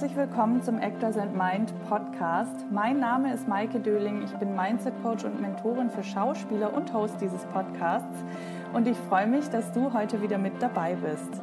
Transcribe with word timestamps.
herzlich 0.00 0.16
willkommen 0.16 0.62
zum 0.62 0.78
Actors 0.78 1.18
and 1.18 1.36
Mind 1.36 1.74
Podcast. 1.86 2.64
Mein 2.70 3.00
Name 3.00 3.34
ist 3.34 3.46
Maike 3.46 3.78
Döling. 3.80 4.22
Ich 4.22 4.32
bin 4.36 4.56
Mindset 4.56 4.94
Coach 5.02 5.26
und 5.26 5.42
Mentorin 5.42 5.90
für 5.90 6.02
Schauspieler 6.02 6.72
und 6.72 6.90
Host 6.94 7.20
dieses 7.20 7.44
Podcasts. 7.44 8.24
Und 8.72 8.88
ich 8.88 8.96
freue 8.96 9.26
mich, 9.26 9.50
dass 9.50 9.72
du 9.72 9.92
heute 9.92 10.22
wieder 10.22 10.38
mit 10.38 10.54
dabei 10.60 10.94
bist. 10.94 11.42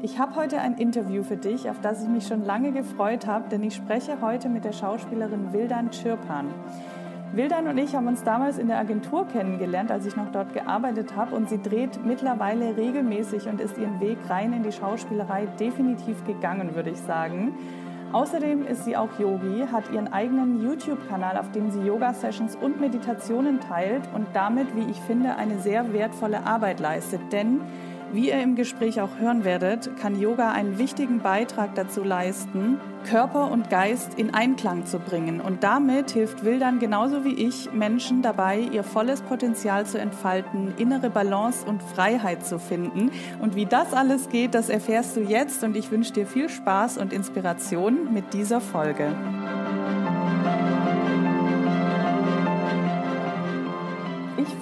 Ich 0.00 0.18
habe 0.18 0.36
heute 0.36 0.58
ein 0.58 0.78
Interview 0.78 1.22
für 1.22 1.36
dich, 1.36 1.68
auf 1.68 1.82
das 1.82 2.02
ich 2.02 2.08
mich 2.08 2.26
schon 2.26 2.46
lange 2.46 2.72
gefreut 2.72 3.26
habe, 3.26 3.50
denn 3.50 3.62
ich 3.62 3.74
spreche 3.74 4.22
heute 4.22 4.48
mit 4.48 4.64
der 4.64 4.72
Schauspielerin 4.72 5.52
Wildan 5.52 5.92
Schirpan. 5.92 6.46
Wildan 7.34 7.68
und 7.68 7.76
ich 7.76 7.94
haben 7.94 8.06
uns 8.06 8.24
damals 8.24 8.56
in 8.56 8.68
der 8.68 8.78
Agentur 8.78 9.28
kennengelernt, 9.28 9.90
als 9.90 10.06
ich 10.06 10.16
noch 10.16 10.32
dort 10.32 10.54
gearbeitet 10.54 11.14
habe. 11.14 11.36
Und 11.36 11.50
sie 11.50 11.60
dreht 11.60 12.02
mittlerweile 12.06 12.74
regelmäßig 12.74 13.48
und 13.48 13.60
ist 13.60 13.76
ihren 13.76 14.00
Weg 14.00 14.16
rein 14.30 14.54
in 14.54 14.62
die 14.62 14.72
Schauspielerei 14.72 15.44
definitiv 15.60 16.24
gegangen, 16.24 16.74
würde 16.74 16.88
ich 16.88 17.00
sagen. 17.00 17.52
Außerdem 18.10 18.66
ist 18.66 18.86
sie 18.86 18.96
auch 18.96 19.10
Yogi, 19.18 19.66
hat 19.70 19.90
ihren 19.92 20.10
eigenen 20.10 20.62
YouTube-Kanal, 20.62 21.36
auf 21.36 21.52
dem 21.52 21.70
sie 21.70 21.80
Yoga-Sessions 21.80 22.56
und 22.56 22.80
Meditationen 22.80 23.60
teilt 23.60 24.02
und 24.14 24.26
damit, 24.32 24.74
wie 24.74 24.90
ich 24.90 24.98
finde, 25.02 25.36
eine 25.36 25.58
sehr 25.60 25.92
wertvolle 25.92 26.46
Arbeit 26.46 26.80
leistet. 26.80 27.20
Denn 27.32 27.60
wie 28.12 28.28
ihr 28.28 28.40
im 28.40 28.56
Gespräch 28.56 29.00
auch 29.00 29.18
hören 29.18 29.44
werdet, 29.44 29.96
kann 29.98 30.18
Yoga 30.18 30.52
einen 30.52 30.78
wichtigen 30.78 31.20
Beitrag 31.20 31.74
dazu 31.74 32.02
leisten, 32.02 32.80
Körper 33.08 33.50
und 33.50 33.70
Geist 33.70 34.14
in 34.16 34.34
Einklang 34.34 34.86
zu 34.86 34.98
bringen. 34.98 35.40
Und 35.40 35.62
damit 35.62 36.10
hilft 36.10 36.44
Wildern 36.44 36.78
genauso 36.78 37.24
wie 37.24 37.34
ich 37.34 37.72
Menschen 37.72 38.22
dabei, 38.22 38.58
ihr 38.58 38.82
volles 38.82 39.22
Potenzial 39.22 39.86
zu 39.86 39.98
entfalten, 39.98 40.74
innere 40.78 41.10
Balance 41.10 41.66
und 41.66 41.82
Freiheit 41.82 42.46
zu 42.46 42.58
finden. 42.58 43.10
Und 43.40 43.54
wie 43.54 43.66
das 43.66 43.92
alles 43.92 44.28
geht, 44.28 44.54
das 44.54 44.68
erfährst 44.68 45.16
du 45.16 45.20
jetzt. 45.20 45.62
Und 45.62 45.76
ich 45.76 45.90
wünsche 45.90 46.12
dir 46.12 46.26
viel 46.26 46.48
Spaß 46.48 46.98
und 46.98 47.12
Inspiration 47.12 48.12
mit 48.12 48.32
dieser 48.32 48.60
Folge. 48.60 49.14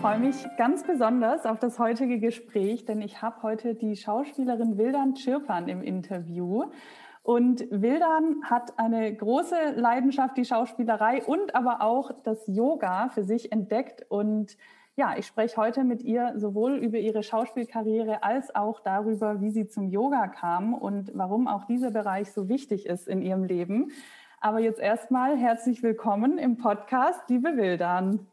Freue 0.06 0.20
mich 0.20 0.46
ganz 0.56 0.84
besonders 0.84 1.46
auf 1.46 1.58
das 1.58 1.80
heutige 1.80 2.20
Gespräch, 2.20 2.84
denn 2.84 3.02
ich 3.02 3.22
habe 3.22 3.42
heute 3.42 3.74
die 3.74 3.96
Schauspielerin 3.96 4.78
Wildan 4.78 5.16
Chirpan 5.16 5.66
im 5.66 5.82
Interview. 5.82 6.66
Und 7.24 7.66
Wildan 7.72 8.36
hat 8.44 8.78
eine 8.78 9.12
große 9.12 9.72
Leidenschaft, 9.74 10.36
die 10.36 10.44
Schauspielerei 10.44 11.24
und 11.24 11.56
aber 11.56 11.82
auch 11.82 12.12
das 12.22 12.46
Yoga 12.46 13.08
für 13.08 13.24
sich 13.24 13.50
entdeckt. 13.50 14.06
Und 14.08 14.56
ja, 14.94 15.16
ich 15.18 15.26
spreche 15.26 15.56
heute 15.56 15.82
mit 15.82 16.02
ihr 16.02 16.34
sowohl 16.36 16.76
über 16.76 16.98
ihre 16.98 17.24
Schauspielkarriere 17.24 18.22
als 18.22 18.54
auch 18.54 18.78
darüber, 18.78 19.40
wie 19.40 19.50
sie 19.50 19.66
zum 19.66 19.88
Yoga 19.88 20.28
kam 20.28 20.72
und 20.72 21.10
warum 21.16 21.48
auch 21.48 21.64
dieser 21.64 21.90
Bereich 21.90 22.30
so 22.30 22.48
wichtig 22.48 22.86
ist 22.86 23.08
in 23.08 23.22
ihrem 23.22 23.42
Leben. 23.42 23.90
Aber 24.40 24.60
jetzt 24.60 24.78
erstmal 24.78 25.36
herzlich 25.36 25.82
willkommen 25.82 26.38
im 26.38 26.58
Podcast, 26.58 27.28
liebe 27.28 27.56
Wildan. 27.56 28.28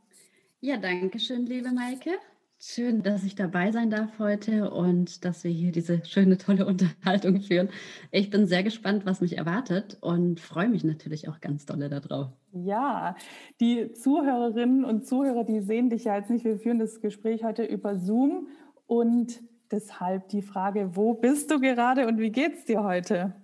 Ja, 0.65 0.77
danke 0.77 1.19
schön, 1.19 1.45
liebe 1.45 1.73
Maike. 1.73 2.11
Schön, 2.57 3.03
dass 3.03 3.25
ich 3.25 3.35
dabei 3.35 3.73
sein 3.73 3.89
darf 3.89 4.17
heute 4.17 4.71
und 4.71 5.25
dass 5.25 5.43
wir 5.43 5.51
hier 5.51 5.73
diese 5.73 6.05
schöne, 6.05 6.37
tolle 6.37 6.65
Unterhaltung 6.65 7.41
führen. 7.41 7.67
Ich 8.11 8.29
bin 8.29 8.47
sehr 8.47 8.63
gespannt, 8.63 9.05
was 9.05 9.19
mich 9.19 9.37
erwartet 9.37 9.97
und 9.99 10.39
freue 10.39 10.69
mich 10.69 10.85
natürlich 10.85 11.27
auch 11.27 11.41
ganz 11.41 11.65
dolle 11.65 11.89
darauf. 11.89 12.29
Ja, 12.53 13.17
die 13.59 13.91
Zuhörerinnen 13.91 14.85
und 14.85 15.05
Zuhörer, 15.05 15.43
die 15.43 15.59
sehen 15.59 15.89
dich 15.89 16.05
ja 16.05 16.15
jetzt 16.15 16.29
nicht. 16.29 16.45
Wir 16.45 16.57
führen 16.57 16.79
das 16.79 17.01
Gespräch 17.01 17.43
heute 17.43 17.65
über 17.65 17.97
Zoom 17.97 18.47
und 18.87 19.41
deshalb 19.69 20.29
die 20.29 20.41
Frage, 20.41 20.95
wo 20.95 21.13
bist 21.13 21.51
du 21.51 21.59
gerade 21.59 22.07
und 22.07 22.19
wie 22.19 22.31
geht's 22.31 22.63
dir 22.63 22.85
heute? 22.85 23.35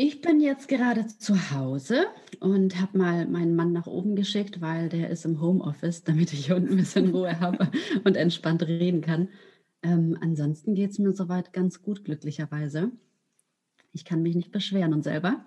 Ich 0.00 0.20
bin 0.20 0.40
jetzt 0.40 0.68
gerade 0.68 1.08
zu 1.08 1.50
Hause 1.50 2.06
und 2.38 2.80
habe 2.80 2.96
mal 2.96 3.26
meinen 3.26 3.56
Mann 3.56 3.72
nach 3.72 3.88
oben 3.88 4.14
geschickt, 4.14 4.60
weil 4.60 4.88
der 4.88 5.10
ist 5.10 5.24
im 5.24 5.40
Homeoffice, 5.40 6.04
damit 6.04 6.32
ich 6.32 6.52
unten 6.52 6.70
ein 6.70 6.76
bisschen 6.76 7.10
Ruhe 7.10 7.40
habe 7.40 7.68
und 8.04 8.16
entspannt 8.16 8.62
reden 8.62 9.00
kann. 9.00 9.28
Ähm, 9.82 10.16
ansonsten 10.20 10.76
geht 10.76 10.92
es 10.92 11.00
mir 11.00 11.10
soweit 11.10 11.52
ganz 11.52 11.82
gut, 11.82 12.04
glücklicherweise. 12.04 12.92
Ich 13.92 14.04
kann 14.04 14.22
mich 14.22 14.36
nicht 14.36 14.52
beschweren 14.52 14.94
und 14.94 15.02
selber? 15.02 15.44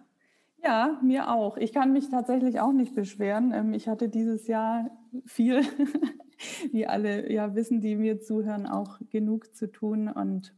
Ja, 0.62 1.00
mir 1.02 1.32
auch. 1.32 1.56
Ich 1.56 1.72
kann 1.72 1.94
mich 1.94 2.10
tatsächlich 2.10 2.60
auch 2.60 2.74
nicht 2.74 2.94
beschweren. 2.94 3.54
Ähm, 3.54 3.74
ich 3.74 3.88
hatte 3.88 4.10
dieses 4.10 4.48
Jahr 4.48 4.92
viel, 5.26 5.62
wie 6.74 6.86
alle 6.88 7.32
ja 7.32 7.56
wissen, 7.56 7.80
die 7.80 7.96
mir 7.96 8.20
zuhören, 8.20 8.66
auch 8.66 9.00
genug 9.12 9.56
zu 9.56 9.72
tun 9.72 10.10
und 10.10 10.54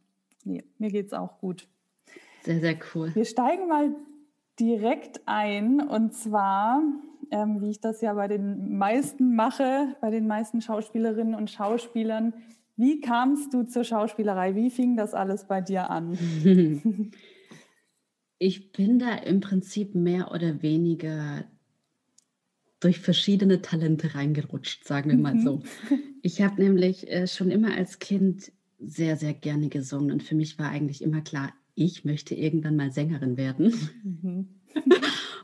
nee, 0.46 0.64
mir 0.80 0.90
geht 0.90 1.06
es 1.06 1.14
auch 1.14 1.38
gut. 1.38 1.68
Sehr, 2.44 2.60
sehr 2.60 2.78
cool. 2.94 3.14
Wir 3.16 3.26
steigen 3.26 3.68
mal 3.68 3.96
direkt 4.60 5.22
ein 5.26 5.80
und 5.82 6.14
zwar, 6.14 6.82
ähm, 7.32 7.62
wie 7.62 7.72
ich 7.72 7.80
das 7.80 8.02
ja 8.02 8.14
bei 8.14 8.28
den 8.28 8.78
meisten 8.78 9.36
mache, 9.36 9.96
bei 10.02 10.12
den 10.12 10.28
meisten 10.28 10.62
Schauspielerinnen 10.62 11.36
und 11.36 11.50
Schauspielern. 11.50 12.34
Wie 12.76 13.02
kamst 13.02 13.54
du 13.54 13.64
zur 13.64 13.84
Schauspielerei? 13.84 14.56
Wie 14.56 14.70
fing 14.70 14.98
das 14.98 15.14
alles 15.14 15.48
bei 15.48 15.62
dir 15.62 15.90
an? 15.90 16.18
Ich 18.40 18.74
bin 18.74 19.00
da 19.00 19.16
im 19.16 19.40
Prinzip 19.40 19.96
mehr 19.96 20.32
oder 20.32 20.62
weniger 20.62 21.46
durch 22.82 23.00
verschiedene 23.00 23.62
Talente 23.62 24.16
reingerutscht, 24.16 24.84
sagen 24.84 25.12
wir 25.12 25.18
mal 25.18 25.40
so. 25.40 25.58
Mhm. 25.90 26.00
Ich 26.24 26.42
habe 26.42 26.62
nämlich 26.62 27.10
äh, 27.10 27.28
schon 27.28 27.50
immer 27.52 27.74
als 27.74 28.00
Kind 28.00 28.52
sehr, 28.80 29.16
sehr 29.16 29.34
gerne 29.34 29.70
gesungen 29.70 30.12
und 30.12 30.24
für 30.24 30.36
mich 30.36 30.60
war 30.60 30.70
eigentlich 30.70 31.02
immer 31.02 31.22
klar, 31.22 31.54
ich 31.76 32.06
möchte 32.06 32.36
irgendwann 32.36 32.76
mal 32.76 32.92
Sängerin 32.92 33.38
werden. 33.38 33.74
Mhm. 34.04 34.48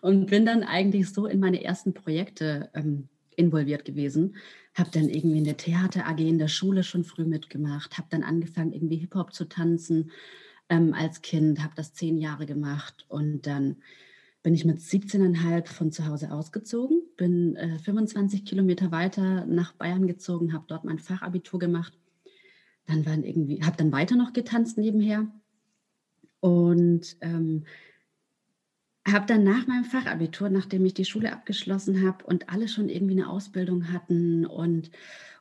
und 0.02 0.28
bin 0.28 0.46
dann 0.46 0.64
eigentlich 0.64 1.10
so 1.10 1.26
in 1.26 1.40
meine 1.40 1.64
ersten 1.64 1.94
Projekte 1.94 2.70
ähm, 2.74 3.10
involviert 3.36 3.86
gewesen. 3.86 4.36
Habe 4.74 4.92
dann 4.92 5.10
irgendwie 5.10 5.40
in 5.40 5.44
der 5.44 5.58
Theater 5.58 6.08
AG 6.08 6.20
in 6.20 6.40
der 6.40 6.48
Schule 6.48 6.84
schon 6.84 7.04
früh 7.04 7.26
mitgemacht, 7.26 7.98
habe 7.98 8.08
dann 8.12 8.24
angefangen, 8.24 8.74
irgendwie 8.74 8.98
Hip-Hop 8.98 9.34
zu 9.34 9.46
tanzen 9.46 10.12
ähm, 10.70 10.94
als 10.94 11.22
Kind, 11.22 11.64
habe 11.64 11.74
das 11.76 11.94
zehn 11.94 12.18
Jahre 12.18 12.46
gemacht 12.46 13.06
und 13.08 13.48
dann 13.48 13.78
bin 14.42 14.54
ich 14.54 14.64
mit 14.64 14.80
17,5 14.80 15.68
von 15.68 15.92
zu 15.92 16.06
Hause 16.06 16.32
ausgezogen, 16.32 17.02
bin 17.18 17.56
äh, 17.58 17.78
25 17.80 18.46
Kilometer 18.46 18.92
weiter 18.92 19.46
nach 19.46 19.74
Bayern 19.74 20.08
gezogen, 20.08 20.54
habe 20.54 20.64
dort 20.68 20.86
mein 20.86 21.00
Fachabitur 21.00 21.60
gemacht. 21.60 21.98
Dann 22.86 23.06
waren 23.06 23.24
irgendwie, 23.24 23.62
habe 23.64 23.76
dann 23.76 23.92
weiter 23.92 24.16
noch 24.16 24.32
getanzt 24.32 24.78
nebenher 24.78 25.28
und 26.40 27.18
ähm, 27.22 27.66
habe 29.08 29.26
dann 29.26 29.44
nach 29.44 29.68
meinem 29.68 29.86
Fachabitur, 29.86 30.50
nachdem 30.50 30.86
ich 30.86 30.94
die 30.94 31.06
Schule 31.06 31.32
abgeschlossen 31.32 32.06
habe 32.06 32.26
und 32.26 32.50
alle 32.50 32.68
schon 32.68 32.90
irgendwie 32.90 33.14
eine 33.14 33.30
Ausbildung 33.30 33.92
hatten 33.92 34.46
und 34.46 34.92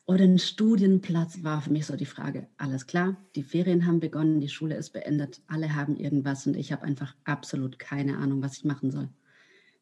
oder 0.06 0.24
ein 0.24 0.38
Studienplatz, 0.38 1.44
war 1.44 1.60
für 1.60 1.70
mich 1.70 1.84
so 1.84 1.94
die 1.94 2.06
Frage, 2.06 2.48
alles 2.56 2.86
klar, 2.86 3.18
die 3.36 3.42
Ferien 3.42 3.84
haben 3.84 4.00
begonnen, 4.00 4.40
die 4.40 4.48
Schule 4.48 4.74
ist 4.74 4.94
beendet, 4.94 5.42
alle 5.48 5.74
haben 5.74 5.96
irgendwas 5.96 6.46
und 6.46 6.56
ich 6.56 6.72
habe 6.72 6.82
einfach 6.82 7.14
absolut 7.24 7.78
keine 7.78 8.16
Ahnung, 8.16 8.40
was 8.40 8.56
ich 8.56 8.64
machen 8.64 8.90
soll. 8.90 9.10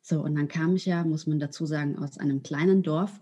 So, 0.03 0.23
und 0.23 0.35
dann 0.35 0.49
kam 0.49 0.75
ich 0.75 0.87
ja, 0.87 1.05
muss 1.05 1.29
man 1.29 1.39
dazu 1.39 1.65
sagen, 1.65 1.97
aus 1.97 2.19
einem 2.19 2.43
kleinen 2.43 2.83
Dorf 2.83 3.21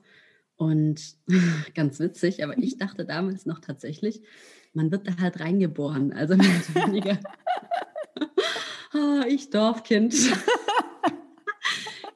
und 0.56 1.16
ganz 1.75 2.00
witzig, 2.00 2.43
aber 2.43 2.56
ich 2.56 2.78
dachte 2.78 3.05
damals 3.05 3.44
noch 3.44 3.59
tatsächlich, 3.59 4.22
man 4.75 4.91
wird 4.91 5.07
da 5.07 5.17
halt 5.21 5.41
reingeboren, 5.41 6.12
also 6.12 6.37
mehr 6.37 6.47
oder 6.75 6.87
weniger 6.87 7.19
ah, 8.93 9.25
ich 9.29 9.51
Dorfkind. 9.51 10.15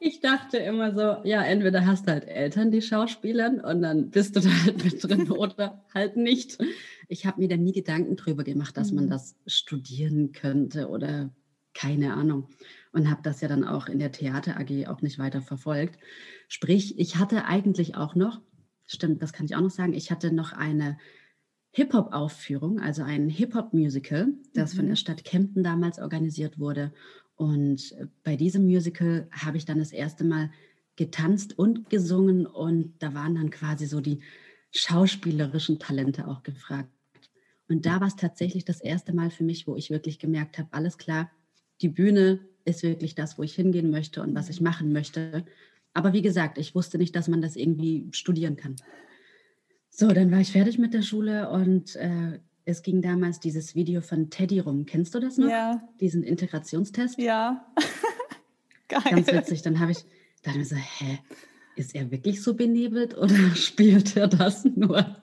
ich 0.00 0.20
dachte 0.20 0.58
immer 0.58 0.94
so, 0.94 1.28
ja, 1.28 1.42
entweder 1.42 1.86
hast 1.86 2.06
du 2.06 2.12
halt 2.12 2.26
Eltern, 2.26 2.70
die 2.70 2.82
Schauspielern 2.82 3.60
und 3.60 3.82
dann 3.82 4.10
bist 4.10 4.36
du 4.36 4.41
da 4.41 4.50
halt 4.64 4.84
mit 4.84 5.02
drin 5.02 5.30
oder 5.30 5.84
halt 5.94 6.16
nicht. 6.16 6.58
Ich 7.08 7.26
habe 7.26 7.40
mir 7.40 7.49
da 7.49 7.56
nie 7.56 7.72
Gedanken 7.72 8.16
drüber 8.16 8.44
gemacht, 8.44 8.76
dass 8.76 8.93
man 8.93 9.06
mhm. 9.06 9.10
das 9.10 9.37
studieren 9.46 10.32
könnte 10.32 10.88
oder 10.88 11.31
keine 11.75 12.14
Ahnung. 12.14 12.49
Und 12.93 13.10
habe 13.10 13.20
das 13.22 13.40
ja 13.40 13.49
dann 13.49 13.64
auch 13.64 13.87
in 13.88 13.99
der 13.99 14.12
Theater 14.12 14.58
AG 14.58 14.88
auch 14.88 15.02
nicht 15.02 15.19
weiter 15.19 15.43
verfolgt. 15.43 15.99
Sprich, 16.49 16.99
ich 16.99 17.16
hatte 17.16 17.44
eigentlich 17.44 17.96
auch 17.96 18.14
noch, 18.14 18.40
stimmt, 18.87 19.22
das 19.22 19.32
kann 19.32 19.46
ich 19.46 19.55
auch 19.55 19.60
noch 19.60 19.70
sagen, 19.70 19.93
ich 19.93 20.10
hatte 20.10 20.32
noch 20.32 20.52
eine 20.52 20.99
Hip-Hop-Aufführung, 21.73 22.81
also 22.81 23.03
ein 23.03 23.29
Hip-Hop-Musical, 23.29 24.29
das 24.55 24.73
mhm. 24.73 24.76
von 24.79 24.87
der 24.88 24.97
Stadt 24.97 25.25
Kempten 25.25 25.62
damals 25.62 25.99
organisiert 25.99 26.59
wurde. 26.59 26.93
Und 27.37 27.93
äh, 27.93 28.06
bei 28.25 28.37
diesem 28.37 28.65
Musical 28.65 29.29
habe 29.31 29.56
ich 29.56 29.65
dann 29.65 29.79
das 29.79 29.93
erste 29.93 30.25
Mal 30.25 30.50
getanzt 30.97 31.56
und 31.59 31.91
gesungen 31.91 32.47
und 32.47 32.94
da 32.99 33.15
waren 33.15 33.37
dann 33.37 33.50
quasi 33.50 33.87
so 33.87 34.00
die 34.00 34.20
schauspielerischen 34.73 35.79
Talente 35.79 36.26
auch 36.26 36.43
gefragt. 36.43 36.91
Und 37.69 37.87
da 37.87 38.00
war 38.00 38.09
es 38.09 38.17
tatsächlich 38.17 38.65
das 38.65 38.81
erste 38.81 39.15
Mal 39.15 39.31
für 39.31 39.44
mich, 39.44 39.67
wo 39.67 39.76
ich 39.76 39.91
wirklich 39.91 40.19
gemerkt 40.19 40.59
habe, 40.59 40.69
alles 40.73 40.99
klar, 40.99 41.31
die 41.81 41.88
Bühne 41.88 42.41
ist 42.65 42.82
wirklich 42.82 43.15
das, 43.15 43.38
wo 43.38 43.43
ich 43.43 43.55
hingehen 43.55 43.91
möchte 43.91 44.23
und 44.23 44.35
was 44.35 44.49
ich 44.49 44.61
machen 44.61 44.93
möchte. 44.93 45.44
Aber 45.94 46.12
wie 46.12 46.23
gesagt, 46.23 46.59
ich 46.59 46.75
wusste 46.75 46.99
nicht, 46.99 47.15
dass 47.15 47.29
man 47.29 47.43
das 47.43 47.56
irgendwie 47.56 48.09
studieren 48.12 48.56
kann. 48.56 48.76
So, 50.00 50.06
dann 50.06 50.30
war 50.30 50.38
ich 50.38 50.52
fertig 50.52 50.78
mit 50.78 50.94
der 50.94 51.02
Schule 51.02 51.50
und 51.50 51.96
äh, 51.96 52.38
es 52.64 52.82
ging 52.82 53.02
damals 53.02 53.40
dieses 53.40 53.74
Video 53.74 54.00
von 54.00 54.30
Teddy 54.30 54.60
rum. 54.60 54.86
Kennst 54.86 55.12
du 55.12 55.18
das 55.18 55.38
noch? 55.38 55.50
Ja. 55.50 55.82
Diesen 56.00 56.22
Integrationstest? 56.22 57.18
Ja. 57.18 57.66
Geil. 58.88 59.02
Ganz 59.10 59.26
witzig. 59.26 59.62
Dann 59.62 59.80
habe 59.80 59.90
ich, 59.90 60.04
dann 60.44 60.56
mir 60.56 60.64
so, 60.64 60.76
hä, 60.76 61.18
ist 61.74 61.96
er 61.96 62.12
wirklich 62.12 62.40
so 62.44 62.54
benebelt 62.54 63.18
oder 63.18 63.34
spielt 63.56 64.16
er 64.16 64.28
das 64.28 64.64
nur? 64.64 65.16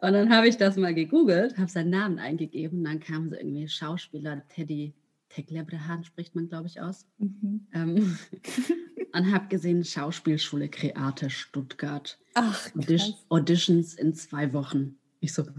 Und 0.00 0.12
dann 0.12 0.30
habe 0.30 0.46
ich 0.46 0.58
das 0.58 0.76
mal 0.76 0.94
gegoogelt, 0.94 1.58
habe 1.58 1.68
seinen 1.68 1.90
Namen 1.90 2.20
eingegeben, 2.20 2.84
dann 2.84 3.00
kamen 3.00 3.30
so 3.30 3.34
irgendwie 3.34 3.66
Schauspieler, 3.66 4.46
Teddy 4.46 4.94
Tecklebrahan 5.36 6.02
spricht 6.02 6.34
man, 6.34 6.48
glaube 6.48 6.66
ich, 6.66 6.80
aus. 6.80 7.06
Mhm. 7.18 7.66
Ähm, 7.74 8.18
und 9.12 9.32
habe 9.34 9.48
gesehen, 9.48 9.84
Schauspielschule 9.84 10.70
Kreate 10.70 11.28
Stuttgart. 11.28 12.18
Ach, 12.32 12.70
Audi 12.74 12.98
Auditions 13.28 13.92
in 13.94 14.14
zwei 14.14 14.54
Wochen. 14.54 14.96
Ich 15.20 15.34
so, 15.34 15.42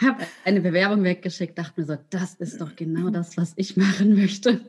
habe 0.00 0.26
eine 0.44 0.60
Bewerbung 0.60 1.04
weggeschickt, 1.04 1.56
dachte 1.56 1.80
mir 1.80 1.86
so, 1.86 1.96
das 2.10 2.34
ist 2.34 2.60
doch 2.60 2.74
genau 2.74 3.10
das, 3.10 3.36
was 3.36 3.52
ich 3.54 3.76
machen 3.76 4.16
möchte. 4.16 4.60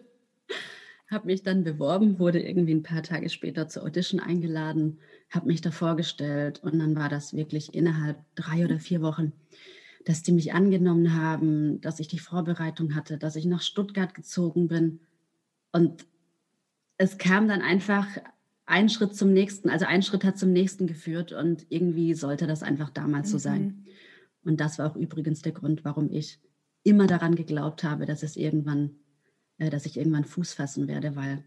Habe 1.10 1.26
mich 1.26 1.42
dann 1.42 1.64
beworben, 1.64 2.20
wurde 2.20 2.40
irgendwie 2.40 2.76
ein 2.76 2.84
paar 2.84 3.02
Tage 3.02 3.30
später 3.30 3.68
zur 3.68 3.81
Audition 3.81 4.20
eingeladen, 4.20 5.00
habe 5.31 5.48
mich 5.48 5.62
da 5.62 5.72
vorgestellt 5.72 6.60
und 6.64 6.78
dann 6.78 6.96
war 6.96 7.10
das 7.10 7.34
wirklich 7.34 7.74
innerhalb 7.74 8.20
drei 8.36 8.64
oder 8.64 8.80
vier 8.80 9.02
Wochen, 9.02 9.34
dass 10.06 10.24
die 10.24 10.31
mich 10.31 10.54
angenommen 10.54 11.16
haben, 11.16 11.81
dass 11.81 12.00
ich 12.00 12.07
die 12.07 12.19
Vorbereitung 12.19 12.96
hatte, 12.96 13.18
dass 13.18 13.36
ich 13.36 13.46
nach 13.46 13.62
Stuttgart 13.62 14.13
gezogen 14.13 14.68
bin 14.68 15.00
und 15.72 16.06
es 16.98 17.18
kam 17.18 17.48
dann 17.48 17.62
einfach 17.62 18.07
ein 18.66 18.90
Schritt 18.90 19.16
zum 19.16 19.34
nächsten, 19.34 19.69
also 19.69 19.86
ein 19.86 20.04
Schritt 20.04 20.24
hat 20.24 20.38
zum 20.38 20.51
nächsten 20.51 20.86
geführt 20.86 21.31
und 21.31 21.66
irgendwie 21.69 22.13
sollte 22.13 22.46
das 22.46 22.62
einfach 22.62 22.90
damals 22.90 23.30
mhm. 23.30 23.31
so 23.31 23.38
sein. 23.38 23.63
Mhm. 23.63 23.86
Und 24.44 24.60
das 24.60 24.78
war 24.78 24.92
auch 24.92 24.96
übrigens 24.96 25.42
der 25.42 25.54
Grund, 25.54 25.86
warum 25.86 26.12
ich 26.12 26.40
immer 26.84 27.07
daran 27.07 27.36
geglaubt 27.36 27.84
habe, 27.84 28.06
dass 28.06 28.22
es 28.22 28.36
irgendwann, 28.36 28.92
äh, 29.57 29.69
dass 29.69 29.86
ich 29.86 29.98
irgendwann 29.98 30.25
Fuß 30.25 30.54
fassen 30.54 30.88
werde, 30.88 31.16
weil 31.16 31.44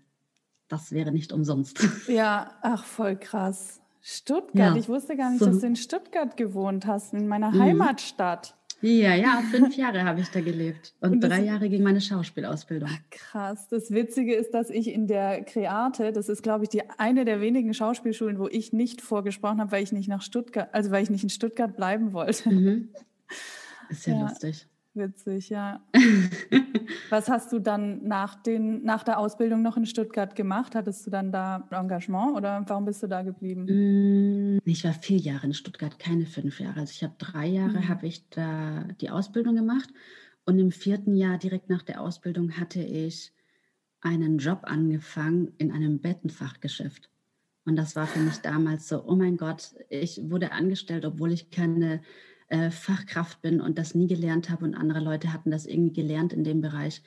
das 0.68 0.92
wäre 0.92 1.12
nicht 1.12 1.32
umsonst. 1.32 1.86
Ja, 2.08 2.58
ach, 2.62 2.84
voll 2.84 3.16
krass. 3.16 3.81
Stuttgart, 4.02 4.74
ja, 4.74 4.76
ich 4.76 4.88
wusste 4.88 5.16
gar 5.16 5.30
nicht, 5.30 5.38
so. 5.38 5.46
dass 5.46 5.60
du 5.60 5.66
in 5.66 5.76
Stuttgart 5.76 6.36
gewohnt 6.36 6.86
hast, 6.86 7.14
in 7.14 7.28
meiner 7.28 7.52
mhm. 7.52 7.60
Heimatstadt. 7.60 8.56
Ja, 8.80 9.14
ja, 9.14 9.40
fünf 9.48 9.76
Jahre 9.76 10.02
habe 10.02 10.20
ich 10.20 10.28
da 10.30 10.40
gelebt 10.40 10.92
und, 11.00 11.12
und 11.12 11.20
drei 11.20 11.42
Jahre 11.42 11.68
ging 11.68 11.84
meine 11.84 12.00
Schauspielausbildung. 12.00 12.88
Ach, 12.92 13.10
krass. 13.10 13.68
Das 13.68 13.92
Witzige 13.92 14.34
ist, 14.34 14.54
dass 14.54 14.70
ich 14.70 14.88
in 14.88 15.06
der 15.06 15.44
Kreate, 15.44 16.10
das 16.10 16.28
ist, 16.28 16.42
glaube 16.42 16.64
ich, 16.64 16.70
die 16.70 16.82
eine 16.98 17.24
der 17.24 17.40
wenigen 17.40 17.74
Schauspielschulen, 17.74 18.40
wo 18.40 18.48
ich 18.48 18.72
nicht 18.72 19.00
vorgesprochen 19.00 19.60
habe, 19.60 19.70
weil 19.70 19.84
ich 19.84 19.92
nicht 19.92 20.08
nach 20.08 20.20
Stuttgart, 20.22 20.68
also 20.72 20.90
weil 20.90 21.04
ich 21.04 21.10
nicht 21.10 21.22
in 21.22 21.30
Stuttgart 21.30 21.76
bleiben 21.76 22.12
wollte. 22.12 22.50
Mhm. 22.50 22.88
Ist 23.88 24.06
ja, 24.08 24.14
ja 24.14 24.22
lustig. 24.22 24.66
Witzig, 24.94 25.48
ja. 25.48 25.80
Was 27.10 27.28
hast 27.28 27.52
du 27.52 27.58
dann 27.58 28.06
nach, 28.06 28.42
den, 28.42 28.82
nach 28.84 29.02
der 29.02 29.18
Ausbildung 29.18 29.62
noch 29.62 29.76
in 29.76 29.86
Stuttgart 29.86 30.34
gemacht? 30.34 30.74
Hattest 30.74 31.06
du 31.06 31.10
dann 31.10 31.32
da 31.32 31.66
Engagement 31.70 32.36
oder 32.36 32.64
warum 32.66 32.84
bist 32.84 33.02
du 33.02 33.06
da 33.06 33.22
geblieben? 33.22 34.56
Mm, 34.56 34.60
ich 34.64 34.84
war 34.84 34.92
vier 34.92 35.18
Jahre 35.18 35.46
in 35.46 35.54
Stuttgart, 35.54 35.98
keine 35.98 36.26
fünf 36.26 36.60
Jahre. 36.60 36.80
Also 36.80 36.92
ich 36.92 37.02
habe 37.02 37.14
drei 37.18 37.46
Jahre 37.46 37.78
mhm. 37.78 37.88
habe 37.88 38.06
ich 38.06 38.28
da 38.30 38.84
die 39.00 39.10
Ausbildung 39.10 39.56
gemacht 39.56 39.90
und 40.44 40.58
im 40.58 40.72
vierten 40.72 41.14
Jahr 41.14 41.38
direkt 41.38 41.68
nach 41.68 41.82
der 41.82 42.00
Ausbildung 42.00 42.52
hatte 42.52 42.80
ich 42.80 43.32
einen 44.00 44.38
Job 44.38 44.60
angefangen 44.64 45.52
in 45.58 45.70
einem 45.70 46.00
Bettenfachgeschäft. 46.00 47.08
Und 47.64 47.76
das 47.76 47.94
war 47.94 48.06
für 48.06 48.18
mich 48.18 48.38
damals 48.38 48.88
so, 48.88 49.04
oh 49.06 49.14
mein 49.14 49.36
Gott, 49.36 49.74
ich 49.88 50.20
wurde 50.30 50.52
angestellt, 50.52 51.04
obwohl 51.04 51.32
ich 51.32 51.50
keine 51.50 52.02
äh, 52.52 52.70
Fachkraft 52.70 53.40
bin 53.40 53.62
und 53.62 53.78
das 53.78 53.94
nie 53.94 54.06
gelernt 54.06 54.50
habe 54.50 54.66
und 54.66 54.74
andere 54.74 55.00
Leute 55.00 55.32
hatten 55.32 55.50
das 55.50 55.64
irgendwie 55.64 56.02
gelernt 56.02 56.34
in 56.34 56.44
dem 56.44 56.60
Bereich. 56.60 57.02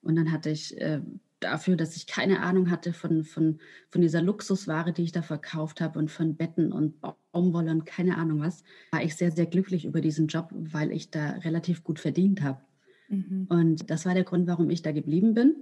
Und 0.00 0.16
dann 0.16 0.32
hatte 0.32 0.48
ich 0.48 0.80
äh, 0.80 1.02
dafür, 1.40 1.76
dass 1.76 1.94
ich 1.94 2.06
keine 2.06 2.40
Ahnung 2.40 2.70
hatte 2.70 2.94
von, 2.94 3.22
von, 3.24 3.58
von 3.90 4.00
dieser 4.00 4.22
Luxusware, 4.22 4.94
die 4.94 5.02
ich 5.02 5.12
da 5.12 5.20
verkauft 5.20 5.82
habe 5.82 5.98
und 5.98 6.10
von 6.10 6.36
Betten 6.36 6.72
und 6.72 7.02
Baumwolle 7.32 7.70
und 7.70 7.84
keine 7.84 8.16
Ahnung 8.16 8.40
was, 8.40 8.64
war 8.90 9.02
ich 9.02 9.14
sehr, 9.14 9.30
sehr 9.30 9.44
glücklich 9.44 9.84
über 9.84 10.00
diesen 10.00 10.26
Job, 10.26 10.48
weil 10.52 10.90
ich 10.90 11.10
da 11.10 11.32
relativ 11.32 11.84
gut 11.84 11.98
verdient 11.98 12.40
habe. 12.40 12.62
Mhm. 13.08 13.46
Und 13.50 13.90
das 13.90 14.06
war 14.06 14.14
der 14.14 14.24
Grund, 14.24 14.46
warum 14.46 14.70
ich 14.70 14.80
da 14.80 14.92
geblieben 14.92 15.34
bin. 15.34 15.54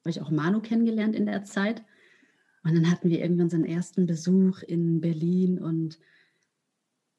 Habe 0.00 0.10
ich 0.10 0.20
auch 0.20 0.30
Manu 0.30 0.60
kennengelernt 0.60 1.14
in 1.14 1.26
der 1.26 1.44
Zeit. 1.44 1.84
Und 2.64 2.74
dann 2.74 2.90
hatten 2.90 3.10
wir 3.10 3.20
irgendwann 3.20 3.44
unseren 3.44 3.64
ersten 3.64 4.06
Besuch 4.06 4.62
in 4.62 5.00
Berlin 5.00 5.60
und 5.60 6.00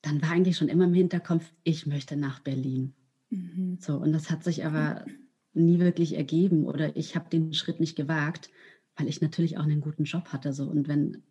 dann 0.02 0.22
war 0.22 0.32
eigentlich 0.32 0.58
schon 0.58 0.70
immer 0.70 0.86
im 0.86 0.94
Hinterkopf, 0.94 1.52
ich 1.64 1.86
möchte 1.86 2.16
nach 2.16 2.40
Berlin. 2.40 2.94
Mhm. 3.30 3.78
So, 3.80 3.98
und 3.98 4.12
das 4.12 4.30
hat 4.30 4.44
sich 4.44 4.66
aber 4.66 5.06
nie 5.54 5.80
wirklich 5.80 6.16
ergeben 6.16 6.66
oder 6.66 6.96
ich 6.96 7.16
habe 7.16 7.30
den 7.30 7.54
Schritt 7.54 7.80
nicht 7.80 7.96
gewagt, 7.96 8.50
weil 8.96 9.08
ich 9.08 9.22
natürlich 9.22 9.58
auch 9.58 9.64
einen 9.64 9.82
guten 9.82 10.06
Job 10.06 10.30
hatte. 10.30 10.54
So. 10.54 10.66
Und 10.66 10.88
wenn 10.88 11.24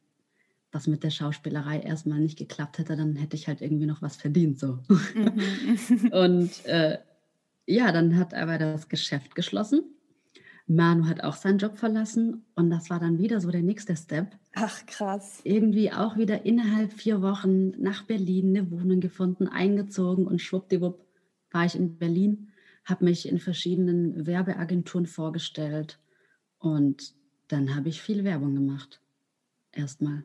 das 0.70 0.86
mit 0.86 1.02
der 1.02 1.10
Schauspielerei 1.10 1.80
erstmal 1.80 2.20
nicht 2.20 2.38
geklappt 2.38 2.78
hätte, 2.78 2.96
dann 2.96 3.16
hätte 3.16 3.36
ich 3.36 3.48
halt 3.48 3.60
irgendwie 3.60 3.86
noch 3.86 4.02
was 4.02 4.16
verdient. 4.16 4.58
So. 4.58 4.78
Mhm. 4.88 6.08
und 6.12 6.64
äh, 6.66 6.98
ja, 7.66 7.92
dann 7.92 8.16
hat 8.16 8.34
aber 8.34 8.58
das 8.58 8.88
Geschäft 8.88 9.34
geschlossen. 9.34 9.82
Manu 10.70 11.08
hat 11.08 11.24
auch 11.24 11.34
seinen 11.34 11.58
Job 11.58 11.78
verlassen 11.78 12.44
und 12.54 12.70
das 12.70 12.90
war 12.90 13.00
dann 13.00 13.18
wieder 13.18 13.40
so 13.40 13.50
der 13.50 13.62
nächste 13.62 13.96
Step. 13.96 14.36
Ach, 14.54 14.86
krass. 14.86 15.40
Irgendwie 15.42 15.90
auch 15.90 16.16
wieder 16.16 16.46
innerhalb 16.46 16.92
vier 16.92 17.22
Wochen 17.22 17.70
nach 17.82 18.04
Berlin 18.04 18.56
eine 18.56 18.70
Wohnung 18.70 19.00
gefunden, 19.00 19.48
eingezogen 19.48 20.28
und 20.28 20.40
schwuppdiwupp 20.40 21.04
war 21.50 21.64
ich 21.64 21.74
in 21.74 21.98
Berlin, 21.98 22.52
habe 22.84 23.04
mich 23.04 23.28
in 23.28 23.40
verschiedenen 23.40 24.28
Werbeagenturen 24.28 25.06
vorgestellt 25.06 25.98
und 26.60 27.14
dann 27.48 27.74
habe 27.74 27.88
ich 27.88 28.00
viel 28.00 28.22
Werbung 28.22 28.54
gemacht. 28.54 29.00
Erstmal. 29.72 30.22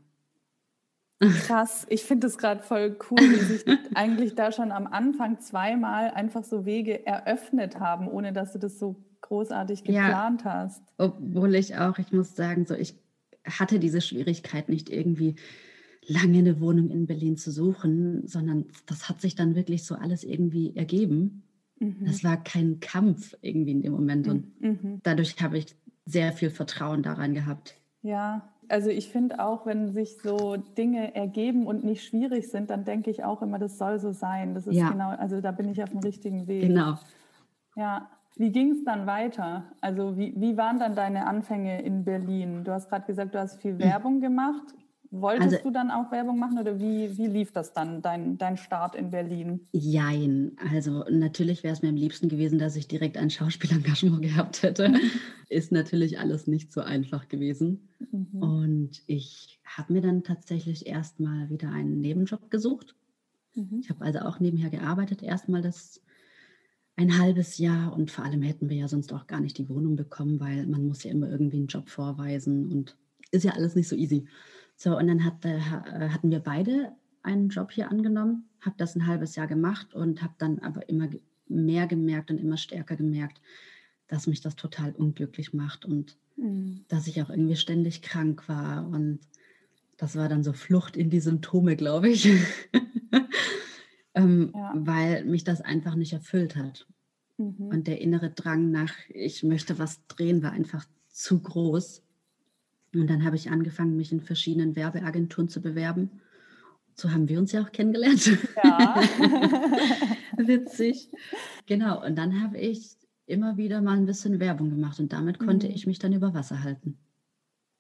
Krass, 1.20 1.88
ich 1.90 2.04
finde 2.04 2.28
es 2.28 2.38
gerade 2.38 2.62
voll 2.62 3.00
cool, 3.10 3.18
wie 3.18 3.44
sich 3.44 3.66
eigentlich 3.96 4.36
da 4.36 4.52
schon 4.52 4.72
am 4.72 4.86
Anfang 4.86 5.40
zweimal 5.40 6.12
einfach 6.12 6.44
so 6.44 6.66
Wege 6.66 7.04
eröffnet 7.08 7.80
haben, 7.80 8.08
ohne 8.08 8.32
dass 8.32 8.54
du 8.54 8.60
das 8.60 8.78
so 8.78 8.96
großartig 9.26 9.84
geplant 9.84 10.44
ja, 10.44 10.54
hast. 10.54 10.82
Obwohl 10.98 11.56
ich 11.56 11.76
auch, 11.76 11.98
ich 11.98 12.12
muss 12.12 12.36
sagen, 12.36 12.66
so 12.66 12.76
ich 12.76 12.96
hatte 13.44 13.80
diese 13.80 14.02
Schwierigkeit 14.02 14.70
nicht 14.70 14.90
irgendwie 14.90 15.36
lange 16.08 16.40
eine 16.40 16.60
Wohnung 16.60 16.90
in 16.90 17.08
Berlin 17.08 17.38
zu 17.38 17.52
suchen, 17.52 18.28
sondern 18.28 18.66
das 18.86 19.10
hat 19.10 19.22
sich 19.22 19.36
dann 19.36 19.56
wirklich 19.56 19.84
so 19.84 19.96
alles 19.96 20.24
irgendwie 20.24 20.76
ergeben. 20.76 21.44
Mhm. 21.80 22.06
Das 22.06 22.24
war 22.24 22.42
kein 22.42 22.80
Kampf 22.80 23.36
irgendwie 23.42 23.72
in 23.72 23.82
dem 23.82 23.94
Moment 23.94 24.28
und 24.28 24.62
mhm. 24.62 24.80
mhm. 24.82 25.00
dadurch 25.04 25.36
habe 25.42 25.58
ich 25.58 25.76
sehr 26.06 26.32
viel 26.32 26.52
Vertrauen 26.52 27.02
daran 27.02 27.34
gehabt. 27.34 27.76
Ja, 28.04 28.54
also 28.70 28.90
ich 28.90 29.10
finde 29.10 29.44
auch, 29.44 29.66
wenn 29.66 29.94
sich 29.94 30.18
so 30.22 30.58
Dinge 30.58 31.16
ergeben 31.16 31.66
und 31.66 31.84
nicht 31.84 32.04
schwierig 32.04 32.50
sind, 32.50 32.70
dann 32.70 32.86
denke 32.86 33.10
ich 33.10 33.24
auch 33.24 33.42
immer, 33.42 33.58
das 33.58 33.78
soll 33.78 34.00
so 34.00 34.12
sein. 34.12 34.54
Das 34.54 34.68
ist 34.68 34.76
ja. 34.76 34.92
genau, 34.92 35.10
also 35.10 35.42
da 35.42 35.52
bin 35.52 35.70
ich 35.70 35.82
auf 35.82 35.90
dem 35.90 36.00
richtigen 36.00 36.48
Weg. 36.48 36.62
Genau. 36.62 37.00
Ja, 37.76 38.10
wie 38.36 38.52
ging 38.52 38.72
es 38.72 38.84
dann 38.84 39.08
weiter? 39.08 39.72
Also 39.82 40.18
wie, 40.18 40.34
wie 40.38 40.58
waren 40.58 40.80
dann 40.80 40.96
deine 40.96 41.28
Anfänge 41.28 41.82
in 41.82 42.04
Berlin? 42.04 42.64
Du 42.64 42.72
hast 42.72 42.90
gerade 42.90 43.06
gesagt, 43.06 43.34
du 43.34 43.40
hast 43.40 43.62
viel 43.62 43.80
Werbung 43.80 44.20
gemacht. 44.20 44.74
Wolltest 45.12 45.54
also, 45.54 45.64
du 45.64 45.72
dann 45.72 45.92
auch 45.92 46.12
Werbung 46.12 46.38
machen 46.40 46.60
oder 46.60 46.78
wie, 46.78 47.18
wie 47.18 47.28
lief 47.28 47.54
das 47.54 47.72
dann, 47.72 48.02
dein, 48.02 48.38
dein 48.38 48.58
Start 48.58 48.96
in 48.96 49.12
Berlin? 49.12 49.68
Jein. 49.72 50.58
Also 50.74 51.06
natürlich 51.10 51.64
wäre 51.64 51.74
es 51.74 51.82
mir 51.82 51.90
am 51.90 51.96
liebsten 51.96 52.28
gewesen, 52.28 52.60
dass 52.60 52.76
ich 52.76 52.90
direkt 52.90 53.18
ein 53.18 53.30
Schauspielengagement 53.30 54.22
gehabt 54.24 54.64
hätte. 54.64 54.94
Ist 55.48 55.72
natürlich 55.72 56.20
alles 56.20 56.48
nicht 56.48 56.74
so 56.74 56.82
einfach 56.82 57.30
gewesen. 57.30 57.88
Mhm. 58.12 58.42
Und 58.42 59.04
ich 59.08 59.62
habe 59.64 59.94
mir 59.94 60.02
dann 60.02 60.24
tatsächlich 60.24 60.88
erstmal 60.88 61.50
wieder 61.50 61.70
einen 61.70 62.02
Nebenjob 62.02 62.52
gesucht. 62.52 62.96
Mhm. 63.54 63.80
Ich 63.82 63.90
habe 63.90 64.04
also 64.04 64.20
auch 64.20 64.42
nebenher 64.42 64.70
gearbeitet, 64.70 65.24
erstmal 65.24 65.62
das 65.62 66.02
ein 66.98 67.18
halbes 67.18 67.58
Jahr 67.58 67.94
und 67.94 68.12
vor 68.12 68.24
allem 68.24 68.42
hätten 68.42 68.70
wir 68.70 68.78
ja 68.78 68.88
sonst 68.88 69.12
auch 69.12 69.28
gar 69.28 69.42
nicht 69.42 69.58
die 69.58 69.70
Wohnung 69.70 69.96
bekommen, 69.96 70.40
weil 70.40 70.66
man 70.66 70.88
muss 70.88 71.04
ja 71.04 71.12
immer 71.12 71.30
irgendwie 71.30 71.58
einen 71.58 71.68
Job 71.68 71.90
vorweisen 71.90 72.72
und 72.72 72.96
ist 73.32 73.44
ja 73.44 73.52
alles 73.52 73.76
nicht 73.76 73.88
so 73.88 73.96
easy. 73.96 74.28
So, 74.78 74.98
und 74.98 75.08
dann 75.08 75.24
hat, 75.24 75.44
äh, 75.46 75.60
hatten 75.60 76.32
wir 76.32 76.40
beide 76.40 76.94
einen 77.24 77.50
Job 77.50 77.72
hier 77.72 77.90
angenommen, 77.90 78.50
habe 78.62 78.76
das 78.78 78.96
ein 78.96 79.08
halbes 79.08 79.36
Jahr 79.36 79.48
gemacht 79.48 79.94
und 79.94 80.22
habe 80.22 80.36
dann 80.38 80.60
aber 80.60 80.88
immer 80.88 81.10
mehr 81.48 81.88
gemerkt 81.88 82.32
und 82.32 82.38
immer 82.38 82.58
stärker 82.58 82.96
gemerkt, 82.96 83.42
dass 84.08 84.28
mich 84.28 84.42
das 84.42 84.56
total 84.56 84.92
unglücklich 84.92 85.54
macht 85.54 85.86
und 85.86 86.18
mhm. 86.38 86.86
dass 86.88 87.08
ich 87.08 87.22
auch 87.22 87.30
irgendwie 87.30 87.56
ständig 87.56 88.02
krank 88.02 88.48
war. 88.48 88.88
Und 88.88 89.20
das 89.98 90.16
war 90.16 90.30
dann 90.30 90.44
so 90.44 90.54
Flucht 90.54 90.96
in 90.96 91.10
die 91.10 91.20
Symptome, 91.20 91.76
glaube 91.76 92.10
ich. 92.10 92.30
ähm, 94.16 94.52
ja. 94.54 94.74
weil 94.76 95.26
mich 95.26 95.44
das 95.44 95.62
einfach 95.62 95.96
nicht 95.96 96.14
erfüllt 96.14 96.56
hat. 96.56 96.88
Mhm. 97.38 97.68
Und 97.68 97.88
der 97.88 98.02
innere 98.02 98.30
Drang 98.30 98.72
nach, 98.72 98.94
ich 99.10 99.44
möchte 99.44 99.78
was 99.78 100.06
drehen, 100.08 100.42
war 100.42 100.52
einfach 100.52 100.86
zu 101.10 101.40
groß. 101.40 102.02
Und 102.94 103.10
dann 103.10 103.26
habe 103.26 103.36
ich 103.36 103.52
angefangen, 103.52 103.98
mich 103.98 104.12
in 104.12 104.22
verschiedenen 104.22 104.76
Werbeagenturen 104.76 105.50
zu 105.50 105.62
bewerben. 105.62 106.22
So 106.96 107.12
haben 107.12 107.28
wir 107.28 107.40
uns 107.40 107.52
ja 107.52 107.62
auch 107.62 107.72
kennengelernt. 107.74 108.26
Ja. 108.64 108.96
Witzig. 110.38 111.10
Genau. 111.66 112.06
Und 112.06 112.16
dann 112.16 112.42
habe 112.42 112.58
ich 112.58 112.96
immer 113.26 113.58
wieder 113.58 113.82
mal 113.82 113.98
ein 113.98 114.06
bisschen 114.06 114.40
Werbung 114.40 114.70
gemacht 114.70 115.00
und 115.00 115.12
damit 115.12 115.40
konnte 115.40 115.68
mhm. 115.68 115.74
ich 115.74 115.88
mich 115.88 116.00
dann 116.00 116.14
über 116.14 116.34
Wasser 116.34 116.64
halten. 116.64 116.98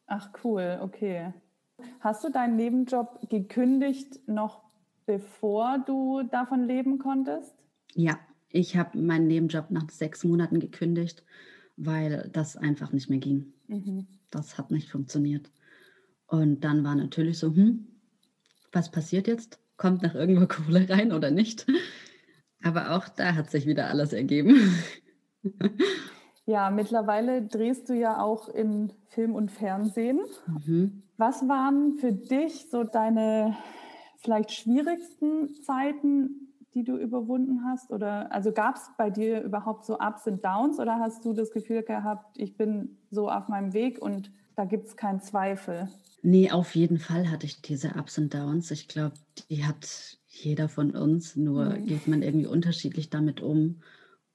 Ach 0.07 0.31
cool, 0.43 0.79
okay. 0.81 1.33
Hast 1.99 2.23
du 2.23 2.29
deinen 2.29 2.55
Nebenjob 2.57 3.29
gekündigt 3.29 4.27
noch 4.27 4.64
bevor 5.05 5.83
du 5.85 6.23
davon 6.23 6.63
leben 6.63 6.99
konntest? 6.99 7.55
Ja, 7.93 8.19
ich 8.49 8.77
habe 8.77 8.97
meinen 8.97 9.27
Nebenjob 9.27 9.71
nach 9.71 9.89
sechs 9.89 10.23
Monaten 10.23 10.59
gekündigt, 10.59 11.23
weil 11.77 12.29
das 12.31 12.55
einfach 12.57 12.91
nicht 12.91 13.09
mehr 13.09 13.19
ging. 13.19 13.53
Mhm. 13.67 14.07
Das 14.31 14.57
hat 14.57 14.71
nicht 14.71 14.89
funktioniert. 14.89 15.51
Und 16.27 16.61
dann 16.63 16.83
war 16.83 16.95
natürlich 16.95 17.37
so, 17.37 17.53
hm, 17.53 17.87
was 18.71 18.91
passiert 18.91 19.27
jetzt? 19.27 19.59
Kommt 19.77 20.01
nach 20.01 20.15
irgendwo 20.15 20.47
Kohle 20.47 20.89
rein 20.89 21.11
oder 21.11 21.31
nicht? 21.31 21.65
Aber 22.63 22.91
auch 22.95 23.07
da 23.07 23.35
hat 23.35 23.51
sich 23.51 23.65
wieder 23.67 23.89
alles 23.89 24.13
ergeben. 24.13 24.73
Ja, 26.47 26.69
mittlerweile 26.69 27.41
drehst 27.41 27.89
du 27.89 27.93
ja 27.93 28.21
auch 28.21 28.49
in 28.49 28.93
Film 29.07 29.33
und 29.33 29.51
Fernsehen. 29.51 30.19
Mhm. 30.45 31.01
Was 31.17 31.47
waren 31.47 31.93
für 31.95 32.11
dich 32.11 32.69
so 32.69 32.83
deine 32.83 33.55
vielleicht 34.25 34.51
schwierigsten 34.51 35.53
Zeiten, 35.63 36.53
die 36.73 36.83
du 36.83 36.97
überwunden 36.97 37.63
hast? 37.63 37.91
Oder 37.91 38.31
also 38.31 38.51
gab 38.51 38.75
es 38.75 38.91
bei 38.97 39.09
dir 39.09 39.41
überhaupt 39.41 39.85
so 39.85 39.97
Ups 39.99 40.27
und 40.27 40.43
Downs 40.43 40.79
oder 40.79 40.99
hast 40.99 41.23
du 41.23 41.33
das 41.33 41.51
Gefühl 41.51 41.83
gehabt, 41.83 42.37
ich 42.37 42.57
bin 42.57 42.97
so 43.09 43.29
auf 43.29 43.47
meinem 43.47 43.73
Weg 43.73 44.01
und 44.01 44.31
da 44.55 44.65
gibt 44.65 44.87
es 44.87 44.97
keinen 44.97 45.21
Zweifel? 45.21 45.89
Nee, 46.21 46.51
auf 46.51 46.75
jeden 46.75 46.97
Fall 46.97 47.29
hatte 47.29 47.45
ich 47.45 47.61
diese 47.61 47.95
Ups 47.95 48.17
und 48.17 48.33
Downs. 48.33 48.71
Ich 48.71 48.87
glaube, 48.87 49.15
die 49.49 49.65
hat 49.65 50.17
jeder 50.27 50.67
von 50.67 50.91
uns, 50.91 51.35
nur 51.35 51.65
mhm. 51.65 51.85
geht 51.85 52.07
man 52.07 52.21
irgendwie 52.21 52.47
unterschiedlich 52.47 53.09
damit 53.09 53.41
um. 53.41 53.81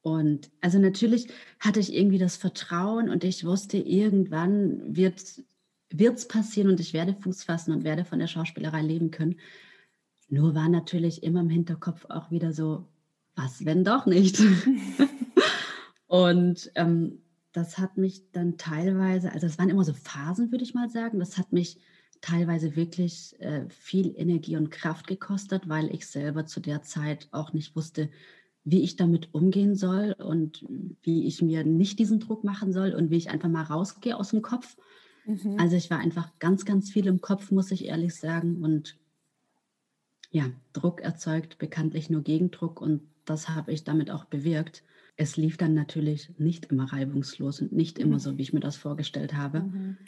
Und 0.02 0.50
also 0.62 0.78
natürlich 0.78 1.28
hatte 1.58 1.80
ich 1.80 1.94
irgendwie 1.94 2.18
das 2.18 2.36
Vertrauen 2.36 3.10
und 3.10 3.22
ich 3.22 3.44
wusste, 3.44 3.76
irgendwann 3.76 4.96
wird 4.96 5.20
es 5.90 6.28
passieren 6.28 6.70
und 6.70 6.80
ich 6.80 6.94
werde 6.94 7.14
Fuß 7.14 7.44
fassen 7.44 7.72
und 7.72 7.84
werde 7.84 8.04
von 8.04 8.18
der 8.18 8.28
Schauspielerei 8.28 8.80
leben 8.80 9.10
können. 9.10 9.36
Nur 10.30 10.54
war 10.54 10.68
natürlich 10.68 11.22
immer 11.22 11.40
im 11.40 11.50
Hinterkopf 11.50 12.06
auch 12.08 12.30
wieder 12.30 12.52
so, 12.52 12.86
was, 13.34 13.64
wenn 13.64 13.84
doch 13.84 14.06
nicht? 14.06 14.40
und 16.06 16.70
ähm, 16.76 17.18
das 17.52 17.78
hat 17.78 17.98
mich 17.98 18.30
dann 18.32 18.56
teilweise, 18.56 19.32
also 19.32 19.46
es 19.46 19.58
waren 19.58 19.70
immer 19.70 19.84
so 19.84 19.92
Phasen, 19.92 20.52
würde 20.52 20.64
ich 20.64 20.72
mal 20.72 20.88
sagen, 20.88 21.18
das 21.18 21.36
hat 21.36 21.52
mich 21.52 21.78
teilweise 22.20 22.76
wirklich 22.76 23.34
äh, 23.40 23.68
viel 23.68 24.14
Energie 24.16 24.56
und 24.56 24.70
Kraft 24.70 25.06
gekostet, 25.06 25.68
weil 25.68 25.92
ich 25.92 26.06
selber 26.06 26.46
zu 26.46 26.60
der 26.60 26.82
Zeit 26.82 27.28
auch 27.32 27.52
nicht 27.52 27.74
wusste, 27.74 28.08
wie 28.62 28.82
ich 28.82 28.96
damit 28.96 29.32
umgehen 29.32 29.74
soll 29.74 30.14
und 30.18 30.64
wie 31.02 31.26
ich 31.26 31.42
mir 31.42 31.64
nicht 31.64 31.98
diesen 31.98 32.20
Druck 32.20 32.44
machen 32.44 32.72
soll 32.72 32.92
und 32.92 33.10
wie 33.10 33.16
ich 33.16 33.30
einfach 33.30 33.48
mal 33.48 33.62
rausgehe 33.62 34.16
aus 34.16 34.30
dem 34.30 34.42
Kopf. 34.42 34.76
Mhm. 35.24 35.56
Also 35.58 35.76
ich 35.76 35.90
war 35.90 35.98
einfach 35.98 36.38
ganz, 36.38 36.64
ganz 36.64 36.90
viel 36.90 37.06
im 37.06 37.20
Kopf, 37.20 37.50
muss 37.50 37.70
ich 37.70 37.86
ehrlich 37.86 38.14
sagen. 38.14 38.62
Und 38.62 38.98
ja, 40.30 40.46
Druck 40.72 41.00
erzeugt 41.00 41.58
bekanntlich 41.58 42.08
nur 42.10 42.22
Gegendruck 42.22 42.80
und 42.80 43.02
das 43.24 43.48
habe 43.48 43.72
ich 43.72 43.84
damit 43.84 44.10
auch 44.10 44.24
bewirkt. 44.24 44.82
Es 45.16 45.36
lief 45.36 45.56
dann 45.56 45.74
natürlich 45.74 46.32
nicht 46.38 46.66
immer 46.66 46.92
reibungslos 46.92 47.60
und 47.60 47.72
nicht 47.72 47.98
immer 47.98 48.14
mhm. 48.14 48.20
so, 48.20 48.38
wie 48.38 48.42
ich 48.42 48.52
mir 48.52 48.60
das 48.60 48.76
vorgestellt 48.76 49.34
habe. 49.34 49.60
Mhm. 49.60 49.98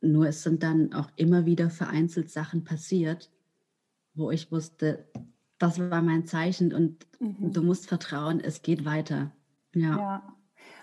Nur 0.00 0.26
es 0.28 0.42
sind 0.42 0.62
dann 0.62 0.92
auch 0.94 1.10
immer 1.16 1.44
wieder 1.44 1.70
vereinzelt 1.70 2.30
Sachen 2.30 2.64
passiert, 2.64 3.30
wo 4.14 4.30
ich 4.30 4.50
wusste, 4.50 5.06
das 5.58 5.78
war 5.78 6.02
mein 6.02 6.26
Zeichen 6.26 6.72
und 6.72 7.06
mhm. 7.20 7.52
du 7.52 7.62
musst 7.62 7.86
vertrauen, 7.88 8.40
es 8.40 8.62
geht 8.62 8.84
weiter. 8.84 9.32
Ja. 9.74 9.96
ja. 9.96 10.36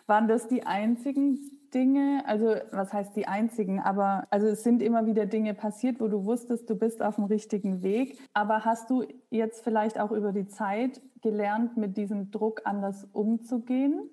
Waren 0.06 0.28
das 0.28 0.48
die 0.48 0.63
einzigen 0.63 1.59
Dinge, 1.74 2.24
also 2.26 2.56
was 2.72 2.94
heißt 2.94 3.16
die 3.16 3.28
einzigen, 3.28 3.80
aber 3.80 4.28
also 4.30 4.48
es 4.48 4.64
sind 4.64 4.82
immer 4.82 5.06
wieder 5.06 5.26
Dinge 5.26 5.54
passiert, 5.54 6.00
wo 6.00 6.08
du 6.08 6.26
wusstest, 6.26 6.70
du 6.70 6.76
bist 6.76 7.02
auf 7.02 7.16
dem 7.16 7.26
richtigen 7.26 7.82
Weg. 7.84 8.20
Aber 8.34 8.66
hast 8.66 8.90
du 8.90 9.04
jetzt 9.30 9.64
vielleicht 9.64 10.00
auch 10.00 10.12
über 10.12 10.32
die 10.32 10.48
Zeit 10.48 11.02
gelernt, 11.22 11.78
mit 11.78 11.98
diesem 11.98 12.32
Druck 12.32 12.62
anders 12.66 13.08
umzugehen? 13.14 14.10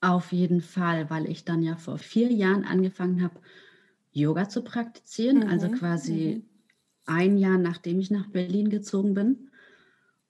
Auf 0.00 0.32
jeden 0.32 0.60
Fall, 0.60 1.10
weil 1.10 1.30
ich 1.30 1.44
dann 1.44 1.62
ja 1.62 1.76
vor 1.76 1.98
vier 1.98 2.32
Jahren 2.32 2.64
angefangen 2.64 3.22
habe, 3.22 3.34
Yoga 4.10 4.48
zu 4.48 4.62
praktizieren, 4.62 5.38
mhm. 5.38 5.48
also 5.48 5.68
quasi 5.70 6.42
mhm. 6.42 7.14
ein 7.14 7.38
Jahr 7.38 7.58
nachdem 7.58 8.00
ich 8.00 8.10
nach 8.10 8.28
Berlin 8.28 8.68
gezogen 8.68 9.14
bin. 9.14 9.48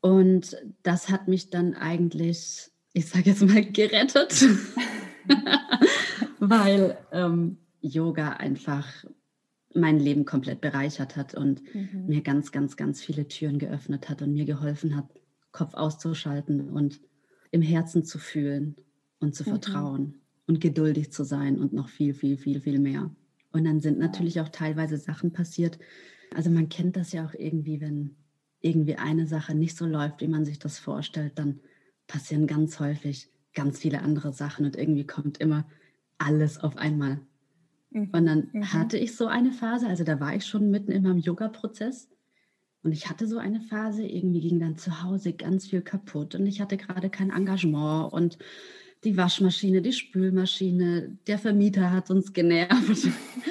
Und 0.00 0.56
das 0.82 1.10
hat 1.10 1.28
mich 1.28 1.50
dann 1.50 1.74
eigentlich, 1.74 2.70
ich 2.92 3.08
sage 3.08 3.30
jetzt 3.30 3.42
mal, 3.42 3.64
gerettet, 3.64 4.32
weil 6.48 6.98
ähm, 7.12 7.58
Yoga 7.80 8.30
einfach 8.30 8.88
mein 9.74 9.98
Leben 9.98 10.24
komplett 10.24 10.60
bereichert 10.60 11.16
hat 11.16 11.34
und 11.34 11.62
mhm. 11.74 12.06
mir 12.06 12.20
ganz, 12.20 12.50
ganz, 12.50 12.76
ganz 12.76 13.00
viele 13.00 13.28
Türen 13.28 13.58
geöffnet 13.58 14.08
hat 14.08 14.22
und 14.22 14.32
mir 14.32 14.44
geholfen 14.44 14.96
hat, 14.96 15.06
Kopf 15.52 15.74
auszuschalten 15.74 16.68
und 16.68 17.00
im 17.52 17.62
Herzen 17.62 18.04
zu 18.04 18.18
fühlen 18.18 18.76
und 19.20 19.34
zu 19.34 19.44
mhm. 19.44 19.48
vertrauen 19.50 20.20
und 20.46 20.60
geduldig 20.60 21.12
zu 21.12 21.24
sein 21.24 21.58
und 21.58 21.72
noch 21.72 21.88
viel, 21.88 22.12
viel, 22.12 22.36
viel, 22.36 22.60
viel 22.60 22.80
mehr. 22.80 23.14
Und 23.52 23.64
dann 23.64 23.80
sind 23.80 23.98
natürlich 23.98 24.40
auch 24.40 24.48
teilweise 24.48 24.96
Sachen 24.96 25.32
passiert. 25.32 25.78
Also 26.34 26.50
man 26.50 26.68
kennt 26.68 26.96
das 26.96 27.12
ja 27.12 27.24
auch 27.24 27.34
irgendwie, 27.34 27.80
wenn 27.80 28.16
irgendwie 28.60 28.96
eine 28.96 29.26
Sache 29.26 29.54
nicht 29.54 29.76
so 29.76 29.86
läuft, 29.86 30.20
wie 30.22 30.28
man 30.28 30.44
sich 30.44 30.58
das 30.58 30.78
vorstellt, 30.78 31.38
dann 31.38 31.60
passieren 32.06 32.46
ganz 32.46 32.80
häufig 32.80 33.30
ganz 33.54 33.78
viele 33.78 34.02
andere 34.02 34.32
Sachen 34.32 34.64
und 34.66 34.76
irgendwie 34.76 35.06
kommt 35.06 35.38
immer 35.38 35.66
alles 36.22 36.58
auf 36.58 36.76
einmal. 36.76 37.20
Mhm. 37.90 38.10
Und 38.12 38.26
dann 38.26 38.48
mhm. 38.52 38.72
hatte 38.72 38.98
ich 38.98 39.16
so 39.16 39.26
eine 39.26 39.52
Phase, 39.52 39.86
also 39.86 40.04
da 40.04 40.20
war 40.20 40.34
ich 40.34 40.46
schon 40.46 40.70
mitten 40.70 40.92
in 40.92 41.02
meinem 41.02 41.18
Yoga-Prozess 41.18 42.08
und 42.82 42.92
ich 42.92 43.08
hatte 43.08 43.26
so 43.26 43.38
eine 43.38 43.60
Phase, 43.60 44.04
irgendwie 44.04 44.40
ging 44.40 44.58
dann 44.58 44.76
zu 44.76 45.02
Hause 45.02 45.32
ganz 45.32 45.66
viel 45.66 45.82
kaputt 45.82 46.34
und 46.34 46.46
ich 46.46 46.60
hatte 46.60 46.76
gerade 46.76 47.10
kein 47.10 47.30
Engagement 47.30 48.12
und 48.12 48.38
die 49.04 49.16
Waschmaschine, 49.16 49.82
die 49.82 49.92
Spülmaschine, 49.92 51.18
der 51.26 51.38
Vermieter 51.38 51.90
hat 51.90 52.10
uns 52.10 52.32
genervt. 52.32 53.08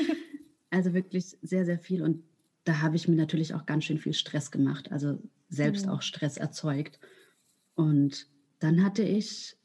also 0.69 0.93
wirklich 0.93 1.37
sehr, 1.41 1.65
sehr 1.65 1.79
viel 1.79 2.01
und 2.01 2.23
da 2.63 2.81
habe 2.81 2.95
ich 2.95 3.07
mir 3.07 3.15
natürlich 3.15 3.53
auch 3.53 3.65
ganz 3.65 3.85
schön 3.85 3.97
viel 3.97 4.13
Stress 4.13 4.51
gemacht, 4.51 4.91
also 4.91 5.17
selbst 5.49 5.85
mhm. 5.85 5.93
auch 5.93 6.01
Stress 6.01 6.37
erzeugt. 6.37 6.99
Und 7.75 8.27
dann 8.59 8.83
hatte 8.83 9.03
ich, 9.03 9.55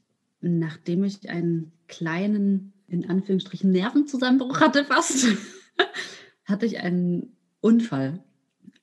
nachdem 0.40 1.04
ich 1.04 1.28
einen 1.28 1.72
kleinen, 1.88 2.72
in 2.88 3.08
Anführungsstrichen, 3.08 3.70
Nervenzusammenbruch 3.70 4.60
hatte 4.60 4.84
fast, 4.84 5.26
hatte 6.44 6.66
ich 6.66 6.80
einen 6.80 7.36
Unfall. 7.60 8.22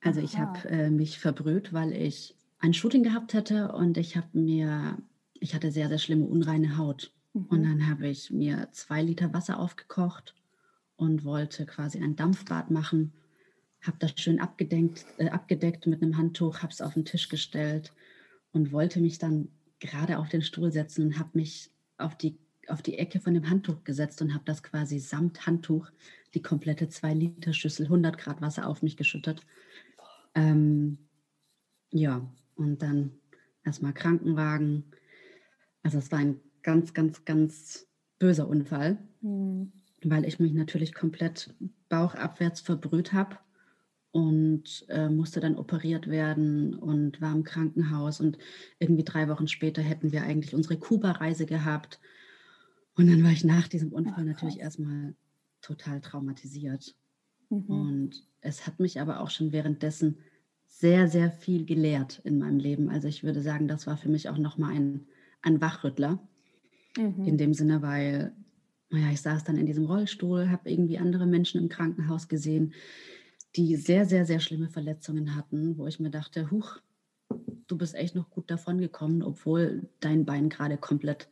Also 0.02 0.20
ich 0.20 0.38
habe 0.38 0.68
äh, 0.70 0.90
mich 0.90 1.20
verbrüht, 1.20 1.72
weil 1.72 1.94
ich 1.94 2.36
ein 2.60 2.74
Shooting 2.74 3.04
gehabt 3.04 3.34
hätte 3.34 3.72
und 3.72 3.98
ich 3.98 4.18
habe 4.18 4.28
mir, 4.34 4.98
ich 5.40 5.56
hatte 5.56 5.72
sehr, 5.72 5.88
sehr 5.88 6.00
schlimme 6.00 6.26
unreine 6.26 6.78
Haut. 6.78 7.12
Mhm. 7.34 7.46
Und 7.46 7.64
dann 7.64 7.90
habe 7.90 8.08
ich 8.08 8.32
mir 8.32 8.68
zwei 8.72 9.02
Liter 9.02 9.34
Wasser 9.34 9.60
aufgekocht 9.60 10.36
und 10.98 11.24
wollte 11.24 11.66
quasi 11.66 12.00
ein 12.00 12.16
Dampfbad 12.16 12.72
machen 12.72 13.14
habe 13.84 13.98
das 14.00 14.14
schön 14.16 14.40
abgedeckt, 14.40 15.06
äh, 15.18 15.30
abgedeckt 15.30 15.86
mit 15.88 16.02
einem 16.02 16.18
Handtuch, 16.18 16.62
habe 16.62 16.72
es 16.72 16.82
auf 16.82 16.94
den 16.94 17.06
Tisch 17.06 17.30
gestellt 17.30 17.94
und 18.52 18.72
wollte 18.72 19.00
mich 19.00 19.20
dann 19.20 19.50
gerade 19.80 20.18
auf 20.18 20.30
den 20.30 20.42
Stuhl 20.42 20.72
setzen 20.72 21.08
und 21.08 21.20
habe 21.20 21.32
mich 21.34 21.70
auf 21.98 22.18
die, 22.18 22.38
auf 22.67 22.82
die 22.82 22.98
Ecke 22.98 23.20
von 23.20 23.34
dem 23.34 23.50
Handtuch 23.50 23.84
gesetzt 23.84 24.22
und 24.22 24.34
habe 24.34 24.43
das 24.46 24.63
quasi 24.63 25.00
samt 25.00 25.46
Handtuch, 25.46 25.89
die 26.34 26.41
komplette 26.41 26.86
2-Liter-Schüssel, 26.86 27.86
100 27.86 28.17
Grad 28.17 28.41
Wasser 28.41 28.67
auf 28.67 28.82
mich 28.82 28.98
geschüttet. 28.98 29.46
Ähm, 30.36 30.98
ja, 31.91 32.27
und 32.55 32.82
dann 32.82 33.12
erstmal 33.63 33.93
Krankenwagen. 33.93 34.84
Also 35.84 35.98
es 35.98 36.12
war 36.12 36.20
ein 36.20 36.39
ganz, 36.62 36.93
ganz, 36.93 37.25
ganz 37.25 37.88
böser 38.20 38.48
Unfall, 38.48 38.98
mhm. 39.22 39.72
weil 40.03 40.25
ich 40.25 40.39
mich 40.39 40.53
natürlich 40.53 40.93
komplett 40.93 41.53
bauchabwärts 41.89 42.62
verbrüht 42.62 43.13
habe 43.13 43.38
und 44.12 44.86
äh, 44.89 45.10
musste 45.10 45.39
dann 45.39 45.58
operiert 45.58 46.08
werden 46.08 46.75
und 46.75 47.20
war 47.20 47.34
im 47.34 47.43
Krankenhaus. 47.43 48.20
Und 48.20 48.38
irgendwie 48.79 49.03
drei 49.03 49.27
Wochen 49.27 49.48
später 49.48 49.82
hätten 49.82 50.12
wir 50.12 50.24
eigentlich 50.24 50.53
unsere 50.53 50.77
Kuba-Reise 50.77 51.46
gehabt. 51.46 52.00
Und 52.96 53.08
dann 53.08 53.24
war 53.24 53.32
ich 53.32 53.44
nach 53.44 53.68
diesem 53.68 53.92
Unfall 53.92 54.24
Ach, 54.24 54.24
natürlich 54.24 54.60
erstmal 54.60 55.16
total 55.62 56.02
traumatisiert. 56.02 56.96
Mhm. 57.50 57.66
Und 57.66 58.28
es 58.42 58.68
hat 58.68 58.80
mich 58.80 59.00
aber 59.00 59.20
auch 59.20 59.30
schon 59.30 59.52
währenddessen 59.52 60.18
sehr, 60.68 61.08
sehr 61.08 61.32
viel 61.32 61.66
gelehrt 61.66 62.22
in 62.24 62.38
meinem 62.38 62.60
Leben. 62.60 62.90
Also 62.90 63.08
ich 63.08 63.24
würde 63.24 63.42
sagen, 63.42 63.68
das 63.68 63.88
war 63.88 63.98
für 63.98 64.10
mich 64.10 64.30
auch 64.30 64.38
nochmal 64.38 64.76
ein, 64.76 65.08
ein 65.42 65.62
Wachrüttler. 65.62 66.20
Mhm. 66.98 67.26
In 67.26 67.38
dem 67.38 67.54
Sinne, 67.54 67.82
weil, 67.82 68.34
naja, 68.90 69.12
ich 69.12 69.22
saß 69.22 69.44
dann 69.44 69.58
in 69.58 69.66
diesem 69.66 69.86
Rollstuhl, 69.86 70.50
habe 70.50 70.70
irgendwie 70.70 70.98
andere 70.98 71.26
Menschen 71.26 71.62
im 71.62 71.70
Krankenhaus 71.70 72.28
gesehen, 72.28 72.74
die 73.56 73.76
sehr, 73.76 74.06
sehr, 74.06 74.26
sehr 74.26 74.40
schlimme 74.40 74.70
Verletzungen 74.70 75.36
hatten, 75.36 75.78
wo 75.78 75.88
ich 75.88 76.00
mir 76.00 76.10
dachte, 76.10 76.50
huch, 76.50 76.80
du 77.68 77.78
bist 77.78 77.96
echt 77.96 78.16
noch 78.16 78.30
gut 78.30 78.50
davon 78.50 78.80
gekommen, 78.80 79.22
obwohl 79.24 79.90
dein 80.00 80.26
Bein 80.26 80.50
gerade 80.50 80.78
komplett 80.78 81.30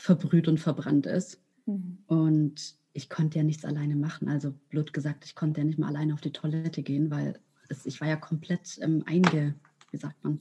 verbrüht 0.00 0.48
und 0.48 0.58
verbrannt 0.58 1.06
ist. 1.06 1.40
Mhm. 1.66 1.98
Und 2.06 2.76
ich 2.92 3.08
konnte 3.08 3.38
ja 3.38 3.44
nichts 3.44 3.64
alleine 3.64 3.96
machen. 3.96 4.28
Also 4.28 4.54
blöd 4.70 4.92
gesagt, 4.92 5.24
ich 5.24 5.34
konnte 5.34 5.60
ja 5.60 5.64
nicht 5.64 5.78
mal 5.78 5.88
alleine 5.88 6.14
auf 6.14 6.20
die 6.20 6.32
Toilette 6.32 6.82
gehen, 6.82 7.10
weil 7.10 7.38
es, 7.68 7.86
ich 7.86 8.00
war 8.00 8.08
ja 8.08 8.16
komplett 8.16 8.78
ähm, 8.80 9.04
einge, 9.06 9.54
wie 9.90 9.98
sagt 9.98 10.22
man? 10.24 10.40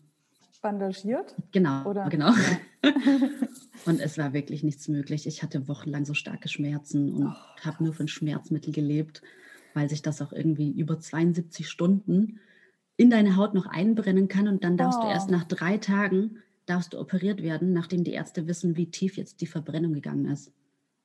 Bandagiert? 0.62 1.36
Genau, 1.52 1.86
Oder? 1.86 2.10
genau. 2.10 2.32
Ja. 2.32 2.92
und 3.86 4.00
es 4.00 4.18
war 4.18 4.34
wirklich 4.34 4.64
nichts 4.64 4.88
möglich. 4.88 5.28
Ich 5.28 5.44
hatte 5.44 5.68
wochenlang 5.68 6.04
so 6.04 6.16
starke 6.16 6.50
Schmerzen 6.50 7.14
und 7.14 7.28
oh, 7.28 7.64
habe 7.64 7.84
nur 7.84 7.94
von 7.94 8.08
Schmerzmittel 8.08 8.74
gelebt, 8.74 9.22
weil 9.76 9.88
sich 9.88 10.02
das 10.02 10.22
auch 10.22 10.34
irgendwie 10.34 10.72
über 10.72 11.00
72 11.00 11.70
Stunden 11.70 12.40
in 12.96 13.12
deine 13.12 13.36
Haut 13.36 13.54
noch 13.54 13.68
einbrennen 13.68 14.28
kann 14.28 14.48
und 14.48 14.64
dann 14.64 14.78
darfst 14.78 15.00
oh. 15.00 15.04
du 15.04 15.10
erst 15.10 15.30
nach 15.30 15.44
drei 15.44 15.78
Tagen 15.78 16.40
darfst 16.68 16.94
du 16.94 17.00
operiert 17.00 17.42
werden, 17.42 17.74
nachdem 17.74 18.04
die 18.04 18.12
Ärzte 18.12 18.48
wissen, 18.48 18.78
wie 18.78 18.92
tief 18.92 19.18
jetzt 19.18 19.42
die 19.42 19.48
Verbrennung 19.48 19.94
gegangen 19.94 20.26
ist. 20.28 20.52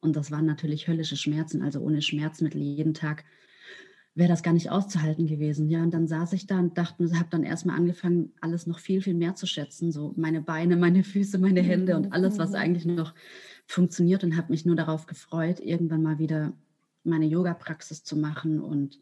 Und 0.01 0.17
das 0.17 0.31
waren 0.31 0.45
natürlich 0.45 0.89
höllische 0.89 1.17
Schmerzen, 1.17 1.63
also 1.63 1.81
ohne 1.81 2.03
Schmerzmittel 2.03 2.61
jeden 2.61 2.93
Tag 2.93 3.25
wäre 4.15 4.29
das 4.29 4.43
gar 4.43 4.53
nicht 4.53 4.71
auszuhalten 4.71 5.27
gewesen. 5.27 5.71
Ja, 5.71 5.83
und 5.83 5.95
dann 5.95 6.07
saß 6.07 6.35
ich 6.35 6.47
da 6.47 6.59
und 6.59 6.77
dachte, 6.77 7.19
habe 7.19 7.29
dann 7.31 7.45
erstmal 7.45 7.77
angefangen, 7.77 8.33
alles 8.41 8.67
noch 8.67 8.79
viel, 8.79 9.01
viel 9.01 9.15
mehr 9.15 9.35
zu 9.35 9.47
schätzen. 9.47 9.91
So 9.91 10.13
meine 10.17 10.43
Beine, 10.43 10.77
meine 10.77 11.03
Füße, 11.03 11.39
meine 11.39 11.63
Hände 11.63 11.97
und 11.97 12.13
alles, 12.13 12.39
was 12.39 12.53
eigentlich 12.53 12.85
noch 12.85 13.15
funktioniert 13.67 14.23
und 14.23 14.37
habe 14.37 14.53
mich 14.53 14.67
nur 14.67 14.77
darauf 14.77 15.07
gefreut, 15.07 15.61
irgendwann 15.61 16.03
mal 16.03 16.19
wieder 16.19 16.53
meine 17.05 17.27
Yoga-Praxis 17.27 18.05
zu 18.05 18.17
machen 18.17 18.61
und 18.61 19.01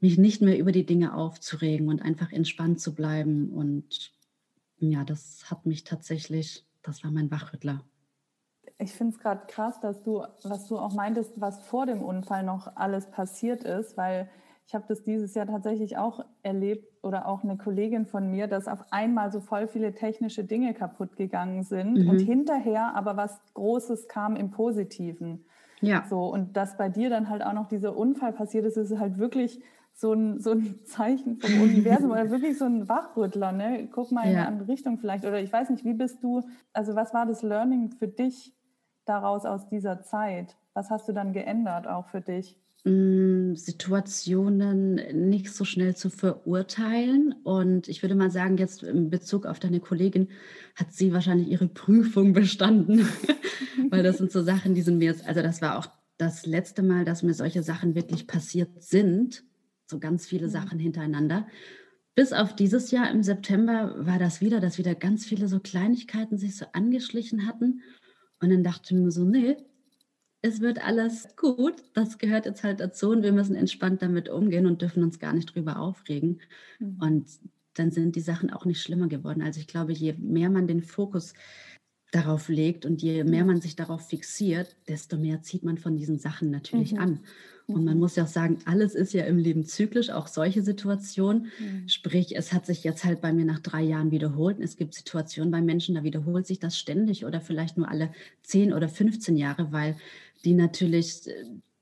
mich 0.00 0.18
nicht 0.18 0.42
mehr 0.42 0.58
über 0.58 0.72
die 0.72 0.84
Dinge 0.84 1.14
aufzuregen 1.14 1.88
und 1.88 2.02
einfach 2.02 2.32
entspannt 2.32 2.80
zu 2.80 2.94
bleiben. 2.94 3.50
Und 3.50 4.12
ja, 4.90 5.04
das 5.04 5.50
hat 5.50 5.66
mich 5.66 5.84
tatsächlich, 5.84 6.66
das 6.82 7.04
war 7.04 7.10
mein 7.10 7.30
Wachrüttler. 7.30 7.82
Ich 8.78 8.92
finde 8.92 9.14
es 9.14 9.20
gerade 9.20 9.46
krass, 9.46 9.80
dass 9.80 10.02
du, 10.02 10.24
was 10.42 10.66
du 10.66 10.78
auch 10.78 10.94
meintest, 10.94 11.40
was 11.40 11.60
vor 11.62 11.86
dem 11.86 12.02
Unfall 12.02 12.42
noch 12.42 12.76
alles 12.76 13.10
passiert 13.10 13.62
ist, 13.64 13.96
weil 13.96 14.28
ich 14.66 14.74
habe 14.74 14.84
das 14.88 15.02
dieses 15.02 15.34
Jahr 15.34 15.46
tatsächlich 15.46 15.96
auch 15.98 16.24
erlebt 16.42 16.88
oder 17.02 17.26
auch 17.26 17.42
eine 17.42 17.56
Kollegin 17.56 18.06
von 18.06 18.30
mir, 18.30 18.46
dass 18.46 18.68
auf 18.68 18.84
einmal 18.90 19.30
so 19.30 19.40
voll 19.40 19.68
viele 19.68 19.94
technische 19.94 20.44
Dinge 20.44 20.72
kaputt 20.72 21.16
gegangen 21.16 21.62
sind 21.62 21.98
mhm. 21.98 22.08
und 22.08 22.18
hinterher 22.20 22.94
aber 22.94 23.16
was 23.16 23.40
Großes 23.54 24.08
kam 24.08 24.36
im 24.36 24.50
Positiven. 24.50 25.44
Ja. 25.80 26.04
So, 26.08 26.26
und 26.26 26.56
dass 26.56 26.76
bei 26.76 26.88
dir 26.88 27.10
dann 27.10 27.28
halt 27.28 27.44
auch 27.44 27.52
noch 27.52 27.68
dieser 27.68 27.96
Unfall 27.96 28.32
passiert 28.32 28.64
ist, 28.64 28.76
ist 28.76 28.98
halt 28.98 29.18
wirklich 29.18 29.60
so 29.94 30.12
ein, 30.12 30.40
so 30.40 30.50
ein 30.52 30.84
Zeichen 30.84 31.38
vom 31.38 31.60
Universum 31.60 32.10
oder 32.10 32.30
wirklich 32.30 32.58
so 32.58 32.64
ein 32.64 32.88
Wachrüttler, 32.88 33.52
ne? 33.52 33.88
Guck 33.92 34.10
mal 34.12 34.22
in 34.22 34.36
eine 34.36 34.46
andere 34.46 34.68
Richtung 34.68 34.98
vielleicht. 34.98 35.24
Oder 35.24 35.40
ich 35.40 35.52
weiß 35.52 35.70
nicht, 35.70 35.84
wie 35.84 35.94
bist 35.94 36.22
du, 36.22 36.42
also 36.72 36.94
was 36.94 37.14
war 37.14 37.26
das 37.26 37.42
Learning 37.42 37.90
für 37.90 38.08
dich 38.08 38.54
daraus 39.04 39.44
aus 39.44 39.68
dieser 39.68 40.02
Zeit? 40.02 40.56
Was 40.74 40.90
hast 40.90 41.08
du 41.08 41.12
dann 41.12 41.32
geändert 41.32 41.86
auch 41.86 42.08
für 42.08 42.20
dich? 42.20 42.58
Mm, 42.84 43.54
Situationen 43.54 44.94
nicht 45.28 45.52
so 45.52 45.64
schnell 45.64 45.94
zu 45.94 46.10
verurteilen. 46.10 47.34
Und 47.44 47.86
ich 47.88 48.02
würde 48.02 48.16
mal 48.16 48.30
sagen, 48.30 48.56
jetzt 48.56 48.82
in 48.82 49.08
Bezug 49.08 49.46
auf 49.46 49.60
deine 49.60 49.78
Kollegin 49.78 50.28
hat 50.74 50.92
sie 50.92 51.12
wahrscheinlich 51.12 51.48
ihre 51.48 51.68
Prüfung 51.68 52.32
bestanden, 52.32 53.06
weil 53.90 54.02
das 54.02 54.18
sind 54.18 54.32
so 54.32 54.42
Sachen, 54.42 54.74
die 54.74 54.82
sind 54.82 54.98
mir 54.98 55.04
jetzt, 55.04 55.26
also 55.26 55.42
das 55.42 55.62
war 55.62 55.78
auch 55.78 55.86
das 56.18 56.44
letzte 56.44 56.82
Mal, 56.82 57.04
dass 57.04 57.22
mir 57.22 57.34
solche 57.34 57.62
Sachen 57.62 57.94
wirklich 57.94 58.26
passiert 58.26 58.82
sind, 58.82 59.44
so 59.92 60.00
ganz 60.00 60.26
viele 60.26 60.48
mhm. 60.48 60.50
Sachen 60.50 60.78
hintereinander. 60.80 61.46
Bis 62.14 62.32
auf 62.32 62.54
dieses 62.56 62.90
Jahr 62.90 63.10
im 63.10 63.22
September 63.22 63.94
war 63.98 64.18
das 64.18 64.40
wieder, 64.40 64.60
dass 64.60 64.76
wieder 64.76 64.94
ganz 64.94 65.24
viele 65.24 65.48
so 65.48 65.60
Kleinigkeiten 65.60 66.36
sich 66.36 66.56
so 66.56 66.66
angeschlichen 66.72 67.46
hatten. 67.46 67.82
Und 68.40 68.50
dann 68.50 68.64
dachte 68.64 68.94
ich 68.94 69.00
mir 69.00 69.10
so, 69.10 69.24
nee, 69.24 69.56
es 70.42 70.60
wird 70.60 70.84
alles 70.84 71.28
gut. 71.36 71.76
Das 71.94 72.18
gehört 72.18 72.44
jetzt 72.44 72.64
halt 72.64 72.80
dazu 72.80 73.10
und 73.10 73.22
wir 73.22 73.32
müssen 73.32 73.54
entspannt 73.54 74.02
damit 74.02 74.28
umgehen 74.28 74.66
und 74.66 74.82
dürfen 74.82 75.04
uns 75.04 75.20
gar 75.20 75.32
nicht 75.32 75.54
drüber 75.54 75.78
aufregen. 75.78 76.40
Mhm. 76.80 76.98
Und 77.00 77.26
dann 77.74 77.90
sind 77.90 78.16
die 78.16 78.20
Sachen 78.20 78.50
auch 78.50 78.66
nicht 78.66 78.82
schlimmer 78.82 79.08
geworden. 79.08 79.40
Also 79.40 79.60
ich 79.60 79.66
glaube, 79.66 79.92
je 79.92 80.12
mehr 80.14 80.50
man 80.50 80.66
den 80.66 80.82
Fokus 80.82 81.32
darauf 82.10 82.48
legt 82.48 82.84
und 82.84 83.00
je 83.00 83.24
mehr 83.24 83.44
man 83.44 83.62
sich 83.62 83.74
darauf 83.74 84.06
fixiert, 84.08 84.76
desto 84.86 85.16
mehr 85.16 85.40
zieht 85.40 85.62
man 85.62 85.78
von 85.78 85.96
diesen 85.96 86.18
Sachen 86.18 86.50
natürlich 86.50 86.92
mhm. 86.92 86.98
an. 86.98 87.20
Und 87.66 87.84
man 87.84 87.98
muss 87.98 88.16
ja 88.16 88.24
auch 88.24 88.28
sagen, 88.28 88.58
alles 88.64 88.94
ist 88.94 89.12
ja 89.12 89.24
im 89.24 89.38
Leben 89.38 89.64
zyklisch, 89.64 90.10
auch 90.10 90.26
solche 90.26 90.62
Situationen. 90.62 91.46
Mhm. 91.58 91.88
Sprich, 91.88 92.36
es 92.36 92.52
hat 92.52 92.66
sich 92.66 92.84
jetzt 92.84 93.04
halt 93.04 93.20
bei 93.20 93.32
mir 93.32 93.44
nach 93.44 93.60
drei 93.60 93.82
Jahren 93.82 94.10
wiederholt. 94.10 94.58
Es 94.60 94.76
gibt 94.76 94.94
Situationen 94.94 95.50
bei 95.50 95.60
Menschen, 95.60 95.94
da 95.94 96.02
wiederholt 96.02 96.46
sich 96.46 96.58
das 96.58 96.78
ständig 96.78 97.24
oder 97.24 97.40
vielleicht 97.40 97.76
nur 97.76 97.88
alle 97.88 98.10
10 98.42 98.72
oder 98.72 98.88
15 98.88 99.36
Jahre, 99.36 99.72
weil 99.72 99.96
die 100.44 100.54
natürlich, 100.54 101.22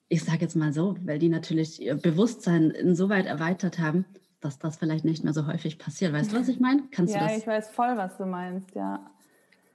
ich 0.09 0.25
sage 0.25 0.41
jetzt 0.43 0.57
mal 0.57 0.73
so, 0.73 0.97
weil 1.05 1.19
die 1.19 1.29
natürlich 1.29 1.81
ihr 1.81 1.95
Bewusstsein 1.95 2.71
insoweit 2.71 3.27
erweitert 3.27 3.79
haben, 3.79 4.05
dass 4.41 4.59
das 4.59 4.77
vielleicht 4.77 5.05
nicht 5.05 5.25
mehr 5.25 5.33
so 5.33 5.47
häufig 5.47 5.79
passiert. 5.79 6.13
Weißt 6.13 6.33
du, 6.33 6.37
was 6.37 6.49
ich 6.49 6.61
meine? 6.61 6.83
Kannst 6.91 7.15
ja, 7.15 7.21
du 7.21 7.27
das? 7.27 7.39
ich 7.39 7.47
weiß 7.47 7.71
voll, 7.71 7.97
was 7.97 8.17
du 8.17 8.27
meinst, 8.27 8.75
ja. 8.75 9.11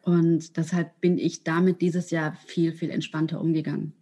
Und 0.02 0.56
deshalb 0.58 1.02
bin 1.02 1.18
ich 1.18 1.44
damit 1.44 1.82
dieses 1.82 2.12
Jahr 2.12 2.36
viel, 2.46 2.74
viel 2.74 2.92
entspannter 2.92 3.42
umgegangen 3.42 3.94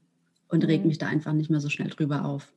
und 0.53 0.65
reg 0.65 0.81
mhm. 0.81 0.87
mich 0.87 0.97
da 0.99 1.07
einfach 1.07 1.33
nicht 1.33 1.49
mehr 1.49 1.59
so 1.59 1.69
schnell 1.69 1.89
drüber 1.89 2.25
auf. 2.25 2.53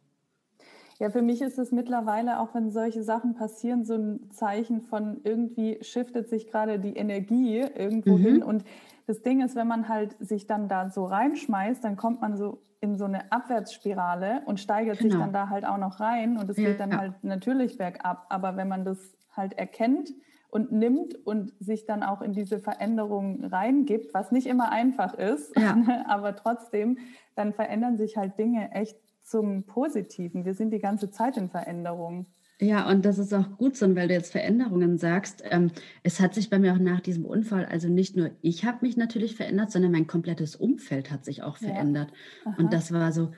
Ja, 0.99 1.11
für 1.11 1.23
mich 1.23 1.43
ist 1.43 1.59
es 1.59 1.73
mittlerweile, 1.73 2.41
auch 2.41 2.55
wenn 2.55 2.71
solche 2.71 3.03
Sachen 3.03 3.35
passieren, 3.35 3.85
so 3.85 3.95
ein 3.95 4.31
Zeichen 4.31 4.81
von 4.81 5.21
irgendwie 5.25 5.79
shiftet 5.83 6.29
sich 6.29 6.47
gerade 6.47 6.79
die 6.79 6.97
Energie 6.97 7.59
irgendwo 7.59 8.17
mhm. 8.17 8.23
hin. 8.23 8.43
Und 8.43 8.65
das 9.07 9.23
Ding 9.23 9.43
ist, 9.43 9.57
wenn 9.57 9.69
man 9.69 9.89
halt 9.89 10.17
sich 10.21 10.47
dann 10.47 10.69
da 10.69 10.89
so 10.89 11.05
reinschmeißt, 11.05 11.85
dann 11.85 11.97
kommt 11.97 12.23
man 12.23 12.37
so 12.37 12.63
in 12.81 12.97
so 12.97 13.05
eine 13.05 13.31
Abwärtsspirale 13.31 14.43
und 14.47 14.61
steigert 14.61 14.99
genau. 14.99 15.11
sich 15.11 15.21
dann 15.21 15.33
da 15.33 15.49
halt 15.49 15.67
auch 15.67 15.79
noch 15.79 16.01
rein 16.01 16.39
und 16.39 16.49
es 16.49 16.57
ja, 16.57 16.69
geht 16.69 16.81
dann 16.81 16.91
ja. 16.93 16.99
halt 16.99 17.25
natürlich 17.25 17.77
bergab. 17.77 18.27
Aber 18.31 18.57
wenn 18.57 18.69
man 18.69 18.85
das 18.85 18.99
halt 19.35 19.53
erkennt 19.55 20.11
und 20.57 20.73
nimmt 20.73 21.15
und 21.27 21.53
sich 21.61 21.85
dann 21.85 22.03
auch 22.03 22.23
in 22.23 22.33
diese 22.33 22.61
Veränderung 22.61 23.45
reingibt, 23.45 24.15
was 24.15 24.33
nicht 24.33 24.47
immer 24.47 24.73
einfach 24.73 25.13
ist, 25.13 25.55
ja. 25.55 25.77
aber 26.09 26.35
trotzdem, 26.35 26.97
dann 27.35 27.53
verändern 27.53 27.99
sich 27.99 28.17
halt 28.17 28.39
Dinge 28.39 28.73
echt 28.73 28.97
zum 29.23 29.65
Positiven. 29.65 30.47
Wir 30.47 30.55
sind 30.55 30.71
die 30.71 30.79
ganze 30.79 31.11
Zeit 31.11 31.37
in 31.37 31.51
Veränderung. 31.51 32.25
Ja, 32.59 32.89
und 32.89 33.05
das 33.05 33.19
ist 33.19 33.35
auch 33.35 33.59
gut 33.59 33.77
so, 33.77 33.95
weil 33.95 34.09
du 34.09 34.15
jetzt 34.15 34.33
Veränderungen 34.33 34.97
sagst. 34.97 35.43
Ähm, 35.51 35.73
es 36.03 36.21
hat 36.21 36.33
sich 36.33 36.49
bei 36.49 36.59
mir 36.59 36.73
auch 36.73 36.79
nach 36.79 37.01
diesem 37.01 37.27
Unfall, 37.27 37.67
also 37.67 37.91
nicht 37.91 38.17
nur 38.17 38.31
ich 38.41 38.65
habe 38.65 38.79
mich 38.81 38.97
natürlich 38.97 39.37
verändert, 39.37 39.71
sondern 39.71 39.93
mein 39.93 40.07
komplettes 40.07 40.57
Umfeld 40.57 41.11
hat 41.11 41.27
sich 41.27 41.43
auch 41.43 41.59
verändert. 41.59 42.11
Ja. 42.47 42.55
Und 42.57 42.73
das 42.73 42.93
war 42.93 43.13
so, 43.13 43.33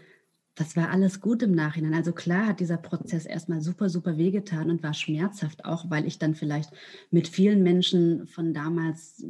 das 0.59 0.75
war 0.77 0.91
alles 0.91 1.21
gut 1.21 1.45
im 1.45 1.53
Nachhinein. 1.53 1.95
Also 1.95 2.13
klar 2.13 2.49
hat 2.49 2.59
dieser 2.59 2.79
Prozess 2.79 3.27
erstmal 3.27 3.61
super, 3.61 3.89
super 3.89 4.19
wehgetan 4.19 4.71
und 4.71 4.83
war 4.83 4.93
schmerzhaft 4.93 5.65
auch, 5.65 5.89
weil 5.89 6.05
ich 6.05 6.19
dann 6.19 6.35
vielleicht 6.35 6.73
mit 7.13 7.29
vielen 7.29 7.63
Menschen 7.63 8.27
von 8.27 8.53
damals 8.53 9.25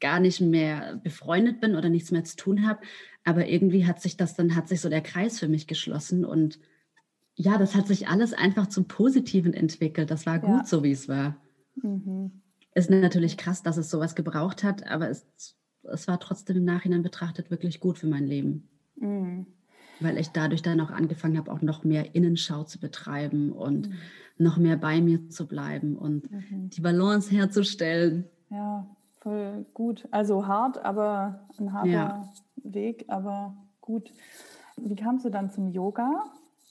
gar 0.00 0.18
nicht 0.18 0.40
mehr 0.40 0.98
befreundet 1.04 1.60
bin 1.60 1.76
oder 1.76 1.90
nichts 1.90 2.10
mehr 2.10 2.24
zu 2.24 2.36
tun 2.36 2.66
habe. 2.66 2.80
Aber 3.22 3.48
irgendwie 3.48 3.84
hat 3.84 4.00
sich 4.00 4.16
das 4.16 4.34
dann, 4.34 4.56
hat 4.56 4.66
sich 4.66 4.80
so 4.80 4.88
der 4.88 5.02
Kreis 5.02 5.38
für 5.38 5.48
mich 5.48 5.66
geschlossen 5.66 6.24
und 6.24 6.58
ja, 7.34 7.58
das 7.58 7.74
hat 7.74 7.86
sich 7.86 8.08
alles 8.08 8.32
einfach 8.32 8.66
zum 8.66 8.86
Positiven 8.88 9.52
entwickelt. 9.52 10.10
Das 10.10 10.24
war 10.24 10.38
gut 10.38 10.60
ja. 10.60 10.64
so, 10.64 10.82
wie 10.82 10.92
es 10.92 11.06
war. 11.06 11.36
Mhm. 11.82 12.32
Ist 12.74 12.88
natürlich 12.88 13.36
krass, 13.36 13.62
dass 13.62 13.76
es 13.76 13.90
sowas 13.90 14.14
gebraucht 14.14 14.64
hat, 14.64 14.86
aber 14.86 15.10
es, 15.10 15.26
es 15.82 16.08
war 16.08 16.18
trotzdem 16.18 16.56
im 16.56 16.64
Nachhinein 16.64 17.02
betrachtet 17.02 17.50
wirklich 17.50 17.78
gut 17.78 17.98
für 17.98 18.06
mein 18.06 18.26
Leben. 18.26 18.68
Mhm. 18.96 19.46
Weil 20.00 20.18
ich 20.18 20.30
dadurch 20.30 20.62
dann 20.62 20.80
auch 20.80 20.90
angefangen 20.90 21.38
habe, 21.38 21.52
auch 21.52 21.62
noch 21.62 21.84
mehr 21.84 22.14
Innenschau 22.14 22.64
zu 22.64 22.80
betreiben 22.80 23.52
und 23.52 23.88
mhm. 23.88 23.94
noch 24.38 24.56
mehr 24.56 24.76
bei 24.76 25.00
mir 25.00 25.28
zu 25.28 25.46
bleiben 25.46 25.96
und 25.96 26.30
mhm. 26.30 26.70
die 26.70 26.80
Balance 26.80 27.30
herzustellen. 27.30 28.24
Ja, 28.50 28.86
voll 29.20 29.66
gut. 29.74 30.08
Also 30.10 30.46
hart, 30.46 30.84
aber 30.84 31.46
ein 31.58 31.72
harter 31.72 31.90
ja. 31.90 32.28
Weg, 32.56 33.04
aber 33.08 33.56
gut. 33.80 34.12
Wie 34.76 34.96
kamst 34.96 35.24
du 35.24 35.30
dann 35.30 35.50
zum 35.50 35.68
Yoga? 35.68 36.24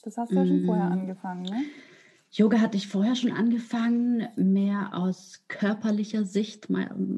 Das 0.04 0.18
hast 0.18 0.32
du 0.32 0.36
ja 0.36 0.46
schon 0.46 0.66
vorher 0.66 0.90
mm. 0.90 0.94
angefangen, 0.94 1.42
ne? 1.44 1.62
Yoga 2.32 2.60
hatte 2.60 2.78
ich 2.78 2.88
vorher 2.88 3.16
schon 3.16 3.32
angefangen, 3.32 4.28
mehr 4.36 4.94
aus 4.94 5.44
körperlicher 5.48 6.26
Sicht, 6.26 6.68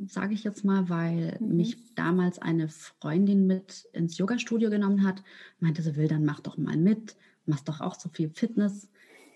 sage 0.08 0.34
ich 0.34 0.46
jetzt 0.46 0.64
mal, 0.64 0.88
weil 0.90 1.38
mhm. 1.40 1.58
mich 1.58 1.96
damals 1.96 2.40
eine 2.40 2.70
Freundin 2.70 3.46
mit 3.46 3.90
ins 3.92 4.18
Yoga-Studio 4.18 4.70
genommen 4.70 5.06
hat, 5.06 5.22
meinte, 5.60 5.82
sie 5.82 5.98
will, 5.98 6.08
dann 6.08 6.24
mach 6.24 6.40
doch 6.40 6.58
mal 6.58 6.78
mit, 6.78 7.18
machst 7.46 7.68
doch 7.68 7.82
auch 7.82 7.96
so 7.96 8.08
viel 8.08 8.30
Fitness. 8.30 8.90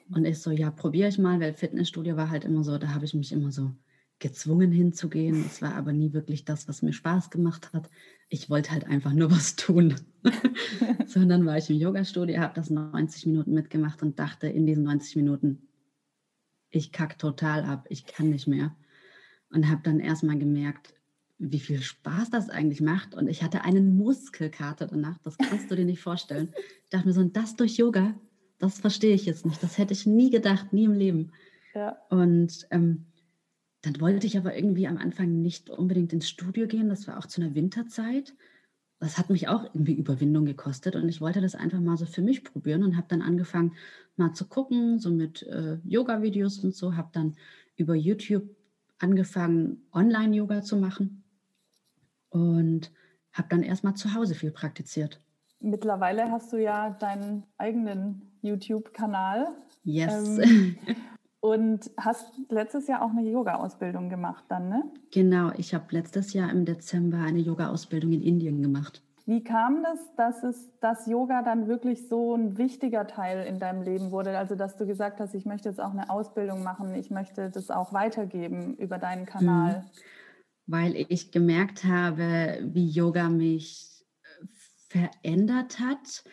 Und 0.09 0.23
ich 0.25 0.39
so, 0.39 0.51
ja, 0.51 0.71
probiere 0.71 1.09
ich 1.09 1.17
mal, 1.17 1.39
weil 1.41 1.53
Fitnessstudio 1.53 2.15
war 2.15 2.29
halt 2.29 2.45
immer 2.45 2.63
so, 2.63 2.77
da 2.77 2.93
habe 2.93 3.05
ich 3.05 3.13
mich 3.13 3.33
immer 3.33 3.51
so 3.51 3.71
gezwungen 4.19 4.71
hinzugehen. 4.71 5.43
Es 5.45 5.61
war 5.61 5.75
aber 5.75 5.93
nie 5.93 6.13
wirklich 6.13 6.45
das, 6.45 6.67
was 6.67 6.81
mir 6.81 6.93
Spaß 6.93 7.29
gemacht 7.29 7.73
hat. 7.73 7.89
Ich 8.29 8.49
wollte 8.49 8.71
halt 8.71 8.85
einfach 8.85 9.13
nur 9.13 9.31
was 9.31 9.55
tun. 9.55 9.95
Sondern 11.05 11.45
war 11.45 11.57
ich 11.57 11.69
im 11.69 11.77
Yoga-Studio, 11.77 12.39
habe 12.39 12.53
das 12.55 12.69
90 12.69 13.27
Minuten 13.27 13.53
mitgemacht 13.53 14.01
und 14.01 14.19
dachte 14.19 14.47
in 14.47 14.65
diesen 14.65 14.83
90 14.83 15.17
Minuten, 15.17 15.67
ich 16.69 16.91
kack 16.91 17.17
total 17.19 17.63
ab, 17.63 17.85
ich 17.89 18.05
kann 18.05 18.29
nicht 18.29 18.47
mehr. 18.47 18.75
Und 19.49 19.69
habe 19.69 19.81
dann 19.83 19.99
erstmal 19.99 20.37
gemerkt, 20.37 20.93
wie 21.37 21.59
viel 21.59 21.81
Spaß 21.81 22.29
das 22.29 22.49
eigentlich 22.49 22.81
macht. 22.81 23.13
Und 23.15 23.27
ich 23.27 23.43
hatte 23.43 23.63
einen 23.63 23.95
Muskelkater 23.97 24.87
danach, 24.87 25.17
das 25.19 25.37
kannst 25.37 25.69
du 25.69 25.75
dir 25.75 25.85
nicht 25.85 26.01
vorstellen. 26.01 26.53
Ich 26.83 26.89
dachte 26.89 27.07
mir 27.07 27.13
so, 27.13 27.23
das 27.23 27.55
durch 27.55 27.77
Yoga, 27.77 28.15
das 28.57 28.79
verstehe 28.79 29.13
ich 29.13 29.25
jetzt 29.25 29.45
nicht. 29.45 29.61
Das 29.61 29.77
hätte 29.77 29.93
ich 29.93 30.05
nie 30.05 30.29
gedacht, 30.29 30.73
nie 30.73 30.85
im 30.85 30.93
Leben. 30.93 31.31
Ja. 31.73 31.97
Und 32.09 32.67
ähm, 32.71 33.05
dann 33.85 34.01
wollte 34.01 34.25
ich 34.25 34.37
aber 34.37 34.55
irgendwie 34.55 34.87
am 34.87 34.97
Anfang 34.97 35.41
nicht 35.41 35.69
unbedingt 35.69 36.11
ins 36.11 36.27
Studio 36.27 36.65
gehen. 36.65 36.89
Das 36.89 37.07
war 37.07 37.19
auch 37.19 37.27
zu 37.27 37.41
einer 37.41 37.53
Winterzeit. 37.53 38.33
Das 38.99 39.19
hat 39.19 39.29
mich 39.29 39.47
auch 39.47 39.63
irgendwie 39.65 39.93
Überwindung 39.93 40.45
gekostet 40.45 40.95
und 40.95 41.07
ich 41.07 41.21
wollte 41.21 41.39
das 41.39 41.53
einfach 41.53 41.79
mal 41.79 41.95
so 41.95 42.05
für 42.05 42.23
mich 42.23 42.43
probieren 42.43 42.83
und 42.83 42.97
habe 42.97 43.07
dann 43.09 43.21
angefangen 43.21 43.73
mal 44.15 44.33
zu 44.33 44.47
gucken, 44.47 44.97
so 44.97 45.11
mit 45.11 45.43
äh, 45.43 45.77
Yoga-Videos 45.83 46.63
und 46.63 46.73
so, 46.73 46.95
habe 46.95 47.09
dann 47.11 47.35
über 47.75 47.93
YouTube 47.93 48.49
angefangen, 48.97 49.85
Online-Yoga 49.93 50.63
zu 50.63 50.77
machen 50.77 51.23
und 52.29 52.91
habe 53.33 53.49
dann 53.49 53.61
erstmal 53.61 53.95
zu 53.95 54.13
Hause 54.15 54.33
viel 54.33 54.51
praktiziert. 54.51 55.21
Mittlerweile 55.59 56.31
hast 56.31 56.51
du 56.53 56.57
ja 56.57 56.91
deinen 56.91 57.43
eigenen 57.57 58.31
YouTube-Kanal. 58.41 59.47
Yes. 59.83 60.39
Ähm, 60.39 60.77
und 61.45 61.91
hast 61.97 62.31
letztes 62.49 62.87
Jahr 62.87 63.03
auch 63.03 63.11
eine 63.11 63.29
Yoga-Ausbildung 63.29 64.09
gemacht 64.09 64.45
dann, 64.47 64.67
ne? 64.69 64.83
Genau, 65.11 65.51
ich 65.57 65.75
habe 65.75 65.85
letztes 65.91 66.33
Jahr 66.33 66.49
im 66.49 66.65
Dezember 66.65 67.19
eine 67.19 67.39
Yoga-Ausbildung 67.39 68.13
in 68.13 68.23
Indien 68.23 68.63
gemacht. 68.63 69.03
Wie 69.27 69.43
kam 69.43 69.83
das, 69.83 69.99
dass 70.15 70.43
es 70.43 70.69
das 70.79 71.05
Yoga 71.07 71.43
dann 71.43 71.67
wirklich 71.67 72.07
so 72.07 72.35
ein 72.35 72.57
wichtiger 72.57 73.05
Teil 73.05 73.45
in 73.45 73.59
deinem 73.59 73.83
Leben 73.83 74.11
wurde? 74.11 74.37
Also 74.37 74.55
dass 74.55 74.75
du 74.75 74.87
gesagt 74.87 75.19
hast, 75.19 75.35
ich 75.35 75.45
möchte 75.45 75.69
jetzt 75.69 75.79
auch 75.79 75.91
eine 75.91 76.09
Ausbildung 76.09 76.63
machen, 76.63 76.95
ich 76.95 77.11
möchte 77.11 77.49
das 77.51 77.69
auch 77.69 77.93
weitergeben 77.93 78.75
über 78.77 78.97
deinen 78.97 79.25
Kanal. 79.25 79.79
Mhm 79.79 79.85
weil 80.67 80.95
ich 81.09 81.31
gemerkt 81.31 81.83
habe, 81.83 82.59
wie 82.63 82.89
Yoga 82.89 83.29
mich 83.29 84.03
äh, 84.23 84.45
verändert 84.89 85.79
hat. 85.79 86.23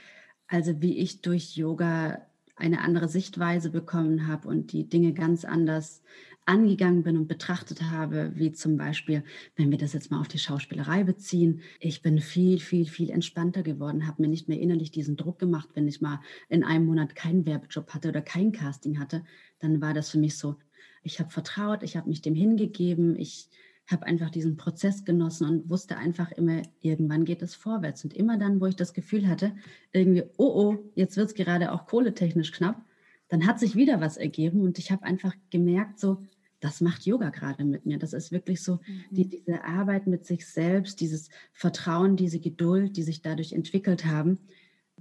Also 0.47 0.81
wie 0.81 0.99
ich 0.99 1.23
durch 1.23 1.57
Yoga 1.57 2.27
eine 2.63 2.81
andere 2.81 3.09
Sichtweise 3.09 3.71
bekommen 3.71 4.29
habe 4.29 4.47
und 4.47 4.73
die 4.73 4.89
Dinge 4.89 5.13
ganz 5.13 5.45
anders 5.45 6.03
angegangen 6.47 7.03
bin 7.03 7.17
und 7.17 7.29
betrachtet 7.29 7.83
habe, 7.83 8.33
wie 8.35 8.53
zum 8.53 8.77
Beispiel, 8.77 9.25
wenn 9.57 9.71
wir 9.71 9.79
das 9.79 9.93
jetzt 9.93 10.11
mal 10.11 10.21
auf 10.21 10.29
die 10.29 10.39
Schauspielerei 10.39 11.05
beziehen, 11.05 11.61
ich 11.81 12.03
bin 12.03 12.21
viel, 12.21 12.59
viel, 12.61 12.87
viel 12.87 13.11
entspannter 13.11 13.63
geworden, 13.63 14.07
habe 14.07 14.23
mir 14.23 14.29
nicht 14.29 14.49
mehr 14.49 14.61
innerlich 14.61 14.91
diesen 14.93 15.17
Druck 15.17 15.39
gemacht, 15.39 15.71
wenn 15.75 15.89
ich 15.89 16.01
mal 16.01 16.21
in 16.49 16.65
einem 16.65 16.87
Monat 16.87 17.15
keinen 17.17 17.47
Werbejob 17.47 17.93
hatte 17.95 18.09
oder 18.09 18.23
kein 18.23 18.53
Casting 18.53 18.99
hatte, 18.99 19.25
dann 19.59 19.81
war 19.81 19.93
das 19.93 20.11
für 20.11 20.19
mich 20.19 20.37
so, 20.37 20.57
ich 21.03 21.19
habe 21.19 21.31
vertraut, 21.31 21.83
ich 21.83 21.97
habe 21.97 22.09
mich 22.09 22.23
dem 22.23 22.35
hingegeben, 22.35 23.19
ich 23.19 23.49
habe 23.87 24.07
einfach 24.07 24.31
diesen 24.31 24.57
Prozess 24.57 25.05
genossen 25.05 25.49
und 25.49 25.71
wusste 25.71 25.97
einfach 25.97 26.31
immer, 26.33 26.63
irgendwann 26.81 27.25
geht 27.25 27.43
es 27.43 27.55
vorwärts. 27.55 28.05
Und 28.05 28.15
immer 28.15 28.39
dann, 28.39 28.61
wo 28.61 28.67
ich 28.67 28.77
das 28.77 28.95
Gefühl 28.95 29.29
hatte, 29.29 29.55
irgendwie, 29.93 30.25
oh 30.37 30.53
oh, 30.55 30.79
jetzt 30.95 31.17
wird 31.17 31.29
es 31.29 31.35
gerade 31.35 31.73
auch 31.73 31.87
kohletechnisch 31.87 32.53
knapp, 32.53 32.85
dann 33.29 33.47
hat 33.47 33.59
sich 33.59 33.77
wieder 33.77 34.01
was 34.01 34.17
ergeben 34.17 34.61
und 34.61 34.79
ich 34.79 34.93
habe 34.93 35.05
einfach 35.05 35.35
gemerkt, 35.51 35.99
so, 35.99 36.23
das 36.61 36.81
macht 36.81 37.05
Yoga 37.07 37.31
gerade 37.31 37.65
mit 37.65 37.87
mir. 37.87 37.99
Das 37.99 38.13
ist 38.13 38.31
wirklich 38.31 38.63
so, 38.63 38.75
mhm. 38.75 39.05
die, 39.11 39.29
diese 39.29 39.65
Arbeit 39.65 40.07
mit 40.07 40.25
sich 40.25 40.47
selbst, 40.47 41.01
dieses 41.01 41.29
Vertrauen, 41.53 42.17
diese 42.17 42.39
Geduld, 42.39 42.97
die 42.97 43.03
sich 43.03 43.21
dadurch 43.21 43.53
entwickelt 43.53 44.07
haben. 44.07 44.39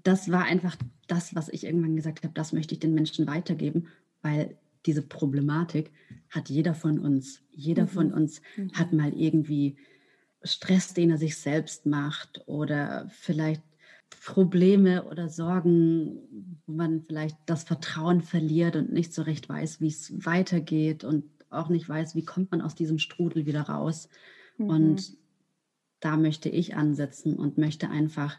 Das 0.01 0.31
war 0.31 0.45
einfach 0.45 0.75
das, 1.07 1.35
was 1.35 1.49
ich 1.49 1.65
irgendwann 1.65 1.95
gesagt 1.95 2.23
habe, 2.23 2.33
das 2.33 2.51
möchte 2.51 2.73
ich 2.73 2.79
den 2.79 2.95
Menschen 2.95 3.27
weitergeben, 3.27 3.87
weil 4.23 4.57
diese 4.85 5.01
Problematik 5.01 5.91
hat 6.29 6.49
jeder 6.49 6.73
von 6.73 6.99
uns. 6.99 7.41
Jeder 7.51 7.83
mhm. 7.83 7.89
von 7.89 8.13
uns 8.13 8.41
mhm. 8.57 8.71
hat 8.73 8.93
mal 8.93 9.13
irgendwie 9.13 9.77
Stress, 10.43 10.93
den 10.93 11.11
er 11.11 11.17
sich 11.17 11.37
selbst 11.37 11.85
macht 11.85 12.41
oder 12.47 13.07
vielleicht 13.09 13.61
Probleme 14.23 15.05
oder 15.05 15.29
Sorgen, 15.29 16.57
wo 16.65 16.73
man 16.73 17.03
vielleicht 17.03 17.37
das 17.45 17.63
Vertrauen 17.63 18.21
verliert 18.21 18.75
und 18.75 18.91
nicht 18.91 19.13
so 19.13 19.21
recht 19.21 19.47
weiß, 19.47 19.81
wie 19.81 19.87
es 19.87 20.25
weitergeht 20.25 21.03
und 21.03 21.25
auch 21.49 21.69
nicht 21.69 21.87
weiß, 21.87 22.15
wie 22.15 22.25
kommt 22.25 22.51
man 22.51 22.61
aus 22.61 22.75
diesem 22.75 22.99
Strudel 22.99 23.45
wieder 23.45 23.61
raus. 23.61 24.09
Mhm. 24.57 24.69
Und 24.69 25.17
da 25.99 26.17
möchte 26.17 26.49
ich 26.49 26.75
ansetzen 26.75 27.35
und 27.35 27.57
möchte 27.57 27.89
einfach 27.89 28.37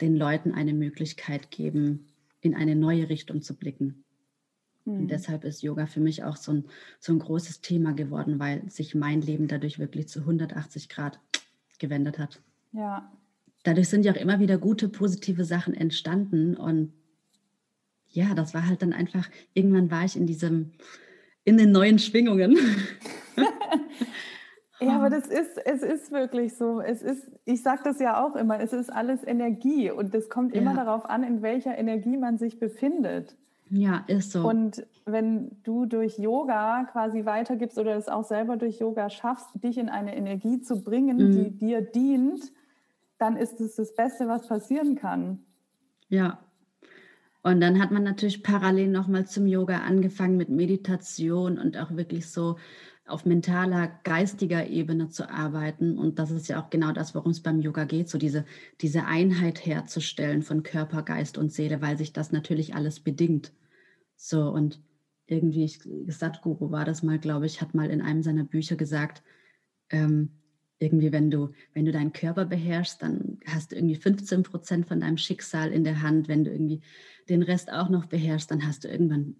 den 0.00 0.16
Leuten 0.16 0.52
eine 0.52 0.72
Möglichkeit 0.72 1.50
geben, 1.50 2.06
in 2.40 2.54
eine 2.54 2.76
neue 2.76 3.08
Richtung 3.08 3.42
zu 3.42 3.56
blicken. 3.56 4.04
Und 4.84 5.02
mhm. 5.02 5.08
deshalb 5.08 5.44
ist 5.44 5.62
Yoga 5.62 5.86
für 5.86 6.00
mich 6.00 6.24
auch 6.24 6.36
so 6.36 6.52
ein, 6.52 6.64
so 6.98 7.12
ein 7.12 7.18
großes 7.18 7.60
Thema 7.60 7.92
geworden, 7.92 8.38
weil 8.38 8.68
sich 8.70 8.94
mein 8.94 9.20
Leben 9.20 9.48
dadurch 9.48 9.78
wirklich 9.78 10.08
zu 10.08 10.20
180 10.20 10.88
Grad 10.88 11.20
gewendet 11.78 12.18
hat. 12.18 12.40
Ja. 12.72 13.10
Dadurch 13.62 13.88
sind 13.88 14.04
ja 14.04 14.12
auch 14.12 14.20
immer 14.20 14.40
wieder 14.40 14.58
gute, 14.58 14.88
positive 14.88 15.44
Sachen 15.44 15.74
entstanden. 15.74 16.56
Und 16.56 16.92
ja, 18.08 18.34
das 18.34 18.54
war 18.54 18.66
halt 18.66 18.82
dann 18.82 18.92
einfach, 18.92 19.28
irgendwann 19.54 19.90
war 19.90 20.04
ich 20.04 20.16
in 20.16 20.26
diesem, 20.26 20.72
in 21.44 21.56
den 21.56 21.72
neuen 21.72 21.98
Schwingungen. 21.98 22.56
Ja, 24.80 24.96
aber 24.96 25.10
das 25.10 25.26
ist, 25.26 25.58
es 25.58 25.82
ist 25.82 26.10
wirklich 26.10 26.56
so. 26.56 26.80
Es 26.80 27.02
ist, 27.02 27.30
ich 27.44 27.62
sage 27.62 27.82
das 27.84 28.00
ja 28.00 28.24
auch 28.24 28.34
immer, 28.34 28.60
es 28.60 28.72
ist 28.72 28.90
alles 28.90 29.22
Energie 29.26 29.90
und 29.90 30.14
es 30.14 30.30
kommt 30.30 30.54
immer 30.54 30.74
ja. 30.74 30.84
darauf 30.84 31.04
an, 31.04 31.22
in 31.22 31.42
welcher 31.42 31.76
Energie 31.76 32.16
man 32.16 32.38
sich 32.38 32.58
befindet. 32.58 33.36
Ja, 33.70 34.04
ist 34.08 34.32
so. 34.32 34.46
Und 34.46 34.84
wenn 35.06 35.56
du 35.62 35.86
durch 35.86 36.18
Yoga 36.18 36.88
quasi 36.90 37.24
weitergibst 37.24 37.78
oder 37.78 37.96
es 37.96 38.08
auch 38.08 38.24
selber 38.24 38.56
durch 38.56 38.80
Yoga 38.80 39.08
schaffst, 39.10 39.48
dich 39.62 39.78
in 39.78 39.88
eine 39.88 40.16
Energie 40.16 40.60
zu 40.60 40.82
bringen, 40.82 41.18
mhm. 41.18 41.30
die 41.32 41.50
dir 41.56 41.80
dient, 41.80 42.52
dann 43.18 43.36
ist 43.36 43.60
es 43.60 43.76
das 43.76 43.94
Beste, 43.94 44.26
was 44.26 44.48
passieren 44.48 44.96
kann. 44.96 45.44
Ja. 46.08 46.40
Und 47.42 47.60
dann 47.60 47.80
hat 47.80 47.90
man 47.90 48.02
natürlich 48.02 48.42
parallel 48.42 48.88
nochmal 48.88 49.26
zum 49.26 49.46
Yoga 49.46 49.78
angefangen 49.78 50.36
mit 50.36 50.50
Meditation 50.50 51.58
und 51.58 51.78
auch 51.78 51.96
wirklich 51.96 52.30
so 52.30 52.56
auf 53.10 53.26
mentaler, 53.26 53.88
geistiger 54.04 54.66
Ebene 54.66 55.08
zu 55.08 55.30
arbeiten. 55.30 55.98
Und 55.98 56.18
das 56.18 56.30
ist 56.30 56.48
ja 56.48 56.62
auch 56.62 56.70
genau 56.70 56.92
das, 56.92 57.14
worum 57.14 57.32
es 57.32 57.40
beim 57.40 57.60
Yoga 57.60 57.84
geht, 57.84 58.08
so 58.08 58.18
diese, 58.18 58.44
diese 58.80 59.04
Einheit 59.06 59.64
herzustellen 59.64 60.42
von 60.42 60.62
Körper, 60.62 61.02
Geist 61.02 61.38
und 61.38 61.52
Seele, 61.52 61.82
weil 61.82 61.98
sich 61.98 62.12
das 62.12 62.32
natürlich 62.32 62.74
alles 62.74 63.00
bedingt. 63.00 63.52
So, 64.16 64.48
und 64.50 64.80
irgendwie, 65.26 65.64
ich, 65.64 65.80
Satguru 66.08 66.70
war 66.70 66.84
das 66.84 67.02
mal, 67.02 67.18
glaube 67.18 67.46
ich, 67.46 67.60
hat 67.60 67.74
mal 67.74 67.90
in 67.90 68.02
einem 68.02 68.22
seiner 68.22 68.44
Bücher 68.44 68.76
gesagt, 68.76 69.22
ähm, 69.90 70.30
irgendwie, 70.80 71.12
wenn 71.12 71.30
du, 71.30 71.50
wenn 71.74 71.84
du 71.84 71.92
deinen 71.92 72.12
Körper 72.12 72.46
beherrschst, 72.46 73.02
dann 73.02 73.38
hast 73.46 73.70
du 73.70 73.76
irgendwie 73.76 73.96
15 73.96 74.42
Prozent 74.42 74.86
von 74.86 75.00
deinem 75.00 75.18
Schicksal 75.18 75.72
in 75.72 75.84
der 75.84 76.02
Hand. 76.02 76.26
Wenn 76.26 76.44
du 76.44 76.50
irgendwie 76.50 76.80
den 77.28 77.42
Rest 77.42 77.70
auch 77.70 77.90
noch 77.90 78.06
beherrschst, 78.06 78.50
dann 78.50 78.66
hast 78.66 78.84
du 78.84 78.88
irgendwann 78.88 79.36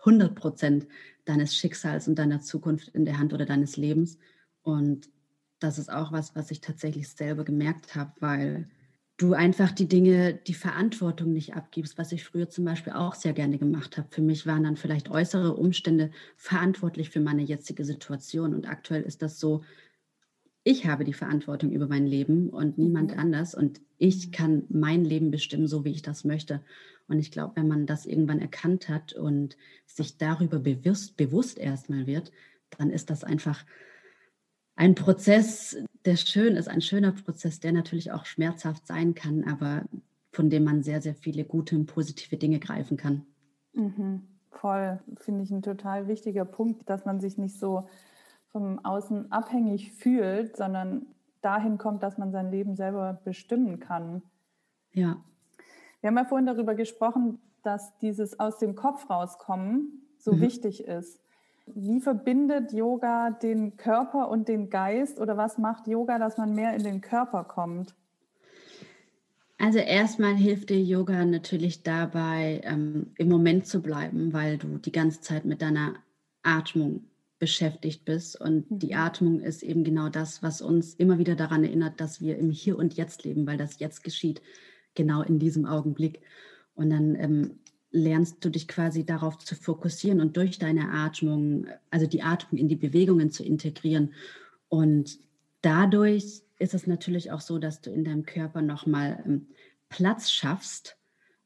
100 0.00 0.34
Prozent 0.34 0.86
deines 1.24 1.54
Schicksals 1.54 2.08
und 2.08 2.18
deiner 2.18 2.40
Zukunft 2.40 2.88
in 2.88 3.04
der 3.04 3.18
Hand 3.18 3.32
oder 3.32 3.46
deines 3.46 3.76
Lebens. 3.76 4.18
Und 4.62 5.08
das 5.58 5.78
ist 5.78 5.92
auch 5.92 6.12
was, 6.12 6.34
was 6.34 6.50
ich 6.50 6.60
tatsächlich 6.60 7.08
selber 7.08 7.44
gemerkt 7.44 7.94
habe, 7.94 8.12
weil 8.20 8.68
du 9.20 9.34
einfach 9.34 9.70
die 9.70 9.86
Dinge, 9.86 10.34
die 10.34 10.54
Verantwortung 10.54 11.32
nicht 11.34 11.54
abgibst, 11.54 11.98
was 11.98 12.12
ich 12.12 12.24
früher 12.24 12.48
zum 12.48 12.64
Beispiel 12.64 12.94
auch 12.94 13.14
sehr 13.14 13.34
gerne 13.34 13.58
gemacht 13.58 13.98
habe. 13.98 14.08
Für 14.10 14.22
mich 14.22 14.46
waren 14.46 14.64
dann 14.64 14.76
vielleicht 14.76 15.10
äußere 15.10 15.54
Umstände 15.54 16.10
verantwortlich 16.36 17.10
für 17.10 17.20
meine 17.20 17.42
jetzige 17.42 17.84
Situation. 17.84 18.54
Und 18.54 18.66
aktuell 18.66 19.02
ist 19.02 19.20
das 19.20 19.38
so, 19.38 19.62
ich 20.62 20.86
habe 20.86 21.04
die 21.04 21.12
Verantwortung 21.12 21.70
über 21.70 21.86
mein 21.86 22.06
Leben 22.06 22.50
und 22.50 22.78
niemand 22.78 23.12
mhm. 23.12 23.18
anders. 23.18 23.54
Und 23.54 23.80
ich 23.98 24.32
kann 24.32 24.64
mein 24.68 25.04
Leben 25.04 25.30
bestimmen, 25.30 25.66
so 25.66 25.84
wie 25.84 25.90
ich 25.90 26.02
das 26.02 26.24
möchte. 26.24 26.60
Und 27.08 27.18
ich 27.18 27.30
glaube, 27.30 27.56
wenn 27.56 27.68
man 27.68 27.86
das 27.86 28.06
irgendwann 28.06 28.40
erkannt 28.40 28.88
hat 28.88 29.12
und 29.12 29.56
sich 29.86 30.16
darüber 30.16 30.58
bewusst, 30.58 31.16
bewusst 31.16 31.58
erstmal 31.58 32.06
wird, 32.06 32.30
dann 32.78 32.90
ist 32.90 33.10
das 33.10 33.24
einfach 33.24 33.64
ein 34.76 34.94
Prozess, 34.94 35.76
der 36.04 36.16
schön 36.16 36.56
ist, 36.56 36.68
ein 36.68 36.80
schöner 36.80 37.12
Prozess, 37.12 37.60
der 37.60 37.72
natürlich 37.72 38.12
auch 38.12 38.24
schmerzhaft 38.24 38.86
sein 38.86 39.14
kann, 39.14 39.44
aber 39.44 39.84
von 40.32 40.48
dem 40.48 40.64
man 40.64 40.82
sehr, 40.82 41.02
sehr 41.02 41.14
viele 41.14 41.44
gute 41.44 41.74
und 41.74 41.86
positive 41.86 42.36
Dinge 42.36 42.60
greifen 42.60 42.96
kann. 42.96 43.26
Mhm, 43.72 44.22
voll, 44.50 45.00
finde 45.16 45.42
ich 45.42 45.50
ein 45.50 45.62
total 45.62 46.06
wichtiger 46.06 46.44
Punkt, 46.44 46.88
dass 46.88 47.04
man 47.04 47.20
sich 47.20 47.36
nicht 47.36 47.58
so 47.58 47.88
vom 48.52 48.84
Außen 48.84 49.30
abhängig 49.30 49.92
fühlt, 49.92 50.56
sondern 50.56 51.06
dahin 51.40 51.78
kommt, 51.78 52.02
dass 52.02 52.18
man 52.18 52.32
sein 52.32 52.50
Leben 52.50 52.76
selber 52.76 53.20
bestimmen 53.24 53.80
kann. 53.80 54.22
Ja. 54.92 55.16
Wir 56.00 56.08
haben 56.08 56.16
ja 56.16 56.24
vorhin 56.24 56.46
darüber 56.46 56.74
gesprochen, 56.74 57.40
dass 57.62 57.96
dieses 57.98 58.38
aus 58.40 58.58
dem 58.58 58.74
Kopf 58.74 59.08
rauskommen 59.10 60.06
so 60.18 60.32
mhm. 60.32 60.40
wichtig 60.40 60.84
ist. 60.84 61.20
Wie 61.66 62.00
verbindet 62.00 62.72
Yoga 62.72 63.30
den 63.30 63.76
Körper 63.76 64.28
und 64.28 64.48
den 64.48 64.70
Geist 64.70 65.20
oder 65.20 65.36
was 65.36 65.58
macht 65.58 65.86
Yoga, 65.86 66.18
dass 66.18 66.36
man 66.36 66.54
mehr 66.54 66.74
in 66.74 66.82
den 66.82 67.00
Körper 67.00 67.44
kommt? 67.44 67.94
Also 69.58 69.78
erstmal 69.78 70.34
hilft 70.34 70.70
dir 70.70 70.82
Yoga 70.82 71.24
natürlich 71.26 71.82
dabei, 71.82 72.62
ähm, 72.64 73.12
im 73.18 73.28
Moment 73.28 73.66
zu 73.66 73.82
bleiben, 73.82 74.32
weil 74.32 74.56
du 74.56 74.78
die 74.78 74.90
ganze 74.90 75.20
Zeit 75.20 75.44
mit 75.44 75.60
deiner 75.60 75.94
Atmung 76.42 77.04
beschäftigt 77.40 78.04
bist. 78.04 78.40
Und 78.40 78.70
mhm. 78.70 78.78
die 78.78 78.94
Atmung 78.94 79.40
ist 79.40 79.64
eben 79.64 79.82
genau 79.82 80.08
das, 80.08 80.44
was 80.44 80.62
uns 80.62 80.94
immer 80.94 81.18
wieder 81.18 81.34
daran 81.34 81.64
erinnert, 81.64 82.00
dass 82.00 82.20
wir 82.20 82.38
im 82.38 82.50
Hier 82.50 82.78
und 82.78 82.94
Jetzt 82.94 83.24
leben, 83.24 83.48
weil 83.48 83.56
das 83.56 83.80
jetzt 83.80 84.04
geschieht, 84.04 84.40
genau 84.94 85.22
in 85.22 85.40
diesem 85.40 85.66
Augenblick. 85.66 86.20
Und 86.74 86.90
dann 86.90 87.16
ähm, 87.16 87.58
lernst 87.90 88.44
du 88.44 88.50
dich 88.50 88.68
quasi 88.68 89.04
darauf 89.04 89.38
zu 89.38 89.56
fokussieren 89.56 90.20
und 90.20 90.36
durch 90.36 90.58
deine 90.60 90.92
Atmung, 90.92 91.66
also 91.90 92.06
die 92.06 92.22
Atmung 92.22 92.60
in 92.60 92.68
die 92.68 92.76
Bewegungen 92.76 93.32
zu 93.32 93.42
integrieren. 93.42 94.14
Und 94.68 95.18
dadurch 95.62 96.42
ist 96.58 96.74
es 96.74 96.86
natürlich 96.86 97.32
auch 97.32 97.40
so, 97.40 97.58
dass 97.58 97.80
du 97.80 97.90
in 97.90 98.04
deinem 98.04 98.24
Körper 98.24 98.62
nochmal 98.62 99.22
ähm, 99.26 99.46
Platz 99.88 100.30
schaffst 100.30 100.98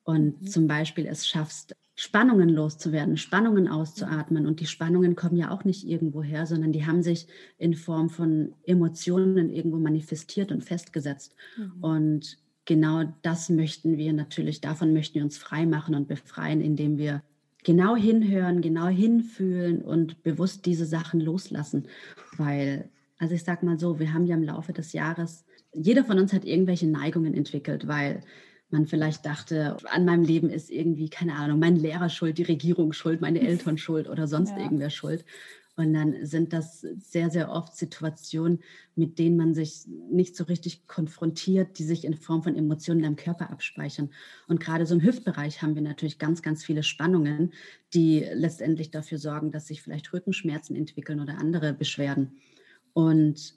und 0.03 0.43
mhm. 0.43 0.47
zum 0.47 0.67
Beispiel 0.67 1.07
es 1.07 1.27
schaffst, 1.27 1.77
Spannungen 1.97 2.49
loszuwerden, 2.49 3.17
Spannungen 3.17 3.69
auszuatmen. 3.69 4.47
Und 4.47 4.61
die 4.61 4.67
Spannungen 4.67 5.15
kommen 5.15 5.37
ja 5.37 5.51
auch 5.51 5.65
nicht 5.65 5.87
irgendwo 5.87 6.23
her, 6.23 6.47
sondern 6.47 6.73
die 6.73 6.87
haben 6.87 7.03
sich 7.03 7.29
in 7.57 7.75
Form 7.75 8.11
von 8.11 8.55
Emotionen 8.65 9.49
irgendwo 9.51 9.79
manifestiert 9.79 10.51
und 10.51 10.65
festgesetzt. 10.65 11.37
Mhm. 11.57 11.85
Und 11.85 12.39
genau 12.65 13.05
das 13.23 13.49
möchten 13.49 13.97
wir 13.97 14.13
natürlich, 14.13 14.61
davon 14.61 14.93
möchten 14.93 15.17
wir 15.17 15.25
uns 15.25 15.39
frei 15.39 15.67
machen 15.67 15.95
und 15.95 16.09
befreien, 16.09 16.61
indem 16.61 16.99
wir 16.99 17.23
genau 17.63 17.97
hinhören, 17.97 18.61
genau 18.61 18.89
hinfühlen 18.89 19.81
und 19.81 20.23
bewusst 20.23 20.67
diese 20.67 20.87
Sachen 20.87 21.21
loslassen. 21.21 21.87
Weil, 22.37 22.91
also 23.19 23.35
ich 23.35 23.45
sage 23.45 23.65
mal 23.65 23.79
so, 23.79 24.01
wir 24.01 24.13
haben 24.13 24.27
ja 24.27 24.35
im 24.35 24.43
Laufe 24.43 24.73
des 24.73 24.93
Jahres, 24.93 25.45
jeder 25.73 26.05
von 26.05 26.19
uns 26.19 26.33
hat 26.33 26.45
irgendwelche 26.45 26.87
Neigungen 26.87 27.35
entwickelt, 27.35 27.87
weil 27.89 28.21
man 28.75 28.87
vielleicht 28.87 29.25
dachte, 29.25 29.79
an 29.85 30.05
meinem 30.05 30.25
Leben 30.25 30.51
ist 30.51 30.71
irgendwie, 30.71 31.09
keine 31.09 31.37
Ahnung, 31.37 31.59
mein 31.59 31.77
Lehrer 31.77 32.11
schuld, 32.11 32.37
die 32.37 32.43
Regierung 32.43 32.93
schuld, 32.93 33.23
meine 33.23 33.41
Eltern 33.49 33.79
schuld 33.79 34.09
oder 34.09 34.29
sonst 34.29 34.51
ja. 34.51 34.59
irgendwer 34.59 34.91
schuld. 34.91 35.25
Und 35.77 35.93
dann 35.93 36.25
sind 36.25 36.53
das 36.53 36.83
sehr, 36.83 37.31
sehr 37.31 37.51
oft 37.51 37.77
Situationen, 37.77 38.61
mit 38.95 39.19
denen 39.19 39.37
man 39.37 39.55
sich 39.55 39.87
nicht 39.89 40.37
so 40.37 40.45
richtig 40.45 40.87
konfrontiert, 40.87 41.79
die 41.79 41.85
sich 41.85 42.05
in 42.05 42.15
Form 42.15 42.45
von 42.45 42.55
Emotionen 42.55 43.03
im 43.03 43.17
Körper 43.17 43.51
abspeichern. 43.51 44.11
Und 44.47 44.61
gerade 44.61 44.87
so 44.87 44.95
im 44.95 45.03
Hüftbereich 45.03 45.63
haben 45.63 45.75
wir 45.75 45.83
natürlich 45.83 46.21
ganz, 46.21 46.43
ganz 46.43 46.65
viele 46.65 46.85
Spannungen, 46.85 47.53
die 47.93 48.25
letztendlich 48.35 48.93
dafür 48.93 49.19
sorgen, 49.19 49.51
dass 49.51 49.67
sich 49.67 49.83
vielleicht 49.83 50.13
Rückenschmerzen 50.13 50.77
entwickeln 50.77 51.21
oder 51.21 51.39
andere 51.39 51.73
Beschwerden. 51.73 52.37
Und 52.93 53.55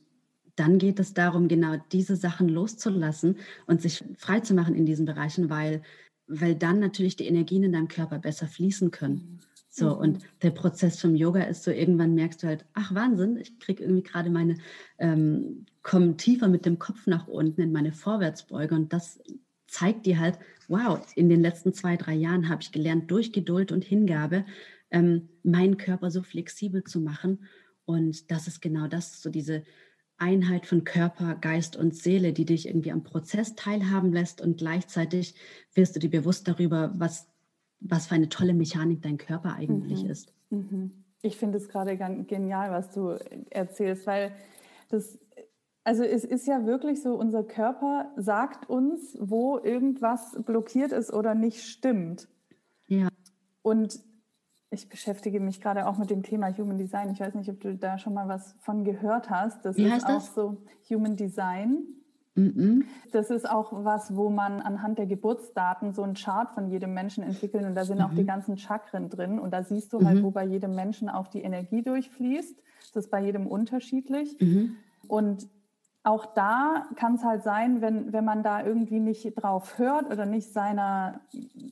dann 0.58 0.80
geht 0.80 1.00
es 1.00 1.14
darum, 1.14 1.48
genau 1.48 1.78
diese 1.92 2.16
Sachen 2.16 2.50
loszulassen 2.50 3.38
und 3.66 3.82
sich 3.82 4.04
frei 4.18 4.42
zu 4.42 4.54
machen 4.54 4.76
in 4.76 4.86
diesen 4.86 5.06
Bereichen, 5.06 5.50
weil, 5.50 5.82
weil 6.28 6.56
dann 6.56 6.80
natürlich 6.80 7.16
die 7.16 7.28
Energien 7.28 7.64
in 7.64 7.72
deinem 7.72 7.88
Körper 7.88 8.20
besser 8.20 8.48
fließen 8.48 8.92
können. 8.92 9.40
So, 9.70 9.96
mhm. 9.96 10.02
und 10.02 10.20
der 10.42 10.52
Prozess 10.52 11.00
vom 11.00 11.16
Yoga 11.16 11.44
ist 11.44 11.64
so, 11.64 11.72
irgendwann 11.72 12.16
merkst 12.16 12.42
du 12.42 12.48
halt, 12.48 12.66
ach 12.74 12.94
Wahnsinn, 12.96 13.38
ich 13.38 13.60
kriege 13.60 13.84
irgendwie 13.84 14.04
gerade 14.04 14.30
meine, 14.30 14.58
ähm, 14.98 15.66
komme 15.84 16.18
tiefer 16.18 16.48
mit 16.48 16.66
dem 16.66 16.80
Kopf 16.80 17.06
nach 17.06 17.28
unten 17.28 17.62
in 17.62 17.72
meine 17.72 17.92
Vorwärtsbeuge 17.92 18.74
und 18.74 18.92
das 18.92 19.20
zeigt 19.68 20.06
dir 20.06 20.20
halt, 20.20 20.40
wow, 20.68 21.00
in 21.16 21.30
den 21.30 21.42
letzten 21.42 21.74
zwei, 21.74 21.98
drei 21.98 22.16
Jahren 22.16 22.50
habe 22.50 22.62
ich 22.62 22.72
gelernt, 22.72 23.12
durch 23.12 23.32
Geduld 23.32 23.72
und 23.72 23.84
Hingabe 23.84 24.46
ähm, 24.90 25.30
meinen 25.44 25.78
Körper 25.78 26.10
so 26.10 26.24
flexibel 26.24 26.84
zu 26.84 27.00
machen. 27.00 27.46
Und 27.86 28.32
das 28.32 28.48
ist 28.48 28.62
genau 28.62 28.88
das, 28.88 29.22
so 29.22 29.30
diese 29.30 29.64
Einheit 30.18 30.66
von 30.66 30.84
Körper, 30.84 31.36
Geist 31.36 31.76
und 31.76 31.96
Seele, 31.96 32.34
die 32.34 32.46
dich 32.46 32.68
irgendwie 32.68 32.92
am 32.92 33.04
Prozess 33.04 33.56
teilhaben 33.56 34.12
lässt 34.12 34.42
und 34.42 34.58
gleichzeitig 34.58 35.36
wirst 35.74 35.96
du 35.96 36.00
dir 36.00 36.10
bewusst 36.10 36.48
darüber, 36.48 36.92
was, 36.96 37.28
was 37.80 38.08
für 38.08 38.16
eine 38.16 38.30
tolle 38.30 38.54
Mechanik 38.54 39.02
dein 39.02 39.18
Körper 39.18 39.54
eigentlich 39.54 40.04
mhm. 40.04 40.10
ist. 40.10 40.34
Mhm. 40.50 41.04
Ich 41.22 41.38
finde 41.38 41.58
es 41.58 41.68
gerade 41.68 41.98
genial, 41.98 42.72
was 42.72 42.92
du 42.92 43.18
erzählst, 43.50 44.08
weil 44.08 44.32
das, 44.90 45.20
also 45.84 46.04
es 46.04 46.24
ist 46.24 46.48
ja 46.48 46.66
wirklich 46.66 47.02
so, 47.02 47.16
unser 47.16 47.44
Körper 47.44 48.12
sagt 48.16 48.70
uns, 48.70 49.18
wo 49.20 49.58
irgendwas 49.60 50.38
blockiert 50.46 50.92
ist 50.92 51.12
oder 51.14 51.36
nicht 51.36 51.64
stimmt. 51.64 52.28
Ja. 52.88 53.10
Und 53.62 54.00
ich 54.70 54.90
beschäftige 54.90 55.40
mich 55.40 55.62
gerade 55.62 55.88
auch 55.88 55.98
mit 55.98 56.10
dem 56.10 56.24
Thema 56.24 56.56
Human 56.58 56.78
Design. 56.78 57.12
Ich 57.12 57.20
weiß 57.20 57.36
nicht, 57.36 57.50
ob 57.50 57.60
du 57.62 57.76
da 57.76 57.98
schon 57.98 58.14
mal 58.14 58.28
was 58.28 58.56
von 58.60 58.84
gehört 58.84 59.30
hast. 59.30 59.64
Das 59.64 59.78
Wie 59.78 59.84
ist 59.84 59.92
heißt 59.94 60.06
auch 60.06 60.16
das? 60.16 60.36
so 60.36 60.58
Human 60.90 61.16
Design. 61.16 61.84
Mm 62.36 62.82
Das 63.12 63.30
ist 63.30 63.50
auch 63.50 63.72
was, 63.84 64.16
wo 64.16 64.30
man 64.30 64.62
anhand 64.62 65.00
der 65.00 65.08
Geburtsdaten 65.08 65.94
so 65.94 66.04
einen 66.04 66.16
Chart 66.16 66.52
von 66.52 66.70
jedem 66.70 66.94
Menschen 66.94 67.24
entwickelt 67.24 67.66
und 67.66 67.76
da 67.76 67.86
sind 67.86 68.00
mhm. 68.00 68.06
auch 68.06 68.14
die 68.14 68.24
mhm. 68.24 68.28
ganzen 68.28 68.58
Chakren 68.58 69.10
drin 69.10 69.40
und 69.40 69.52
da 69.52 69.64
siehst 69.64 69.94
du 69.94 70.06
halt, 70.06 70.20
mhm. 70.20 70.24
wo 70.24 70.32
bei 70.32 70.46
jedem 70.46 70.76
Menschen 70.76 71.10
auch 71.10 71.28
die 71.28 71.42
Energie 71.42 71.82
durchfließt. 71.82 72.62
Das 72.94 73.06
ist 73.06 73.12
bei 73.12 73.22
jedem 73.22 73.48
unterschiedlich. 73.48 74.38
Mhm. 74.40 74.76
Und 75.08 75.48
auch 76.08 76.26
da 76.26 76.86
kann 76.96 77.16
es 77.16 77.24
halt 77.26 77.44
sein, 77.44 77.82
wenn, 77.82 78.14
wenn 78.14 78.24
man 78.24 78.42
da 78.42 78.66
irgendwie 78.66 79.02
nicht 79.02 79.34
drauf 79.36 79.78
hört 79.78 80.10
oder 80.10 80.26
nicht 80.26 80.54
seiner 80.54 81.20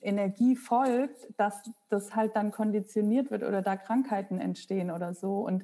Energie 0.01 0.57
folgt, 0.57 1.27
dass 1.37 1.69
das 1.87 2.15
halt 2.15 2.35
dann 2.35 2.51
konditioniert 2.51 3.31
wird 3.31 3.43
oder 3.43 3.61
da 3.61 3.77
Krankheiten 3.77 4.39
entstehen 4.39 4.91
oder 4.91 5.13
so. 5.13 5.37
Und 5.37 5.63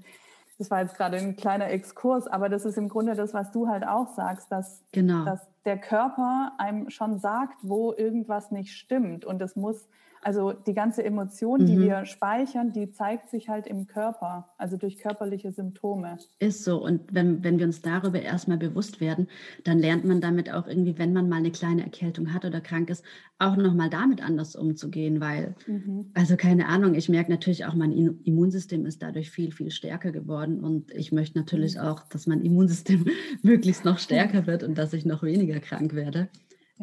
das 0.58 0.72
war 0.72 0.82
jetzt 0.82 0.96
gerade 0.96 1.18
ein 1.18 1.36
kleiner 1.36 1.70
Exkurs, 1.70 2.28
aber 2.28 2.48
das 2.48 2.64
ist 2.64 2.78
im 2.78 2.88
Grunde 2.88 3.14
das, 3.14 3.34
was 3.34 3.52
du 3.52 3.68
halt 3.68 3.86
auch 3.86 4.08
sagst, 4.16 4.50
dass, 4.54 4.86
genau. 4.94 5.26
dass 5.26 5.42
der 5.66 5.78
Körper 5.78 6.54
einem 6.58 6.90
schon 6.90 7.20
sagt, 7.20 7.58
wo 7.64 7.92
irgendwas 7.92 8.52
nicht 8.52 8.78
stimmt. 8.78 9.26
Und 9.26 9.42
es 9.42 9.58
muss 9.58 9.90
also 10.24 10.54
die 10.54 10.74
ganze 10.74 11.04
Emotion, 11.04 11.66
die 11.66 11.76
mhm. 11.76 11.82
wir 11.82 12.06
speichern, 12.06 12.72
die 12.72 12.92
zeigt 12.92 13.30
sich 13.30 13.50
halt 13.50 13.66
im 13.66 13.88
Körper, 13.88 14.50
also 14.58 14.78
durch 14.78 15.00
körperliche 15.00 15.52
Symptome. 15.52 16.18
Ist 16.38 16.64
so. 16.64 16.84
Und 16.84 17.02
wenn, 17.12 17.44
wenn 17.44 17.58
wir 17.58 17.66
uns 17.66 17.82
darüber 17.82 18.22
erstmal 18.22 18.58
bewusst 18.58 19.02
werden, 19.02 19.28
dann 19.64 19.80
lernt 19.80 20.06
man 20.06 20.22
damit 20.22 20.54
auch 20.54 20.68
irgendwie, 20.68 21.00
wenn 21.00 21.12
man 21.12 21.28
mal 21.28 21.38
eine 21.38 21.52
kleine 21.52 21.84
Erkältung 21.84 22.34
hat 22.34 22.46
oder 22.46 22.62
krank 22.62 22.92
ist, 22.92 23.04
auch 23.40 23.56
nochmal 23.56 23.90
damit 23.90 24.24
anders 24.24 24.56
umzugehen. 24.56 25.22
Weil, 25.22 25.56
mhm. 25.66 26.12
also 26.14 26.38
keine 26.38 26.68
Ahnung, 26.68 26.94
ich 26.94 27.10
merke 27.10 27.32
natürlich 27.32 27.66
auch, 27.66 27.74
mein 27.74 27.92
Immunsystem 27.92 28.86
ist 28.86 29.02
dadurch 29.02 29.32
viel, 29.32 29.52
viel 29.52 29.72
stärker 29.72 30.12
geworden. 30.12 30.60
Und 30.60 30.92
ich 30.92 31.12
möchte 31.12 31.40
natürlich 31.40 31.76
mhm. 31.76 31.82
auch, 31.82 32.08
dass 32.10 32.28
mein 32.28 32.42
Immunsystem 32.42 33.06
möglichst 33.42 33.86
noch 33.86 33.98
stärker 33.98 34.46
wird 34.46 34.62
und 34.62 34.78
dass 34.78 34.94
ich 34.94 35.04
noch 35.04 35.24
weniger 35.24 35.60
krank 35.60 35.96
werde. 35.96 36.30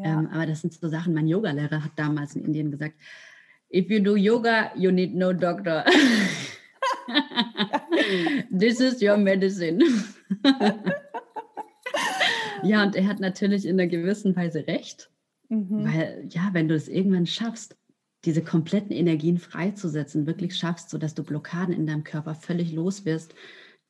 Ja. 0.02 0.20
Ähm, 0.20 0.28
aber 0.28 0.46
das 0.46 0.60
sind 0.60 0.72
so 0.72 0.88
Sachen, 0.88 1.14
mein 1.14 1.26
Yogalehrer 1.26 1.84
hat 1.84 1.92
damals 1.96 2.36
in 2.36 2.44
Indien 2.44 2.70
gesagt, 2.70 2.94
if 3.70 3.90
you 3.90 4.00
do 4.00 4.16
yoga, 4.16 4.70
you 4.76 4.90
need 4.90 5.14
no 5.14 5.32
doctor. 5.32 5.84
This 8.50 8.80
is 8.80 9.02
your 9.02 9.16
medicine. 9.16 9.82
ja, 12.62 12.82
und 12.82 12.96
er 12.96 13.06
hat 13.06 13.20
natürlich 13.20 13.66
in 13.66 13.78
einer 13.78 13.88
gewissen 13.88 14.34
Weise 14.36 14.66
recht, 14.66 15.10
mhm. 15.48 15.84
weil 15.84 16.26
ja, 16.30 16.50
wenn 16.52 16.68
du 16.68 16.74
es 16.74 16.88
irgendwann 16.88 17.26
schaffst, 17.26 17.76
diese 18.24 18.42
kompletten 18.42 18.92
Energien 18.92 19.38
freizusetzen, 19.38 20.26
wirklich 20.26 20.56
schaffst, 20.56 20.90
sodass 20.90 21.14
du 21.14 21.22
Blockaden 21.22 21.74
in 21.74 21.86
deinem 21.86 22.04
Körper 22.04 22.34
völlig 22.34 22.72
los 22.72 23.04
wirst, 23.04 23.34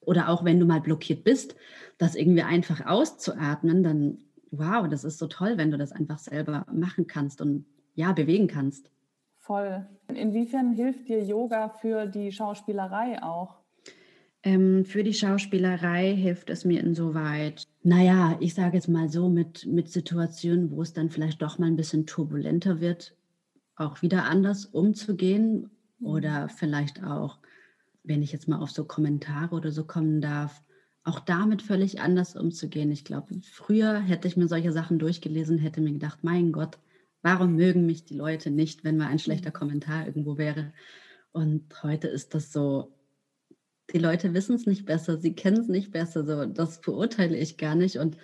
oder 0.01 0.29
auch 0.29 0.45
wenn 0.45 0.59
du 0.59 0.67
mal 0.67 0.81
blockiert 0.81 1.25
bist, 1.25 1.55
das 1.99 2.15
irgendwie 2.15 2.43
einfach 2.43 2.87
auszuatmen, 2.87 3.83
dann 3.83 4.19
wow, 4.51 4.89
das 4.89 5.05
ist 5.05 5.19
so 5.19 5.27
toll, 5.27 5.59
wenn 5.59 5.71
du 5.71 5.79
das 5.79 5.93
einfach 5.93 6.19
selber 6.19 6.67
machen 6.73 7.07
kannst 7.07 7.41
und 7.41 7.67
ja, 7.95 8.13
bewegen 8.13 8.47
kannst. 8.47 8.91
Voll. 9.49 9.87
Inwiefern 10.09 10.73
hilft 10.73 11.09
dir 11.09 11.25
Yoga 11.25 11.71
für 11.71 12.05
die 12.05 12.31
Schauspielerei 12.33 13.23
auch? 13.23 13.57
Ähm, 14.43 14.85
für 14.85 15.03
die 15.03 15.15
Schauspielerei 15.15 16.15
hilft 16.15 16.51
es 16.51 16.67
mir 16.67 16.81
insoweit, 16.81 17.67
naja, 17.83 18.37
ich 18.41 18.53
sage 18.53 18.77
jetzt 18.77 18.91
mal 18.91 19.09
so, 19.09 19.31
mit, 19.31 19.65
mit 19.65 19.89
Situationen, 19.89 20.71
wo 20.71 20.83
es 20.83 20.93
dann 20.93 21.09
vielleicht 21.09 21.41
doch 21.41 21.59
mal 21.59 21.65
ein 21.65 21.77
bisschen 21.77 22.05
turbulenter 22.05 22.83
wird, 22.83 23.17
auch 23.75 24.03
wieder 24.03 24.25
anders 24.25 24.67
umzugehen 24.67 25.71
mhm. 25.99 26.07
oder 26.07 26.51
vielleicht 26.51 27.03
auch, 27.03 27.39
wenn 28.05 28.23
ich 28.23 28.33
jetzt 28.33 28.49
mal 28.49 28.59
auf 28.59 28.71
so 28.71 28.85
Kommentare 28.85 29.57
oder 29.57 29.73
so 29.73 29.85
kommen 29.85 30.21
darf, 30.21 30.63
auch 31.05 31.21
damit 31.21 31.63
völlig 31.63 32.03
anders 32.03 32.37
umzugehen. 32.37 32.93
Ich 32.93 33.07
glaube, 33.07 33.41
früher 33.51 33.99
hätte 33.99 34.29
ich 34.29 34.37
mir 34.37 34.47
solche 34.47 34.73
Sachen 34.73 34.99
durchgelesen, 34.99 35.57
hätte 35.57 35.81
mir 35.81 35.93
gedacht, 35.93 36.19
mein 36.21 36.53
Gott, 36.53 36.77
Warum 37.23 37.57
mögen 37.57 37.87
mich 37.87 38.05
die 38.05 38.17
Leute 38.17 38.51
nicht, 38.51 38.85
wenn 38.85 38.97
mal 38.97 39.09
ein 39.09 39.19
schlechter 39.19 39.51
mhm. 39.51 39.55
Kommentar 39.55 40.07
irgendwo 40.07 40.39
wäre? 40.39 40.73
Und 41.33 41.83
heute 41.83 42.09
ist 42.09 42.35
das 42.35 42.53
so, 42.53 42.93
die 43.93 43.99
Leute 43.99 44.35
wissen 44.35 44.57
es 44.57 44.67
nicht 44.67 44.87
besser, 44.87 45.19
sie 45.19 45.35
kennen 45.35 45.61
es 45.61 45.69
nicht 45.69 45.91
besser, 45.93 46.25
so 46.25 46.47
das 46.47 46.81
beurteile 46.81 47.37
ich 47.37 47.57
gar 47.57 47.75
nicht. 47.75 47.97
Und 47.97 48.17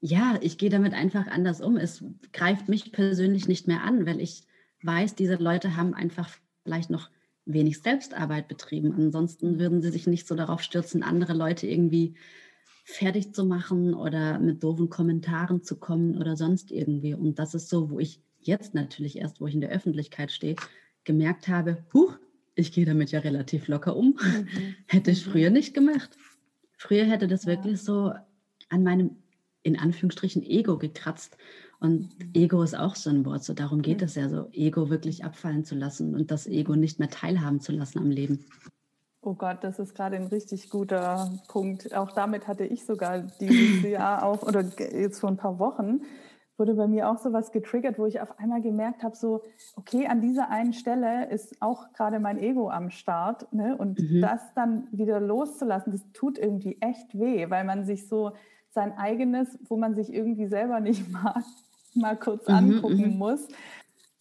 ja, 0.00 0.38
ich 0.40 0.58
gehe 0.58 0.70
damit 0.70 0.94
einfach 0.94 1.26
anders 1.26 1.60
um. 1.60 1.76
Es 1.76 2.04
greift 2.32 2.68
mich 2.68 2.92
persönlich 2.92 3.48
nicht 3.48 3.66
mehr 3.66 3.82
an, 3.82 4.06
weil 4.06 4.20
ich 4.20 4.44
weiß, 4.82 5.14
diese 5.14 5.36
Leute 5.36 5.76
haben 5.76 5.94
einfach 5.94 6.30
vielleicht 6.64 6.90
noch 6.90 7.10
wenig 7.46 7.80
Selbstarbeit 7.80 8.46
betrieben. 8.46 8.92
Ansonsten 8.92 9.58
würden 9.58 9.82
sie 9.82 9.90
sich 9.90 10.06
nicht 10.06 10.26
so 10.28 10.34
darauf 10.34 10.62
stürzen, 10.62 11.02
andere 11.02 11.32
Leute 11.32 11.66
irgendwie 11.66 12.14
fertig 12.90 13.34
zu 13.34 13.44
machen 13.44 13.92
oder 13.92 14.38
mit 14.38 14.62
doofen 14.64 14.88
Kommentaren 14.88 15.62
zu 15.62 15.76
kommen 15.76 16.16
oder 16.16 16.36
sonst 16.36 16.72
irgendwie. 16.72 17.12
Und 17.12 17.38
das 17.38 17.54
ist 17.54 17.68
so, 17.68 17.90
wo 17.90 17.98
ich 17.98 18.22
jetzt 18.40 18.74
natürlich 18.74 19.18
erst, 19.18 19.42
wo 19.42 19.46
ich 19.46 19.54
in 19.54 19.60
der 19.60 19.70
Öffentlichkeit 19.70 20.32
stehe, 20.32 20.56
gemerkt 21.04 21.48
habe, 21.48 21.84
huch, 21.92 22.18
ich 22.54 22.72
gehe 22.72 22.86
damit 22.86 23.10
ja 23.12 23.20
relativ 23.20 23.68
locker 23.68 23.94
um. 23.94 24.18
Mhm. 24.20 24.48
Hätte 24.86 25.10
ich 25.10 25.26
mhm. 25.26 25.30
früher 25.30 25.50
nicht 25.50 25.74
gemacht. 25.74 26.16
Früher 26.78 27.04
hätte 27.04 27.28
das 27.28 27.44
ja. 27.44 27.50
wirklich 27.50 27.82
so 27.82 28.12
an 28.70 28.82
meinem, 28.84 29.16
in 29.62 29.78
Anführungsstrichen, 29.78 30.42
Ego 30.42 30.78
gekratzt. 30.78 31.36
Und 31.80 32.18
mhm. 32.18 32.30
Ego 32.32 32.62
ist 32.62 32.76
auch 32.76 32.96
so 32.96 33.10
ein 33.10 33.26
Wort, 33.26 33.44
so 33.44 33.52
darum 33.52 33.82
geht 33.82 34.00
es 34.00 34.14
ja 34.14 34.30
so, 34.30 34.48
Ego 34.52 34.88
wirklich 34.88 35.24
abfallen 35.24 35.64
zu 35.64 35.74
lassen 35.74 36.14
und 36.14 36.30
das 36.30 36.46
Ego 36.46 36.74
nicht 36.74 37.00
mehr 37.00 37.10
teilhaben 37.10 37.60
zu 37.60 37.72
lassen 37.72 37.98
am 37.98 38.10
Leben. 38.10 38.46
Oh 39.20 39.34
Gott, 39.34 39.58
das 39.62 39.78
ist 39.78 39.94
gerade 39.94 40.16
ein 40.16 40.28
richtig 40.28 40.70
guter 40.70 41.30
Punkt. 41.48 41.94
Auch 41.94 42.12
damit 42.12 42.46
hatte 42.46 42.64
ich 42.64 42.86
sogar 42.86 43.20
dieses 43.40 43.82
Jahr 43.90 44.22
auch, 44.22 44.42
oder 44.42 44.62
jetzt 44.62 45.20
vor 45.20 45.30
ein 45.30 45.36
paar 45.36 45.58
Wochen, 45.58 46.02
wurde 46.56 46.74
bei 46.74 46.88
mir 46.88 47.08
auch 47.08 47.18
so 47.18 47.32
was 47.32 47.52
getriggert, 47.52 47.98
wo 47.98 48.06
ich 48.06 48.20
auf 48.20 48.38
einmal 48.38 48.60
gemerkt 48.60 49.02
habe, 49.02 49.16
so, 49.16 49.42
okay, 49.76 50.06
an 50.06 50.20
dieser 50.20 50.50
einen 50.50 50.72
Stelle 50.72 51.30
ist 51.30 51.60
auch 51.62 51.92
gerade 51.92 52.18
mein 52.18 52.38
Ego 52.38 52.68
am 52.68 52.90
Start. 52.90 53.52
Ne? 53.52 53.76
Und 53.76 53.98
mhm. 53.98 54.20
das 54.20 54.40
dann 54.54 54.88
wieder 54.90 55.20
loszulassen, 55.20 55.92
das 55.92 56.04
tut 56.12 56.38
irgendwie 56.38 56.78
echt 56.80 57.18
weh, 57.18 57.48
weil 57.48 57.64
man 57.64 57.84
sich 57.84 58.08
so 58.08 58.32
sein 58.70 58.96
eigenes, 58.96 59.58
wo 59.68 59.76
man 59.76 59.94
sich 59.94 60.12
irgendwie 60.12 60.46
selber 60.46 60.80
nicht 60.80 61.08
mag, 61.12 61.42
mal 61.94 62.16
kurz 62.16 62.48
mhm, 62.48 62.54
angucken 62.54 63.12
mhm. 63.12 63.18
muss. 63.18 63.48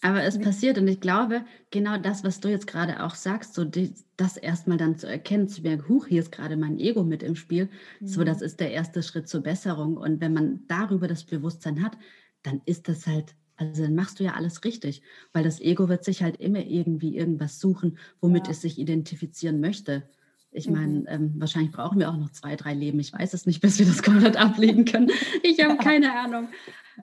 Aber 0.02 0.24
es 0.24 0.40
passiert 0.40 0.78
und 0.78 0.88
ich 0.88 1.00
glaube, 1.00 1.44
genau 1.72 1.98
das, 1.98 2.24
was 2.24 2.40
du 2.40 2.50
jetzt 2.50 2.68
gerade 2.68 3.04
auch 3.04 3.16
sagst, 3.16 3.56
so 3.56 3.66
die, 3.66 3.94
das 4.16 4.38
erstmal 4.38 4.78
dann 4.78 4.98
zu 4.98 5.08
erkennen, 5.08 5.48
zu 5.48 5.64
merken, 5.64 5.90
huch, 5.90 6.06
hier 6.06 6.22
ist 6.22 6.32
gerade 6.32 6.56
mein 6.56 6.78
Ego 6.78 7.04
mit 7.04 7.24
im 7.24 7.36
Spiel, 7.36 7.70
mhm. 8.00 8.08
so 8.08 8.24
das 8.24 8.42
ist 8.42 8.60
der 8.60 8.72
erste 8.72 9.02
Schritt 9.02 9.28
zur 9.28 9.42
Besserung. 9.42 9.98
Und 9.98 10.22
wenn 10.22 10.34
man 10.34 10.62
darüber 10.68 11.08
das 11.08 11.24
Bewusstsein 11.24 11.84
hat, 11.84 11.98
dann 12.44 12.62
ist 12.66 12.88
das 12.88 13.08
halt, 13.08 13.36
also 13.56 13.82
dann 13.82 13.96
machst 13.96 14.20
du 14.20 14.24
ja 14.24 14.34
alles 14.34 14.64
richtig, 14.64 15.02
weil 15.34 15.44
das 15.44 15.60
Ego 15.60 15.90
wird 15.90 16.04
sich 16.04 16.22
halt 16.22 16.38
immer 16.38 16.64
irgendwie 16.64 17.18
irgendwas 17.18 17.60
suchen, 17.60 17.98
womit 18.22 18.46
ja. 18.46 18.52
es 18.52 18.62
sich 18.62 18.78
identifizieren 18.78 19.60
möchte. 19.60 20.08
Ich 20.52 20.70
meine, 20.70 21.00
mhm. 21.00 21.06
ähm, 21.08 21.34
wahrscheinlich 21.38 21.72
brauchen 21.72 22.00
wir 22.00 22.10
auch 22.10 22.18
noch 22.18 22.32
zwei, 22.32 22.56
drei 22.56 22.76
Leben. 22.76 23.00
Ich 23.00 23.14
weiß 23.14 23.34
es 23.34 23.48
nicht, 23.48 23.62
bis 23.62 23.80
wir 23.80 23.86
das 23.88 24.04
komplett 24.04 24.38
ablegen 24.38 24.86
können. 24.86 25.10
Ich 25.42 25.64
habe 25.64 25.78
keine 25.84 26.14
Ahnung. 26.14 26.50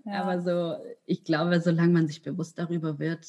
Ja. 0.04 0.22
Aber 0.22 0.40
so, 0.40 0.76
ich 1.06 1.24
glaube, 1.24 1.60
solange 1.60 1.92
man 1.92 2.06
sich 2.06 2.22
bewusst 2.22 2.58
darüber 2.58 2.98
wird, 2.98 3.26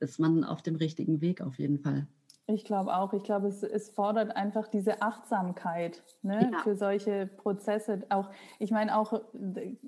ist 0.00 0.18
man 0.18 0.44
auf 0.44 0.62
dem 0.62 0.76
richtigen 0.76 1.20
Weg 1.20 1.40
auf 1.40 1.58
jeden 1.58 1.78
Fall. 1.78 2.06
Ich 2.48 2.64
glaube 2.64 2.94
auch. 2.94 3.12
Ich 3.12 3.24
glaube, 3.24 3.48
es, 3.48 3.64
es, 3.64 3.90
fordert 3.90 4.36
einfach 4.36 4.68
diese 4.68 5.02
Achtsamkeit 5.02 6.04
ne, 6.22 6.50
ja. 6.52 6.58
für 6.60 6.76
solche 6.76 7.26
Prozesse. 7.26 8.04
Auch, 8.08 8.30
ich 8.60 8.70
meine 8.70 8.96
auch, 8.96 9.20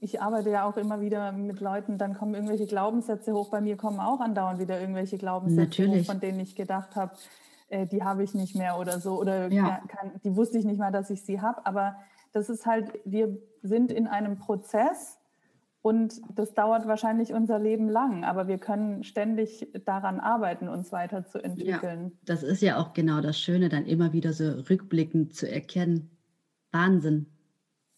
ich 0.01 0.21
arbeite 0.21 0.51
ja 0.51 0.69
auch 0.69 0.77
immer 0.77 1.01
wieder 1.01 1.31
mit 1.31 1.61
Leuten, 1.61 1.99
dann 1.99 2.15
kommen 2.15 2.35
irgendwelche 2.35 2.67
Glaubenssätze 2.67 3.33
hoch. 3.33 3.51
Bei 3.51 3.61
mir 3.61 3.77
kommen 3.77 4.01
auch 4.01 4.19
andauernd 4.19 4.59
wieder 4.59 4.81
irgendwelche 4.81 5.19
Glaubenssätze 5.19 5.83
Natürlich. 5.83 6.09
hoch, 6.09 6.13
von 6.13 6.21
denen 6.21 6.41
ich 6.41 6.57
gedacht 6.57 6.97
habe, 6.97 7.13
äh, 7.69 7.87
die 7.87 8.03
habe 8.03 8.25
ich 8.25 8.35
nicht 8.35 8.57
mehr 8.57 8.77
oder 8.77 8.99
so. 8.99 9.21
Oder 9.21 9.53
ja. 9.53 9.81
kann, 9.87 10.21
die 10.25 10.35
wusste 10.35 10.59
ich 10.59 10.65
nicht 10.65 10.79
mal, 10.79 10.91
dass 10.91 11.11
ich 11.11 11.23
sie 11.23 11.41
habe. 11.41 11.65
Aber 11.65 11.95
das 12.33 12.49
ist 12.49 12.67
halt, 12.67 12.91
wir 13.05 13.39
sind 13.63 13.93
in 13.93 14.09
einem 14.09 14.37
Prozess 14.37 15.18
und 15.89 16.21
das 16.35 16.53
dauert 16.53 16.87
wahrscheinlich 16.87 17.33
unser 17.33 17.59
Leben 17.59 17.89
lang, 17.89 18.23
aber 18.23 18.47
wir 18.47 18.59
können 18.59 19.05
ständig 19.05 19.67
daran 19.87 20.21
arbeiten, 20.21 20.69
uns 20.69 20.93
weiterzuentwickeln. 20.93 22.05
Ja, 22.05 22.19
das 22.27 22.43
ist 22.43 22.61
ja 22.61 22.77
auch 22.77 22.93
genau 22.93 23.23
das 23.23 23.41
Schöne, 23.41 23.71
dann 23.71 23.87
immer 23.87 24.13
wieder 24.13 24.35
so 24.35 24.51
rückblickend 24.69 25.33
zu 25.33 25.51
erkennen. 25.51 26.11
Wahnsinn. 26.73 27.25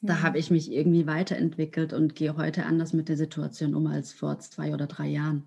Da 0.03 0.13
ja. 0.13 0.23
habe 0.23 0.39
ich 0.39 0.53
mich 0.53 0.71
irgendwie 0.71 1.09
weiterentwickelt 1.09 1.93
und 1.93 2.15
gehe 2.15 2.37
heute 2.37 2.65
anders 2.65 2.93
mit 2.93 3.09
der 3.09 3.17
Situation 3.17 3.75
um 3.75 3.89
als 3.89 4.13
vor 4.13 4.39
zwei 4.39 4.73
oder 4.73 4.87
drei 4.87 5.09
Jahren. 5.09 5.43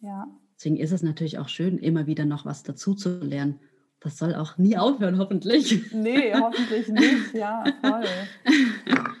Ja. 0.00 0.26
Deswegen 0.56 0.78
ist 0.78 0.90
es 0.90 1.04
natürlich 1.04 1.38
auch 1.38 1.48
schön, 1.48 1.78
immer 1.78 2.08
wieder 2.08 2.24
noch 2.24 2.44
was 2.44 2.64
dazu 2.64 2.94
zu 2.94 3.20
lernen. 3.20 3.60
Das 4.00 4.18
soll 4.18 4.34
auch 4.34 4.58
nie 4.58 4.76
aufhören, 4.76 5.18
hoffentlich. 5.18 5.92
Nee, 5.92 6.34
hoffentlich 6.40 6.88
nicht. 6.88 7.34
Ja, 7.34 7.64
voll. 7.82 8.04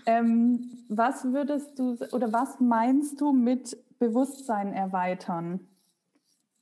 ähm, 0.06 0.70
was 0.88 1.24
würdest 1.24 1.78
du 1.78 1.96
oder 2.12 2.32
was 2.32 2.60
meinst 2.60 3.20
du 3.20 3.32
mit 3.32 3.76
Bewusstsein 3.98 4.72
erweitern? 4.72 5.60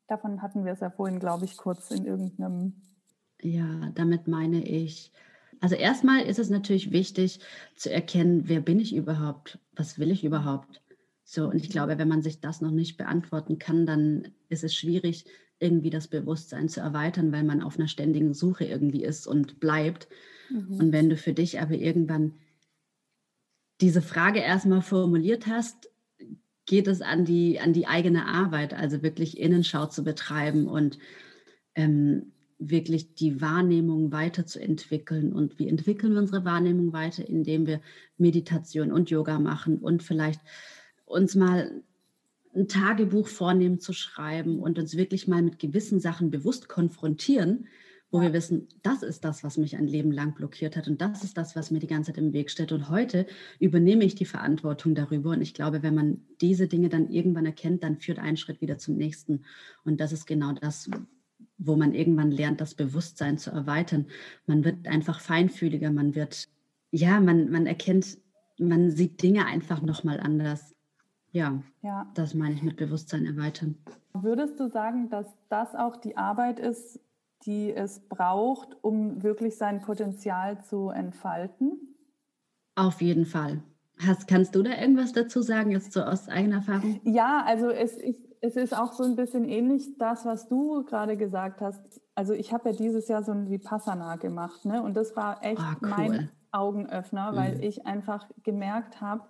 Davon 0.07 0.43
hatten 0.43 0.65
wir 0.65 0.73
es 0.73 0.81
ja 0.81 0.91
vorhin, 0.91 1.19
glaube 1.19 1.45
ich, 1.45 1.57
kurz 1.57 1.91
in 1.91 2.05
irgendeinem. 2.05 2.75
Ja, 3.41 3.91
damit 3.95 4.29
meine 4.29 4.67
ich, 4.67 5.13
also 5.61 5.75
erstmal 5.75 6.23
ist 6.23 6.39
es 6.39 6.51
natürlich 6.51 6.93
wichtig 6.93 7.41
zu 7.75 7.91
erkennen, 7.91 8.49
wer 8.49 8.61
bin 8.61 8.79
ich 8.81 8.95
überhaupt? 8.95 9.59
Was 9.75 9.99
will 9.99 10.11
ich 10.11 10.25
überhaupt? 10.25 10.83
So, 11.25 11.49
und 11.49 11.57
ich 11.57 11.71
glaube, 11.71 11.99
wenn 11.99 12.09
man 12.09 12.23
sich 12.23 12.41
das 12.41 12.61
noch 12.61 12.71
nicht 12.71 12.97
beantworten 12.99 13.59
kann, 13.59 13.87
dann 13.87 14.29
ist 14.51 14.63
es 14.63 14.75
schwierig, 14.75 15.25
irgendwie 15.65 15.91
das 15.91 16.09
Bewusstsein 16.09 16.69
zu 16.69 16.81
erweitern, 16.81 17.33
weil 17.33 17.43
man 17.43 17.63
auf 17.63 17.79
einer 17.79 17.89
ständigen 17.89 18.35
Suche 18.35 18.65
irgendwie 18.65 19.03
ist 19.03 19.27
und 19.27 19.59
bleibt. 19.59 20.09
Mhm. 20.51 20.79
Und 20.79 20.93
wenn 20.93 21.09
du 21.09 21.17
für 21.17 21.33
dich 21.33 21.61
aber 21.61 21.75
irgendwann 21.75 22.35
diese 23.81 24.03
Frage 24.03 24.41
erstmal 24.41 24.83
formuliert 24.83 25.47
hast, 25.47 25.91
geht 26.67 26.87
es 26.87 27.03
an 27.03 27.25
die, 27.25 27.59
an 27.61 27.73
die 27.73 27.87
eigene 27.87 28.27
Arbeit, 28.27 28.75
also 28.75 29.03
wirklich 29.03 29.39
Innenschau 29.39 29.87
zu 29.87 30.05
betreiben 30.05 30.67
und 30.67 30.99
ähm, 31.75 32.33
wirklich 32.59 33.15
die 33.15 33.41
Wahrnehmung 33.41 34.13
weiterzuentwickeln. 34.13 35.33
Und 35.33 35.59
wie 35.59 35.69
entwickeln 35.69 36.13
wir 36.13 36.21
unsere 36.21 36.45
Wahrnehmung 36.45 36.93
weiter? 36.93 37.29
Indem 37.29 37.67
wir 37.67 37.81
Meditation 38.17 38.93
und 38.93 39.11
Yoga 39.11 39.39
machen 39.39 39.79
und 39.79 40.03
vielleicht 40.03 40.41
uns 41.05 41.35
mal 41.35 41.83
ein 42.55 42.69
Tagebuch 42.69 43.29
vornehmen 43.29 43.81
zu 43.81 43.93
schreiben 43.93 44.61
und 44.61 44.79
uns 44.79 44.97
wirklich 44.97 45.27
mal 45.29 45.43
mit 45.43 45.59
gewissen 45.59 46.01
Sachen 46.01 46.31
bewusst 46.31 46.69
konfrontieren, 46.69 47.67
wo 48.11 48.21
wir 48.21 48.33
wissen, 48.33 48.69
das 48.83 49.03
ist 49.03 49.25
das, 49.25 49.43
was 49.43 49.57
mich 49.57 49.77
ein 49.77 49.89
Leben 49.89 50.13
lang 50.13 50.35
blockiert 50.35 50.77
hat 50.77 50.87
und 50.87 51.01
das 51.01 51.25
ist 51.25 51.37
das, 51.37 51.57
was 51.57 51.73
mir 51.73 51.81
die 51.81 51.89
ganze 51.89 52.13
Zeit 52.13 52.19
im 52.19 52.33
Weg 52.33 52.49
steht. 52.49 52.71
Und 52.71 52.89
heute 52.89 53.27
übernehme 53.59 54.05
ich 54.05 54.15
die 54.15 54.25
Verantwortung 54.25 54.95
darüber. 54.95 55.31
Und 55.31 55.43
ich 55.43 55.53
glaube, 55.53 55.83
wenn 55.83 55.97
man 55.97 56.21
diese 56.41 56.69
Dinge 56.69 56.89
dann 56.89 57.11
irgendwann 57.11 57.45
erkennt, 57.45 57.83
dann 57.83 57.99
führt 57.99 58.21
ein 58.21 58.37
Schritt 58.37 58.61
wieder 58.61 58.79
zum 58.79 58.95
nächsten. 58.95 59.45
Und 59.85 60.01
das 60.01 60.13
ist 60.13 60.27
genau 60.27 60.53
das, 60.53 60.89
wo 61.59 61.75
man 61.75 61.93
irgendwann 61.93 62.31
lernt, 62.31 62.61
das 62.61 62.75
Bewusstsein 62.77 63.37
zu 63.37 63.51
erweitern. 63.51 64.07
Man 64.47 64.65
wird 64.65 64.87
einfach 64.87 65.19
feinfühliger, 65.19 65.91
man 65.91 66.15
wird, 66.15 66.49
ja, 66.93 67.19
man, 67.19 67.51
man 67.51 67.67
erkennt, 67.67 68.19
man 68.59 68.93
sieht 68.93 69.23
Dinge 69.23 69.47
einfach 69.47 69.83
nochmal 69.83 70.21
anders. 70.21 70.74
Ja, 71.35 71.61
ja, 71.83 72.07
das 72.15 72.33
meine 72.33 72.55
ich 72.55 72.63
mit 72.63 72.77
Bewusstsein 72.77 73.27
erweitern. 73.27 73.77
Würdest 74.13 74.61
du 74.61 74.69
sagen, 74.69 75.11
dass 75.11 75.27
das 75.49 75.75
auch 75.75 75.97
die 75.97 76.17
Arbeit 76.17 76.61
ist, 76.61 77.01
die 77.45 77.75
es 77.75 77.99
braucht, 78.09 78.77
um 78.83 79.25
wirklich 79.25 79.59
sein 79.59 79.81
Potenzial 79.81 80.63
zu 80.63 80.91
entfalten? 80.91 81.97
Auf 82.77 83.03
jeden 83.03 83.27
Fall. 83.27 83.65
Hast, 83.99 84.29
kannst 84.29 84.55
du 84.55 84.63
da 84.63 84.79
irgendwas 84.79 85.13
dazu 85.13 85.43
sagen, 85.43 85.73
jetzt 85.73 85.93
so 85.93 86.03
aus 86.03 86.29
eigener 86.29 86.57
Erfahrung? 86.57 87.01
Ja, 87.03 87.43
also 87.45 87.69
es 87.69 87.97
ist, 87.97 88.21
es 88.41 88.55
ist 88.55 88.77
auch 88.77 88.93
so 88.93 89.03
ein 89.03 89.17
bisschen 89.17 89.49
ähnlich 89.49 89.99
das, 89.99 90.25
was 90.25 90.49
du 90.49 90.85
gerade 90.85 91.17
gesagt 91.17 91.61
hast. 91.61 92.01
Also 92.15 92.33
ich 92.33 92.53
habe 92.53 92.71
ja 92.71 92.77
dieses 92.77 93.09
Jahr 93.09 93.25
so 93.25 93.33
ein 93.33 93.51
Vipassana 93.51 94.17
gemacht, 94.17 94.65
ne? 94.65 94.81
Und 94.83 94.97
das 94.97 95.17
war 95.17 95.43
echt 95.43 95.61
oh, 95.61 95.79
cool. 95.83 95.89
mein 95.89 96.31
Augenöffner, 96.53 97.33
mhm. 97.33 97.37
weil 97.37 97.65
ich 97.65 97.87
einfach 97.87 98.29
gemerkt 98.45 99.01
habe, 99.01 99.25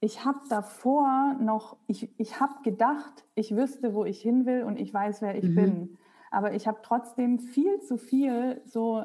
ich 0.00 0.24
habe 0.24 0.40
davor 0.48 1.36
noch, 1.40 1.76
ich, 1.86 2.10
ich 2.18 2.40
habe 2.40 2.54
gedacht, 2.62 3.24
ich 3.34 3.56
wüsste, 3.56 3.94
wo 3.94 4.04
ich 4.04 4.20
hin 4.20 4.44
will 4.46 4.62
und 4.62 4.78
ich 4.78 4.92
weiß, 4.92 5.22
wer 5.22 5.36
ich 5.36 5.48
mhm. 5.48 5.54
bin. 5.54 5.98
Aber 6.30 6.52
ich 6.54 6.66
habe 6.66 6.80
trotzdem 6.82 7.38
viel 7.38 7.80
zu 7.80 7.96
viel 7.96 8.60
so 8.66 9.04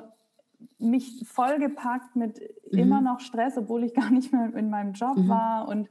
mich 0.78 1.24
vollgepackt 1.26 2.16
mit 2.16 2.42
mhm. 2.72 2.80
immer 2.80 3.02
noch 3.02 3.20
Stress, 3.20 3.58
obwohl 3.58 3.84
ich 3.84 3.94
gar 3.96 4.10
nicht 4.10 4.34
mehr 4.34 4.54
in 4.54 4.70
meinem 4.70 4.94
Job 4.94 5.18
mhm. 5.18 5.30
war 5.30 5.68
und 5.68 5.90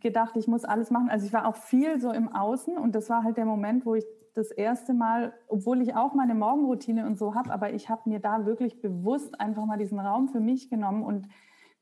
gedacht, 0.00 0.36
ich 0.36 0.48
muss 0.48 0.64
alles 0.64 0.90
machen. 0.90 1.08
Also 1.08 1.26
ich 1.26 1.32
war 1.32 1.46
auch 1.46 1.56
viel 1.56 2.00
so 2.00 2.10
im 2.10 2.28
Außen 2.28 2.76
und 2.76 2.94
das 2.94 3.10
war 3.10 3.24
halt 3.24 3.36
der 3.36 3.44
Moment, 3.44 3.86
wo 3.86 3.94
ich 3.94 4.04
das 4.34 4.50
erste 4.50 4.94
Mal, 4.94 5.34
obwohl 5.46 5.82
ich 5.82 5.94
auch 5.94 6.14
meine 6.14 6.34
Morgenroutine 6.34 7.06
und 7.06 7.18
so 7.18 7.34
habe, 7.34 7.52
aber 7.52 7.72
ich 7.74 7.90
habe 7.90 8.08
mir 8.08 8.18
da 8.18 8.46
wirklich 8.46 8.80
bewusst 8.80 9.38
einfach 9.40 9.66
mal 9.66 9.76
diesen 9.76 10.00
Raum 10.00 10.28
für 10.28 10.40
mich 10.40 10.70
genommen 10.70 11.02
und 11.02 11.28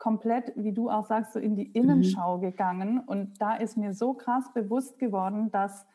komplett, 0.01 0.53
wie 0.57 0.73
du 0.73 0.91
auch 0.91 1.07
sagst, 1.07 1.35
so 1.35 1.39
in 1.39 1.55
die 1.55 1.71
Innenschau 1.71 2.39
mhm. 2.39 2.41
gegangen. 2.41 2.99
Und 2.99 3.41
da 3.41 3.55
ist 3.55 3.77
mir 3.77 3.93
so 3.93 4.15
krass 4.15 4.53
bewusst 4.53 4.99
geworden, 4.99 5.53
dass 5.53 5.87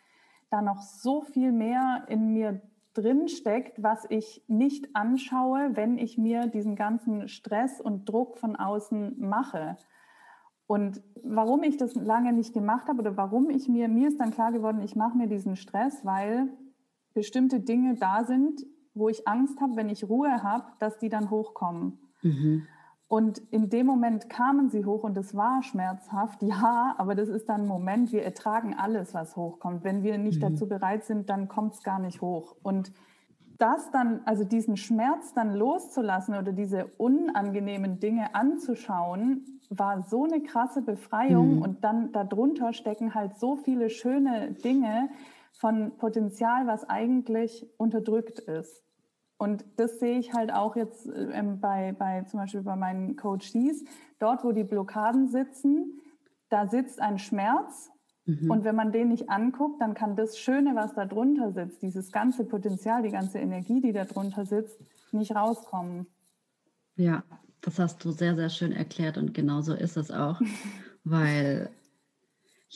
da 0.49 0.62
noch 0.62 0.82
so 0.82 1.22
viel 1.22 1.51
mehr 1.51 2.06
in 2.08 2.32
mir 2.32 2.62
drin 2.93 3.28
steckt, 3.28 3.84
was 3.84 4.06
ich 4.10 4.45
nicht 4.47 4.95
anschaue, 4.95 5.72
wenn 5.74 5.97
ich 5.97 6.18
mir 6.18 6.47
diesen 6.47 6.76
ganzen 6.76 7.28
Stress 7.28 7.82
und 7.82 8.08
Druck 8.08 8.38
von 8.38 8.56
außen 8.56 9.20
mache. 9.20 9.76
Und 10.68 11.01
warum 11.24 11.64
ich 11.64 11.78
das 11.78 11.95
lange 11.95 12.32
nicht 12.32 12.53
gemacht 12.53 12.88
habe 12.88 12.99
oder 13.01 13.18
warum 13.18 13.49
ich 13.49 13.68
mir, 13.68 13.89
mir 13.89 14.08
ist 14.08 14.20
dann 14.20 14.32
klar 14.32 14.51
geworden, 14.51 14.82
ich 14.82 14.95
mache 14.95 15.18
mir 15.18 15.28
diesen 15.28 15.56
Stress, 15.56 16.06
weil 16.06 16.47
bestimmte 17.14 17.60
Dinge 17.60 17.95
da 17.95 18.24
sind, 18.24 18.66
wo 18.93 19.10
ich 19.10 19.28
Angst 19.28 19.60
habe, 19.62 19.76
wenn 19.76 19.89
ich 19.89 20.08
Ruhe 20.08 20.43
habe, 20.43 20.66
dass 20.80 20.97
die 20.99 21.10
dann 21.10 21.32
hochkommen. 21.32 21.99
Mhm. 22.22 22.68
Und 23.08 23.38
in 23.51 23.70
dem 23.70 23.86
Moment 23.86 24.30
kamen 24.30 24.70
sie 24.70 24.84
hoch 24.84 25.03
und 25.03 25.16
es 25.18 25.36
war 25.36 25.62
schmerzhaft, 25.62 26.41
ja, 26.41 26.95
aber 26.97 27.14
das 27.14 27.30
ist 27.30 27.47
dann 27.47 27.62
ein 27.62 27.68
Moment, 27.68 28.12
wir 28.12 28.24
ertragen 28.24 28.74
alles, 28.74 29.14
was 29.14 29.36
hochkommt. 29.36 29.84
Wenn 29.84 30.01
wir 30.01 30.18
nicht 30.18 30.41
mhm. 30.41 30.53
dazu 30.53 30.68
bereit 30.68 31.03
sind, 31.03 31.30
dann 31.30 31.47
kommt 31.47 31.76
es 31.76 31.84
gar 31.84 31.99
nicht 31.99 32.22
hoch. 32.22 32.56
Und 32.64 32.91
das 33.58 33.91
dann, 33.91 34.22
also 34.26 34.43
diesen 34.43 34.76
Schmerz 34.76 35.34
dann 35.34 35.53
loszulassen 35.53 36.36
oder 36.36 36.51
diese 36.51 36.88
unangenehmen 36.97 37.99
Dinge 37.99 38.34
anzuschauen, 38.34 39.62
war 39.70 40.03
so 40.03 40.26
eine 40.26 40.41
krasse 40.41 40.82
Befreiung. 40.82 41.58
Mhm. 41.58 41.62
Und 41.62 41.84
dann 41.84 42.12
darunter 42.12 42.74
stecken 42.74 43.14
halt 43.14 43.38
so 43.38 43.56
viele 43.56 43.89
schöne 43.89 44.51
Dinge 44.51 45.10
von 45.53 45.95
Potenzial, 45.97 46.68
was 46.68 46.89
eigentlich 46.89 47.68
unterdrückt 47.78 48.39
ist. 48.39 48.85
Und 49.38 49.66
das 49.76 50.00
sehe 50.00 50.18
ich 50.18 50.34
halt 50.34 50.54
auch 50.54 50.76
jetzt 50.76 51.08
ähm, 51.08 51.60
bei, 51.60 51.94
bei 51.98 52.24
zum 52.24 52.40
Beispiel 52.40 52.62
bei 52.62 52.76
meinen 52.76 53.16
Coaches. 53.16 53.84
Dort, 54.20 54.44
wo 54.44 54.52
die 54.52 54.64
Blockaden 54.64 55.28
sitzen, 55.28 56.00
da 56.50 56.68
sitzt 56.68 57.02
ein 57.02 57.20
Schmerz. 57.20 57.92
Mhm. 58.26 58.50
Und 58.50 58.64
wenn 58.64 58.76
man 58.76 58.92
den 58.92 59.10
nicht 59.10 59.30
anguckt, 59.30 59.82
dann 59.82 59.94
kann 59.94 60.16
das 60.16 60.40
Schöne, 60.40 60.76
was 60.76 60.94
da 60.94 61.06
drunter 61.06 61.52
sitzt, 61.52 61.82
dieses 61.82 62.12
ganze 62.12 62.46
Potenzial, 62.46 63.04
die 63.04 63.12
ganze 63.12 63.40
Energie, 63.40 63.82
die 63.82 63.92
da 63.92 64.06
drunter 64.06 64.46
sitzt, 64.46 64.80
nicht 65.12 65.36
rauskommen. 65.36 66.08
Ja, 66.96 67.24
das 67.62 67.78
hast 67.78 68.04
du 68.06 68.12
sehr, 68.12 68.36
sehr 68.36 68.50
schön 68.50 68.72
erklärt 68.72 69.18
und 69.18 69.34
genau 69.34 69.62
so 69.62 69.74
ist 69.74 69.98
es 69.98 70.12
auch. 70.12 70.40
weil, 71.04 71.70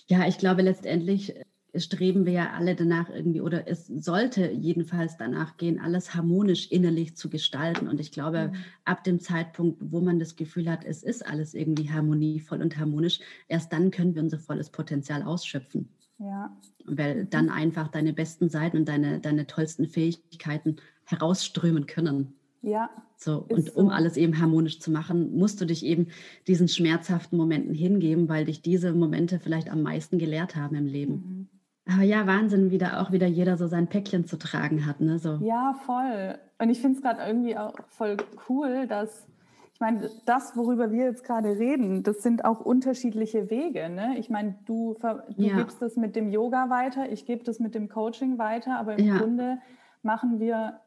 ja, 0.08 0.28
ich 0.28 0.38
glaube 0.38 0.62
letztendlich 0.62 1.34
streben 1.76 2.26
wir 2.26 2.34
ja 2.34 2.50
alle 2.54 2.76
danach 2.76 3.10
irgendwie, 3.10 3.42
oder 3.42 3.68
es 3.68 3.88
sollte 3.88 4.52
jedenfalls 4.52 5.18
danach 5.18 5.58
gehen, 5.58 5.80
alles 5.80 6.16
harmonisch 6.16 6.72
innerlich 6.72 7.16
zu 7.16 7.30
gestalten. 7.30 7.88
Und 7.88 8.00
ich 8.00 8.12
glaube, 8.12 8.50
mhm. 8.50 8.56
ab 8.86 9.04
dem 9.04 9.20
Zeitpunkt, 9.20 9.78
wo 9.92 10.02
man 10.02 10.20
das 10.20 10.36
Gefühl 10.36 10.70
hat, 10.70 10.84
es 10.84 11.04
ist 11.04 11.26
alles 11.26 11.54
irgendwie 11.54 11.92
harmonievoll 11.92 12.62
und 12.62 12.78
harmonisch, 12.78 13.20
erst 13.48 13.72
dann 13.72 13.92
können 13.92 14.16
wir 14.16 14.24
unser 14.24 14.40
volles 14.40 14.70
Potenzial 14.70 15.24
ausschöpfen. 15.24 15.90
Ja. 16.18 16.58
Weil 16.86 17.26
dann 17.26 17.46
mhm. 17.46 17.52
einfach 17.52 17.88
deine 17.88 18.14
besten 18.14 18.50
Seiten 18.50 18.78
und 18.78 18.88
deine, 18.88 19.20
deine 19.20 19.46
tollsten 19.48 19.88
Fähigkeiten 19.88 20.78
herausströmen 21.06 21.86
können. 21.86 22.34
Ja. 22.62 22.90
So, 23.16 23.46
und 23.50 23.76
um 23.76 23.90
alles 23.90 24.18
eben 24.18 24.40
harmonisch 24.40 24.80
zu 24.80 24.92
machen, 24.92 25.36
musst 25.36 25.62
du 25.62 25.66
dich 25.66 25.86
eben 25.86 26.08
diesen 26.48 26.68
schmerzhaften 26.68 27.38
Momenten 27.38 27.74
hingeben, 27.74 28.30
weil 28.30 28.46
dich 28.46 28.62
diese 28.62 28.94
Momente 28.94 29.40
vielleicht 29.40 29.70
am 29.70 29.82
meisten 29.82 30.20
gelehrt 30.20 30.56
haben 30.56 30.76
im 30.76 30.86
Leben. 30.86 31.14
Mhm. 31.14 31.59
Aber 31.92 32.04
ja, 32.04 32.28
Wahnsinn, 32.28 32.72
wie 32.72 32.78
da 32.78 33.02
auch 33.02 33.12
wieder 33.12 33.28
jeder 33.28 33.58
so 33.58 33.68
sein 33.68 33.88
Päckchen 33.88 34.26
zu 34.26 34.38
tragen 34.38 34.86
hat. 34.86 35.02
Ne? 35.02 35.20
So. 35.20 35.40
Ja, 35.42 35.76
voll. 35.86 36.38
Und 36.60 36.70
ich 36.70 36.82
finde 36.82 36.98
es 36.98 37.04
gerade 37.04 37.22
irgendwie 37.26 37.58
auch 37.58 37.74
voll 37.88 38.18
cool, 38.48 38.86
dass, 38.88 39.28
ich 39.74 39.80
meine, 39.80 40.10
das, 40.26 40.56
worüber 40.56 40.92
wir 40.92 41.06
jetzt 41.06 41.24
gerade 41.24 41.58
reden, 41.58 42.04
das 42.04 42.22
sind 42.22 42.46
auch 42.46 42.60
unterschiedliche 42.60 43.50
Wege. 43.50 43.90
Ne? 43.90 44.18
Ich 44.20 44.30
meine, 44.30 44.56
du, 44.66 44.98
du 45.02 45.44
ja. 45.44 45.58
gibst 45.58 45.82
das 45.82 45.96
mit 45.96 46.16
dem 46.16 46.30
Yoga 46.30 46.70
weiter, 46.70 47.12
ich 47.12 47.26
gebe 47.26 47.44
das 47.44 47.60
mit 47.60 47.76
dem 47.76 47.90
Coaching 47.90 48.38
weiter, 48.38 48.78
aber 48.78 48.98
im 48.98 49.08
ja. 49.08 49.18
Grunde 49.18 49.58
machen 50.04 50.40
wir 50.40 50.80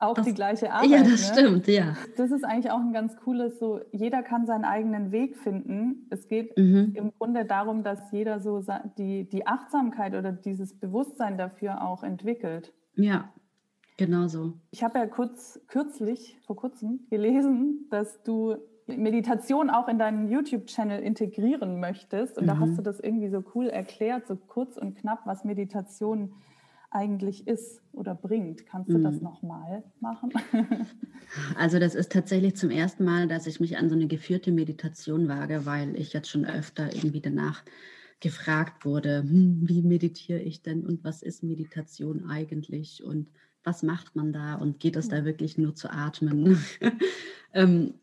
auch 0.00 0.14
das, 0.14 0.26
die 0.26 0.34
gleiche 0.34 0.72
Arbeit. 0.72 0.90
Ja, 0.90 0.98
das 0.98 1.10
ne? 1.10 1.16
stimmt, 1.16 1.66
ja. 1.68 1.94
Das 2.16 2.30
ist 2.30 2.44
eigentlich 2.44 2.70
auch 2.72 2.80
ein 2.80 2.92
ganz 2.92 3.16
cooles, 3.16 3.58
so 3.58 3.80
jeder 3.92 4.22
kann 4.22 4.46
seinen 4.46 4.64
eigenen 4.64 5.12
Weg 5.12 5.36
finden. 5.36 6.06
Es 6.10 6.26
geht 6.26 6.56
mhm. 6.56 6.92
im 6.94 7.12
Grunde 7.18 7.44
darum, 7.44 7.82
dass 7.82 8.10
jeder 8.10 8.40
so 8.40 8.64
die, 8.98 9.28
die 9.28 9.46
Achtsamkeit 9.46 10.14
oder 10.14 10.32
dieses 10.32 10.78
Bewusstsein 10.78 11.36
dafür 11.38 11.82
auch 11.82 12.02
entwickelt. 12.02 12.72
Ja, 12.94 13.32
genau 13.98 14.26
so. 14.26 14.54
Ich 14.70 14.82
habe 14.82 14.98
ja 14.98 15.06
kurz, 15.06 15.60
kürzlich, 15.68 16.38
vor 16.46 16.56
kurzem, 16.56 17.00
gelesen, 17.10 17.86
dass 17.90 18.22
du 18.22 18.56
Meditation 18.86 19.70
auch 19.70 19.86
in 19.86 19.98
deinen 19.98 20.28
YouTube-Channel 20.28 21.00
integrieren 21.00 21.78
möchtest. 21.78 22.38
Und 22.38 22.44
mhm. 22.44 22.48
da 22.48 22.58
hast 22.58 22.78
du 22.78 22.82
das 22.82 23.00
irgendwie 23.00 23.28
so 23.28 23.44
cool 23.54 23.68
erklärt, 23.68 24.26
so 24.26 24.36
kurz 24.36 24.76
und 24.76 24.96
knapp, 24.96 25.20
was 25.26 25.44
Meditation 25.44 26.28
ist 26.28 26.49
eigentlich 26.90 27.46
ist 27.46 27.80
oder 27.92 28.14
bringt. 28.14 28.66
Kannst 28.66 28.90
du 28.90 28.98
mhm. 28.98 29.04
das 29.04 29.20
nochmal 29.20 29.84
machen? 30.00 30.32
also 31.56 31.78
das 31.78 31.94
ist 31.94 32.12
tatsächlich 32.12 32.56
zum 32.56 32.70
ersten 32.70 33.04
Mal, 33.04 33.28
dass 33.28 33.46
ich 33.46 33.60
mich 33.60 33.78
an 33.78 33.88
so 33.88 33.94
eine 33.94 34.08
geführte 34.08 34.50
Meditation 34.50 35.28
wage, 35.28 35.66
weil 35.66 35.96
ich 35.96 36.12
jetzt 36.12 36.28
schon 36.28 36.44
öfter 36.44 36.94
irgendwie 36.94 37.20
danach 37.20 37.62
gefragt 38.18 38.84
wurde, 38.84 39.22
hm, 39.22 39.62
wie 39.68 39.82
meditiere 39.82 40.40
ich 40.40 40.62
denn 40.62 40.84
und 40.84 41.04
was 41.04 41.22
ist 41.22 41.42
Meditation 41.42 42.28
eigentlich 42.28 43.02
und 43.02 43.28
was 43.62 43.82
macht 43.82 44.16
man 44.16 44.32
da 44.32 44.54
und 44.54 44.80
geht 44.80 44.96
es 44.96 45.08
da 45.08 45.24
wirklich 45.24 45.58
nur 45.58 45.74
zu 45.74 45.90
atmen? 45.90 46.58
ähm, 47.54 47.94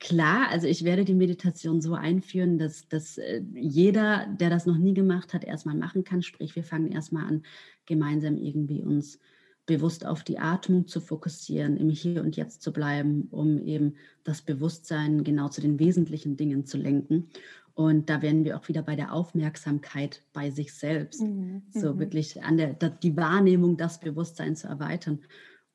Klar, 0.00 0.48
also 0.50 0.66
ich 0.66 0.84
werde 0.84 1.04
die 1.04 1.14
Meditation 1.14 1.80
so 1.80 1.94
einführen, 1.94 2.58
dass, 2.58 2.88
dass 2.88 3.18
äh, 3.18 3.42
jeder, 3.54 4.26
der 4.26 4.50
das 4.50 4.66
noch 4.66 4.78
nie 4.78 4.94
gemacht 4.94 5.32
hat, 5.32 5.44
erstmal 5.44 5.76
machen 5.76 6.02
kann. 6.02 6.22
Sprich, 6.22 6.56
wir 6.56 6.64
fangen 6.64 6.90
erstmal 6.90 7.26
an, 7.26 7.42
gemeinsam 7.86 8.36
irgendwie 8.36 8.82
uns 8.82 9.20
bewusst 9.64 10.04
auf 10.04 10.24
die 10.24 10.38
Atmung 10.38 10.88
zu 10.88 11.00
fokussieren, 11.00 11.76
im 11.76 11.90
Hier 11.90 12.22
und 12.22 12.36
Jetzt 12.36 12.62
zu 12.62 12.72
bleiben, 12.72 13.28
um 13.30 13.60
eben 13.64 13.94
das 14.24 14.42
Bewusstsein 14.42 15.22
genau 15.22 15.48
zu 15.48 15.60
den 15.60 15.78
wesentlichen 15.78 16.36
Dingen 16.36 16.66
zu 16.66 16.78
lenken. 16.78 17.28
Und 17.74 18.08
da 18.08 18.22
werden 18.22 18.44
wir 18.44 18.56
auch 18.56 18.68
wieder 18.68 18.82
bei 18.82 18.96
der 18.96 19.12
Aufmerksamkeit 19.12 20.22
bei 20.32 20.50
sich 20.50 20.72
selbst, 20.72 21.20
mhm. 21.20 21.62
so 21.70 21.94
mhm. 21.94 21.98
wirklich 21.98 22.42
an 22.42 22.56
der, 22.56 22.72
die 22.72 23.16
Wahrnehmung, 23.16 23.76
das 23.76 24.00
Bewusstsein 24.00 24.56
zu 24.56 24.66
erweitern. 24.66 25.20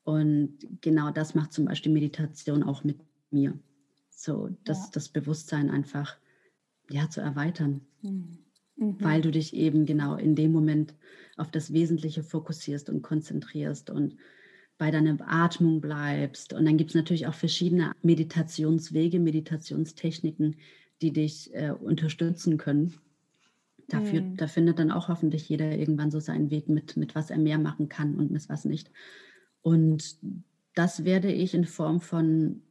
Und 0.02 0.58
genau 0.80 1.10
das 1.10 1.34
macht 1.34 1.52
zum 1.52 1.66
Beispiel 1.66 1.92
Meditation 1.92 2.62
auch 2.62 2.82
mit 2.82 2.98
mir. 3.30 3.56
So, 4.22 4.50
das, 4.62 4.84
ja. 4.84 4.90
das 4.92 5.08
Bewusstsein 5.08 5.68
einfach 5.68 6.16
ja, 6.88 7.10
zu 7.10 7.20
erweitern. 7.20 7.80
Mhm. 8.02 8.38
mhm. 8.76 8.96
Weil 9.00 9.20
du 9.20 9.32
dich 9.32 9.52
eben 9.52 9.84
genau 9.84 10.14
in 10.14 10.36
dem 10.36 10.52
Moment 10.52 10.94
auf 11.36 11.50
das 11.50 11.72
Wesentliche 11.72 12.22
fokussierst 12.22 12.88
und 12.88 13.02
konzentrierst 13.02 13.90
und 13.90 14.14
bei 14.78 14.92
deiner 14.92 15.16
Atmung 15.26 15.80
bleibst. 15.80 16.52
Und 16.52 16.66
dann 16.66 16.76
gibt 16.76 16.90
es 16.90 16.94
natürlich 16.94 17.26
auch 17.26 17.34
verschiedene 17.34 17.94
Meditationswege, 18.02 19.18
Meditationstechniken, 19.18 20.54
die 21.00 21.12
dich 21.12 21.52
äh, 21.54 21.72
unterstützen 21.72 22.58
können. 22.58 22.94
Dafür, 23.88 24.20
mhm. 24.20 24.36
Da 24.36 24.46
findet 24.46 24.78
dann 24.78 24.92
auch 24.92 25.08
hoffentlich 25.08 25.48
jeder 25.48 25.76
irgendwann 25.76 26.12
so 26.12 26.20
seinen 26.20 26.52
Weg 26.52 26.68
mit, 26.68 26.96
mit 26.96 27.16
was 27.16 27.30
er 27.30 27.38
mehr 27.38 27.58
machen 27.58 27.88
kann 27.88 28.14
und 28.14 28.30
mit 28.30 28.48
was 28.48 28.66
nicht. 28.66 28.88
Und 29.62 30.16
das 30.76 31.04
werde 31.04 31.32
ich 31.32 31.54
in 31.54 31.64
Form 31.64 32.00
von 32.00 32.62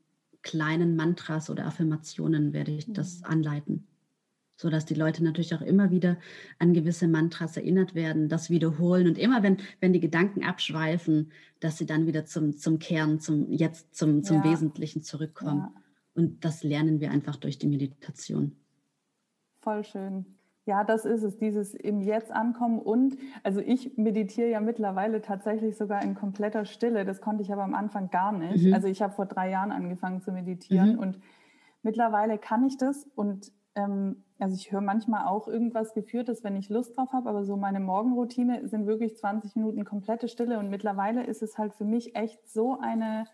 kleinen 0.42 0.96
Mantras 0.96 1.50
oder 1.50 1.66
Affirmationen 1.66 2.54
werde 2.54 2.72
ich 2.72 2.92
das 2.92 3.20
mhm. 3.20 3.26
anleiten, 3.26 3.88
sodass 4.56 4.86
die 4.86 4.96
Leute 4.96 5.24
natürlich 5.24 5.54
auch 5.54 5.62
immer 5.62 5.92
wieder 5.92 6.18
an 6.60 6.74
gewisse 6.74 7.08
Mantras 7.08 7.58
erinnert 7.58 7.96
werden, 7.96 8.30
das 8.30 8.50
wiederholen 8.50 9.08
und 9.08 9.18
immer, 9.18 9.44
wenn, 9.44 9.58
wenn 9.80 9.94
die 9.94 10.00
Gedanken 10.00 10.44
abschweifen, 10.44 11.32
dass 11.60 11.78
sie 11.78 11.86
dann 11.86 12.08
wieder 12.08 12.26
zum, 12.26 12.58
zum 12.58 12.80
Kern, 12.80 13.20
zum 13.20 13.52
Jetzt, 13.52 13.96
zum, 13.96 14.24
zum 14.24 14.38
ja. 14.38 14.52
Wesentlichen 14.52 15.04
zurückkommen. 15.04 15.70
Ja. 15.74 15.82
Und 16.14 16.44
das 16.44 16.64
lernen 16.64 17.00
wir 17.00 17.12
einfach 17.12 17.38
durch 17.38 17.58
die 17.58 17.68
Meditation. 17.68 18.56
Voll 19.62 19.84
schön. 19.84 20.26
Ja, 20.72 20.86
das 20.86 21.04
ist 21.04 21.22
es, 21.22 21.38
dieses 21.38 21.74
im 21.74 22.00
Jetzt 22.00 22.32
ankommen 22.32 22.80
und, 22.80 23.18
also 23.44 23.60
ich 23.60 23.98
meditiere 23.98 24.50
ja 24.50 24.62
mittlerweile 24.62 25.22
tatsächlich 25.22 25.76
sogar 25.76 26.02
in 26.02 26.16
kompletter 26.16 26.64
Stille. 26.64 27.04
Das 27.04 27.20
konnte 27.20 27.44
ich 27.44 27.52
aber 27.52 27.64
am 27.64 27.74
Anfang 27.74 28.10
gar 28.10 28.32
nicht. 28.32 28.68
Mhm. 28.68 28.74
Also 28.74 28.88
ich 28.88 29.02
habe 29.02 29.12
vor 29.12 29.26
drei 29.26 29.50
Jahren 29.50 29.74
angefangen 29.74 30.22
zu 30.22 30.32
meditieren 30.32 30.94
mhm. 30.94 31.00
und 31.00 31.20
mittlerweile 31.84 32.38
kann 32.38 32.66
ich 32.66 32.78
das 32.78 33.06
und 33.16 33.52
ähm, 33.76 34.24
also 34.40 34.56
ich 34.56 34.72
höre 34.72 34.80
manchmal 34.80 35.28
auch 35.28 35.50
irgendwas 35.50 35.94
Geführtes, 35.94 36.42
wenn 36.46 36.56
ich 36.56 36.70
Lust 36.70 36.96
drauf 36.96 37.12
habe, 37.12 37.28
aber 37.28 37.44
so 37.44 37.58
meine 37.58 37.82
Morgenroutine 37.82 38.66
sind 38.70 38.88
wirklich 38.88 39.18
20 39.18 39.58
Minuten 39.58 39.84
komplette 39.84 40.30
Stille 40.30 40.58
und 40.58 40.70
mittlerweile 40.70 41.26
ist 41.26 41.42
es 41.42 41.58
halt 41.58 41.74
für 41.74 41.84
mich 41.84 42.16
echt 42.16 42.48
so 42.48 42.80
eine, 42.80 43.26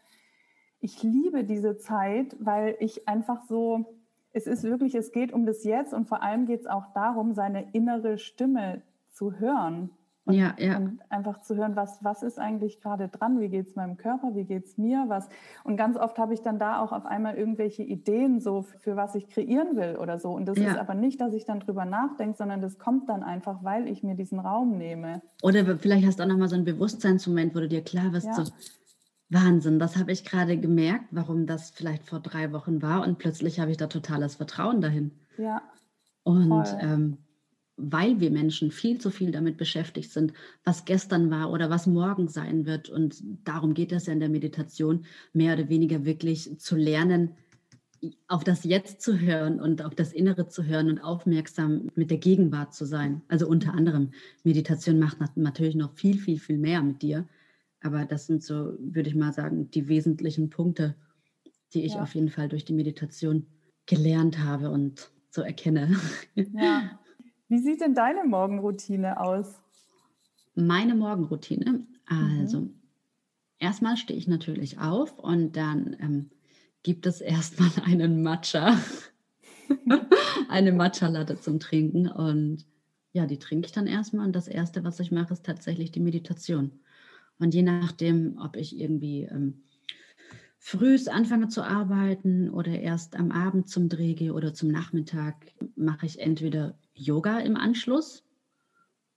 ich 0.79 1.03
liebe 1.03 1.43
diese 1.43 1.77
Zeit, 1.77 2.35
weil 2.39 2.77
ich 2.79 3.07
einfach 3.07 3.43
so, 3.43 3.96
es 4.37 4.45
ist 4.45 4.63
wirklich, 4.63 4.93
es 4.93 5.11
geht 5.11 5.33
um 5.33 5.45
das 5.45 5.63
Jetzt 5.63 5.93
und 5.93 6.07
vor 6.07 6.21
allem 6.21 6.45
geht 6.45 6.61
es 6.61 6.67
auch 6.67 6.93
darum, 6.93 7.33
seine 7.33 7.71
innere 7.73 8.19
Stimme 8.19 8.81
zu 9.09 9.39
hören. 9.39 9.89
Und, 10.25 10.33
ja, 10.33 10.53
ja. 10.59 10.75
und 10.75 10.99
einfach 11.07 11.41
zu 11.41 11.55
hören, 11.55 11.77
was, 11.77 12.03
was 12.03 12.21
ist 12.21 12.37
eigentlich 12.37 12.81
gerade 12.81 13.07
dran, 13.07 13.39
wie 13.39 13.47
geht 13.47 13.69
es 13.69 13.75
meinem 13.77 13.95
Körper, 13.95 14.35
wie 14.35 14.43
geht 14.43 14.65
es 14.65 14.77
mir, 14.77 15.05
was. 15.07 15.29
Und 15.63 15.77
ganz 15.77 15.95
oft 15.95 16.19
habe 16.19 16.33
ich 16.33 16.41
dann 16.41 16.59
da 16.59 16.81
auch 16.81 16.91
auf 16.91 17.05
einmal 17.05 17.35
irgendwelche 17.35 17.81
Ideen, 17.81 18.41
so 18.41 18.63
für 18.79 18.97
was 18.97 19.15
ich 19.15 19.29
kreieren 19.29 19.77
will 19.77 19.95
oder 19.95 20.19
so. 20.19 20.31
Und 20.31 20.45
das 20.45 20.57
ja. 20.57 20.71
ist 20.71 20.77
aber 20.77 20.95
nicht, 20.95 21.21
dass 21.21 21.33
ich 21.33 21.45
dann 21.45 21.61
drüber 21.61 21.85
nachdenke, 21.85 22.37
sondern 22.37 22.59
das 22.59 22.77
kommt 22.77 23.07
dann 23.07 23.23
einfach, 23.23 23.63
weil 23.63 23.87
ich 23.87 24.03
mir 24.03 24.15
diesen 24.15 24.39
Raum 24.39 24.77
nehme. 24.77 25.21
Oder 25.43 25.63
vielleicht 25.77 26.05
hast 26.05 26.19
du 26.19 26.23
auch 26.23 26.27
nochmal 26.27 26.49
so 26.49 26.55
einen 26.55 26.65
Bewusstseinsmoment, 26.65 27.55
wo 27.55 27.61
du 27.61 27.69
dir 27.69 27.81
klar 27.81 28.11
wirst, 28.11 28.33
so, 28.33 28.43
Wahnsinn, 29.29 29.79
das 29.79 29.97
habe 29.97 30.11
ich 30.11 30.23
gerade 30.23 30.57
gemerkt, 30.57 31.05
warum 31.11 31.45
das 31.45 31.71
vielleicht 31.71 32.05
vor 32.05 32.19
drei 32.19 32.53
Wochen 32.53 32.81
war 32.81 33.05
und 33.05 33.17
plötzlich 33.17 33.59
habe 33.59 33.71
ich 33.71 33.77
da 33.77 33.87
totales 33.87 34.35
Vertrauen 34.35 34.81
dahin. 34.81 35.11
Ja. 35.37 35.61
Und 36.23 36.65
ähm, 36.79 37.17
weil 37.77 38.19
wir 38.19 38.31
Menschen 38.31 38.71
viel 38.71 38.99
zu 38.99 39.11
viel 39.11 39.31
damit 39.31 39.57
beschäftigt 39.57 40.11
sind, 40.11 40.33
was 40.63 40.85
gestern 40.85 41.29
war 41.29 41.51
oder 41.51 41.69
was 41.69 41.87
morgen 41.87 42.27
sein 42.27 42.65
wird. 42.65 42.89
Und 42.89 43.21
darum 43.43 43.73
geht 43.73 43.91
es 43.91 44.07
ja 44.07 44.13
in 44.13 44.19
der 44.19 44.29
Meditation, 44.29 45.05
mehr 45.31 45.53
oder 45.53 45.69
weniger 45.69 46.03
wirklich 46.03 46.59
zu 46.59 46.75
lernen, 46.75 47.35
auf 48.27 48.43
das 48.43 48.63
Jetzt 48.63 49.01
zu 49.01 49.19
hören 49.19 49.59
und 49.59 49.83
auf 49.83 49.93
das 49.93 50.13
Innere 50.13 50.47
zu 50.47 50.63
hören 50.63 50.89
und 50.89 50.99
aufmerksam 50.99 51.89
mit 51.95 52.11
der 52.11 52.17
Gegenwart 52.17 52.73
zu 52.73 52.85
sein. 52.85 53.21
Also 53.27 53.47
unter 53.47 53.73
anderem, 53.73 54.11
Meditation 54.43 54.99
macht 54.99 55.19
natürlich 55.35 55.75
noch 55.75 55.93
viel, 55.93 56.17
viel, 56.17 56.39
viel 56.39 56.57
mehr 56.57 56.81
mit 56.81 57.01
dir 57.01 57.27
Aber 57.81 58.05
das 58.05 58.25
sind 58.25 58.43
so, 58.43 58.73
würde 58.79 59.09
ich 59.09 59.15
mal 59.15 59.33
sagen, 59.33 59.69
die 59.71 59.87
wesentlichen 59.87 60.49
Punkte, 60.49 60.95
die 61.73 61.83
ich 61.83 61.93
ja. 61.93 62.01
auf 62.01 62.15
jeden 62.15 62.29
Fall 62.29 62.49
durch 62.49 62.65
die 62.65 62.73
Meditation 62.73 63.45
gelernt 63.85 64.39
habe 64.39 64.69
und 64.69 65.11
so 65.29 65.41
erkenne. 65.41 65.95
Ja. 66.35 66.99
Wie 67.49 67.59
sieht 67.59 67.81
denn 67.81 67.93
deine 67.93 68.25
Morgenroutine 68.25 69.19
aus? 69.19 69.61
Meine 70.55 70.95
Morgenroutine, 70.95 71.85
also 72.07 72.61
mhm. 72.61 72.73
erstmal 73.59 73.95
stehe 73.95 74.17
ich 74.17 74.27
natürlich 74.27 74.79
auf 74.79 75.17
und 75.19 75.55
dann 75.55 75.95
ähm, 76.01 76.29
gibt 76.83 77.05
es 77.05 77.21
erstmal 77.21 77.69
einen 77.85 78.23
Matcha, 78.23 78.77
eine 80.49 80.71
Matcha-Latte 80.71 81.39
zum 81.39 81.59
Trinken 81.59 82.09
und 82.09 82.65
ja, 83.13 83.25
die 83.25 83.39
trinke 83.39 83.67
ich 83.67 83.71
dann 83.71 83.87
erstmal 83.87 84.25
und 84.25 84.35
das 84.35 84.47
Erste, 84.47 84.83
was 84.83 84.99
ich 84.99 85.11
mache, 85.11 85.33
ist 85.33 85.45
tatsächlich 85.45 85.91
die 85.91 85.99
Meditation. 85.99 86.71
Und 87.39 87.53
je 87.53 87.61
nachdem, 87.61 88.37
ob 88.39 88.55
ich 88.55 88.79
irgendwie 88.79 89.23
ähm, 89.23 89.63
frühs 90.57 91.07
anfange 91.07 91.47
zu 91.47 91.63
arbeiten 91.63 92.49
oder 92.49 92.79
erst 92.79 93.15
am 93.15 93.31
Abend 93.31 93.69
zum 93.69 93.89
Dreh 93.89 94.13
gehe 94.13 94.33
oder 94.33 94.53
zum 94.53 94.69
Nachmittag, 94.69 95.35
mache 95.75 96.05
ich 96.05 96.19
entweder 96.19 96.77
Yoga 96.93 97.39
im 97.39 97.55
Anschluss 97.55 98.23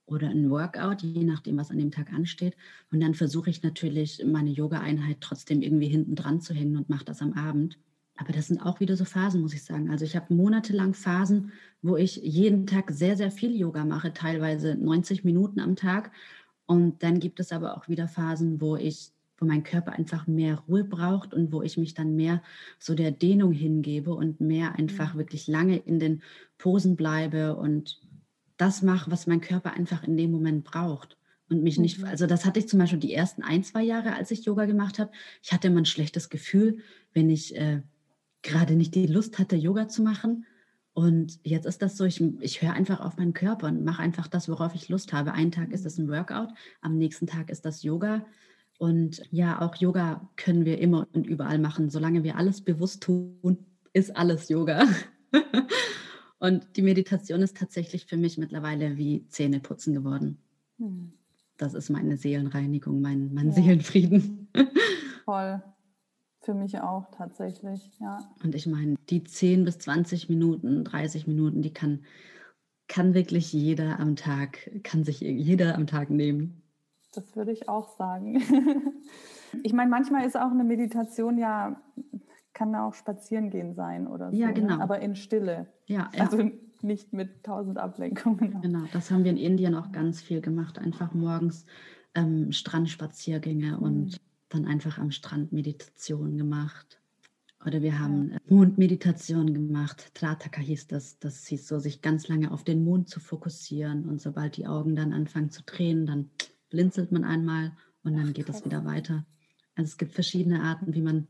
oder 0.05 0.29
ein 0.29 0.49
Workout, 0.49 1.01
je 1.01 1.23
nachdem, 1.23 1.57
was 1.57 1.71
an 1.71 1.77
dem 1.77 1.91
Tag 1.91 2.13
ansteht. 2.13 2.55
Und 2.91 3.01
dann 3.01 3.15
versuche 3.15 3.49
ich 3.49 3.63
natürlich, 3.63 4.23
meine 4.25 4.49
Yoga-Einheit 4.49 5.17
trotzdem 5.21 5.61
irgendwie 5.61 5.87
hinten 5.87 6.15
dran 6.15 6.41
zu 6.41 6.53
hängen 6.53 6.77
und 6.77 6.89
mache 6.89 7.05
das 7.05 7.21
am 7.21 7.33
Abend. 7.33 7.79
Aber 8.17 8.33
das 8.33 8.47
sind 8.47 8.61
auch 8.61 8.79
wieder 8.79 8.95
so 8.95 9.05
Phasen, 9.05 9.41
muss 9.41 9.53
ich 9.53 9.63
sagen. 9.63 9.89
Also 9.89 10.05
ich 10.05 10.15
habe 10.15 10.33
monatelang 10.33 10.93
Phasen, 10.93 11.53
wo 11.81 11.95
ich 11.95 12.17
jeden 12.17 12.67
Tag 12.67 12.91
sehr, 12.91 13.17
sehr 13.17 13.31
viel 13.31 13.55
Yoga 13.55 13.83
mache, 13.83 14.13
teilweise 14.13 14.75
90 14.75 15.23
Minuten 15.23 15.59
am 15.59 15.75
Tag. 15.75 16.11
Und 16.65 17.03
dann 17.03 17.19
gibt 17.19 17.39
es 17.39 17.51
aber 17.51 17.77
auch 17.77 17.87
wieder 17.87 18.07
Phasen, 18.07 18.61
wo 18.61 18.75
ich, 18.75 19.11
wo 19.37 19.45
mein 19.45 19.63
Körper 19.63 19.93
einfach 19.93 20.27
mehr 20.27 20.59
Ruhe 20.67 20.83
braucht 20.83 21.33
und 21.33 21.51
wo 21.51 21.61
ich 21.61 21.77
mich 21.77 21.93
dann 21.93 22.15
mehr 22.15 22.41
so 22.79 22.95
der 22.95 23.11
Dehnung 23.11 23.51
hingebe 23.51 24.13
und 24.13 24.39
mehr 24.39 24.75
einfach 24.75 25.13
mhm. 25.13 25.19
wirklich 25.19 25.47
lange 25.47 25.77
in 25.77 25.99
den 25.99 26.21
Posen 26.57 26.95
bleibe 26.95 27.55
und 27.55 27.99
das 28.57 28.83
mache, 28.83 29.09
was 29.09 29.27
mein 29.27 29.41
Körper 29.41 29.73
einfach 29.73 30.03
in 30.03 30.15
dem 30.17 30.31
Moment 30.31 30.63
braucht. 30.63 31.17
Und 31.49 31.63
mich 31.63 31.77
nicht, 31.79 31.99
mhm. 31.99 32.05
also 32.05 32.27
das 32.27 32.45
hatte 32.45 32.59
ich 32.59 32.69
zum 32.69 32.79
Beispiel 32.79 32.99
die 32.99 33.13
ersten 33.13 33.43
ein, 33.43 33.63
zwei 33.63 33.83
Jahre, 33.83 34.13
als 34.13 34.31
ich 34.31 34.45
Yoga 34.45 34.65
gemacht 34.65 34.99
habe. 34.99 35.11
Ich 35.41 35.51
hatte 35.51 35.67
immer 35.67 35.81
ein 35.81 35.85
schlechtes 35.85 36.29
Gefühl, 36.29 36.77
wenn 37.13 37.29
ich 37.29 37.55
äh, 37.57 37.81
gerade 38.41 38.75
nicht 38.75 38.95
die 38.95 39.07
Lust 39.07 39.39
hatte, 39.39 39.55
Yoga 39.55 39.87
zu 39.87 40.01
machen. 40.01 40.45
Und 40.93 41.39
jetzt 41.43 41.65
ist 41.65 41.81
das 41.81 41.95
so, 41.95 42.03
ich, 42.03 42.21
ich 42.41 42.61
höre 42.61 42.73
einfach 42.73 42.99
auf 42.99 43.17
meinen 43.17 43.33
Körper 43.33 43.67
und 43.67 43.85
mache 43.85 44.01
einfach 44.01 44.27
das, 44.27 44.49
worauf 44.49 44.75
ich 44.75 44.89
Lust 44.89 45.13
habe. 45.13 45.33
Einen 45.33 45.51
Tag 45.51 45.71
ist 45.71 45.85
das 45.85 45.97
ein 45.97 46.09
Workout, 46.09 46.49
am 46.81 46.97
nächsten 46.97 47.27
Tag 47.27 47.49
ist 47.49 47.65
das 47.65 47.83
Yoga. 47.83 48.25
Und 48.77 49.21
ja, 49.31 49.61
auch 49.61 49.75
Yoga 49.75 50.27
können 50.35 50.65
wir 50.65 50.79
immer 50.79 51.07
und 51.13 51.27
überall 51.27 51.59
machen. 51.59 51.89
Solange 51.89 52.23
wir 52.23 52.35
alles 52.35 52.61
bewusst 52.61 53.03
tun, 53.03 53.57
ist 53.93 54.15
alles 54.17 54.49
Yoga. 54.49 54.85
und 56.39 56.67
die 56.75 56.81
Meditation 56.81 57.41
ist 57.41 57.57
tatsächlich 57.57 58.05
für 58.05 58.17
mich 58.17 58.37
mittlerweile 58.37 58.97
wie 58.97 59.27
Zähneputzen 59.27 59.93
geworden. 59.93 60.39
Hm. 60.77 61.13
Das 61.57 61.73
ist 61.75 61.89
meine 61.89 62.17
Seelenreinigung, 62.17 63.01
mein, 63.01 63.33
mein 63.33 63.49
ja. 63.49 63.53
Seelenfrieden. 63.53 64.49
Voll. 65.25 65.61
Für 66.41 66.53
mich 66.55 66.79
auch 66.79 67.05
tatsächlich, 67.11 67.91
ja. 67.99 68.17
Und 68.43 68.55
ich 68.55 68.65
meine, 68.65 68.95
die 69.09 69.23
10 69.23 69.63
bis 69.63 69.77
20 69.79 70.27
Minuten, 70.27 70.83
30 70.83 71.27
Minuten, 71.27 71.61
die 71.61 71.73
kann, 71.73 72.03
kann 72.87 73.13
wirklich 73.13 73.53
jeder 73.53 73.99
am 73.99 74.15
Tag, 74.15 74.71
kann 74.83 75.03
sich 75.03 75.19
jeder 75.19 75.75
am 75.75 75.85
Tag 75.85 76.09
nehmen. 76.09 76.63
Das 77.13 77.35
würde 77.35 77.51
ich 77.51 77.69
auch 77.69 77.89
sagen. 77.95 78.41
ich 79.63 79.73
meine, 79.73 79.91
manchmal 79.91 80.25
ist 80.25 80.35
auch 80.35 80.49
eine 80.49 80.63
Meditation 80.63 81.37
ja, 81.37 81.79
kann 82.53 82.75
auch 82.75 82.93
spazieren 82.93 83.49
gehen 83.49 83.75
sein 83.75 84.07
oder 84.07 84.31
so. 84.31 84.37
Ja, 84.37 84.47
ne? 84.47 84.53
genau. 84.53 84.77
Ne? 84.77 84.83
Aber 84.83 84.99
in 84.99 85.15
Stille. 85.15 85.67
Ja, 85.85 86.09
ja. 86.13 86.23
Also 86.23 86.49
nicht 86.81 87.13
mit 87.13 87.43
tausend 87.43 87.77
Ablenkungen. 87.77 88.59
Genau, 88.61 88.85
das 88.93 89.11
haben 89.11 89.23
wir 89.23 89.31
in 89.31 89.37
Indien 89.37 89.75
auch 89.75 89.91
ganz 89.91 90.21
viel 90.21 90.41
gemacht. 90.41 90.79
Einfach 90.79 91.13
morgens 91.13 91.65
ähm, 92.15 92.51
Strandspaziergänge 92.51 93.77
mhm. 93.77 93.83
und 93.83 94.21
dann 94.53 94.65
einfach 94.65 94.97
am 94.97 95.11
Strand 95.11 95.51
Meditation 95.51 96.37
gemacht. 96.37 96.99
Oder 97.65 97.81
wir 97.81 97.99
haben 97.99 98.37
Mondmeditation 98.47 99.53
gemacht. 99.53 100.15
Trataka 100.15 100.61
hieß 100.61 100.87
das. 100.87 101.19
Das 101.19 101.45
hieß 101.45 101.67
so, 101.67 101.79
sich 101.79 102.01
ganz 102.01 102.27
lange 102.27 102.51
auf 102.51 102.63
den 102.63 102.83
Mond 102.83 103.09
zu 103.09 103.19
fokussieren. 103.19 104.05
Und 104.05 104.19
sobald 104.19 104.57
die 104.57 104.67
Augen 104.67 104.95
dann 104.95 105.13
anfangen 105.13 105.51
zu 105.51 105.61
drehen, 105.63 106.05
dann 106.05 106.31
blinzelt 106.69 107.11
man 107.11 107.23
einmal 107.23 107.73
und 108.03 108.17
dann 108.17 108.33
geht 108.33 108.49
es 108.49 108.65
wieder 108.65 108.83
weiter. 108.85 109.25
Also 109.75 109.89
es 109.89 109.97
gibt 109.97 110.13
verschiedene 110.13 110.63
Arten, 110.63 110.93
wie 110.93 111.01
man 111.01 111.27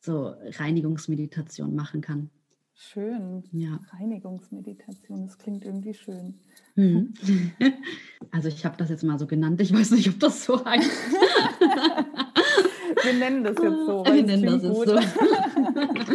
so 0.00 0.34
Reinigungsmeditation 0.58 1.74
machen 1.74 2.02
kann. 2.02 2.30
Schön. 2.76 3.44
Ja. 3.52 3.78
Reinigungsmeditation, 3.92 5.26
das 5.26 5.38
klingt 5.38 5.64
irgendwie 5.64 5.94
schön. 5.94 6.40
Mhm. 6.74 7.14
Also 8.30 8.48
ich 8.48 8.64
habe 8.64 8.76
das 8.76 8.88
jetzt 8.88 9.04
mal 9.04 9.18
so 9.18 9.28
genannt. 9.28 9.60
Ich 9.60 9.72
weiß 9.72 9.92
nicht, 9.92 10.08
ob 10.08 10.18
das 10.18 10.44
so 10.44 10.64
heißt. 10.64 10.90
Wir 13.04 13.12
nennen 13.14 13.44
das 13.44 13.56
jetzt 13.62 13.86
so. 13.86 14.04
Wir 14.04 14.22
nennen 14.22 14.44
das 14.44 14.62
jetzt 14.62 14.74
so. 14.74 14.98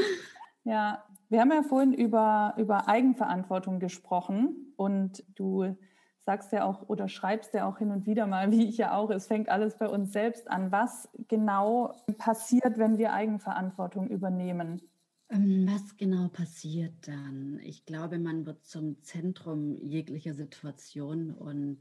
ja, 0.64 1.04
wir 1.30 1.40
haben 1.40 1.52
ja 1.52 1.64
vorhin 1.64 1.94
über, 1.94 2.56
über 2.58 2.88
Eigenverantwortung 2.88 3.80
gesprochen 3.80 4.74
und 4.76 5.24
du 5.36 5.76
sagst 6.26 6.52
ja 6.52 6.64
auch 6.64 6.88
oder 6.90 7.08
schreibst 7.08 7.54
ja 7.54 7.68
auch 7.68 7.80
hin 7.80 7.92
und 7.92 8.06
wieder 8.06 8.28
mal, 8.28 8.52
wie 8.52 8.68
ich 8.68 8.78
ja 8.78 8.96
auch, 8.96 9.10
es 9.10 9.28
fängt 9.28 9.50
alles 9.50 9.78
bei 9.78 9.88
uns 9.88 10.12
selbst 10.12 10.50
an. 10.50 10.72
Was 10.72 11.10
genau 11.28 11.96
passiert, 12.18 12.78
wenn 12.78 12.98
wir 12.98 13.14
Eigenverantwortung 13.14 14.10
übernehmen? 14.10 14.82
Ähm, 15.30 15.68
was 15.70 15.98
genau 15.98 16.28
passiert 16.30 17.08
dann? 17.08 17.60
Ich 17.64 17.86
glaube, 17.86 18.18
man 18.20 18.46
wird 18.46 18.66
zum 18.66 19.02
Zentrum 19.04 19.78
jeglicher 19.78 20.34
Situation 20.34 21.32
und 21.32 21.80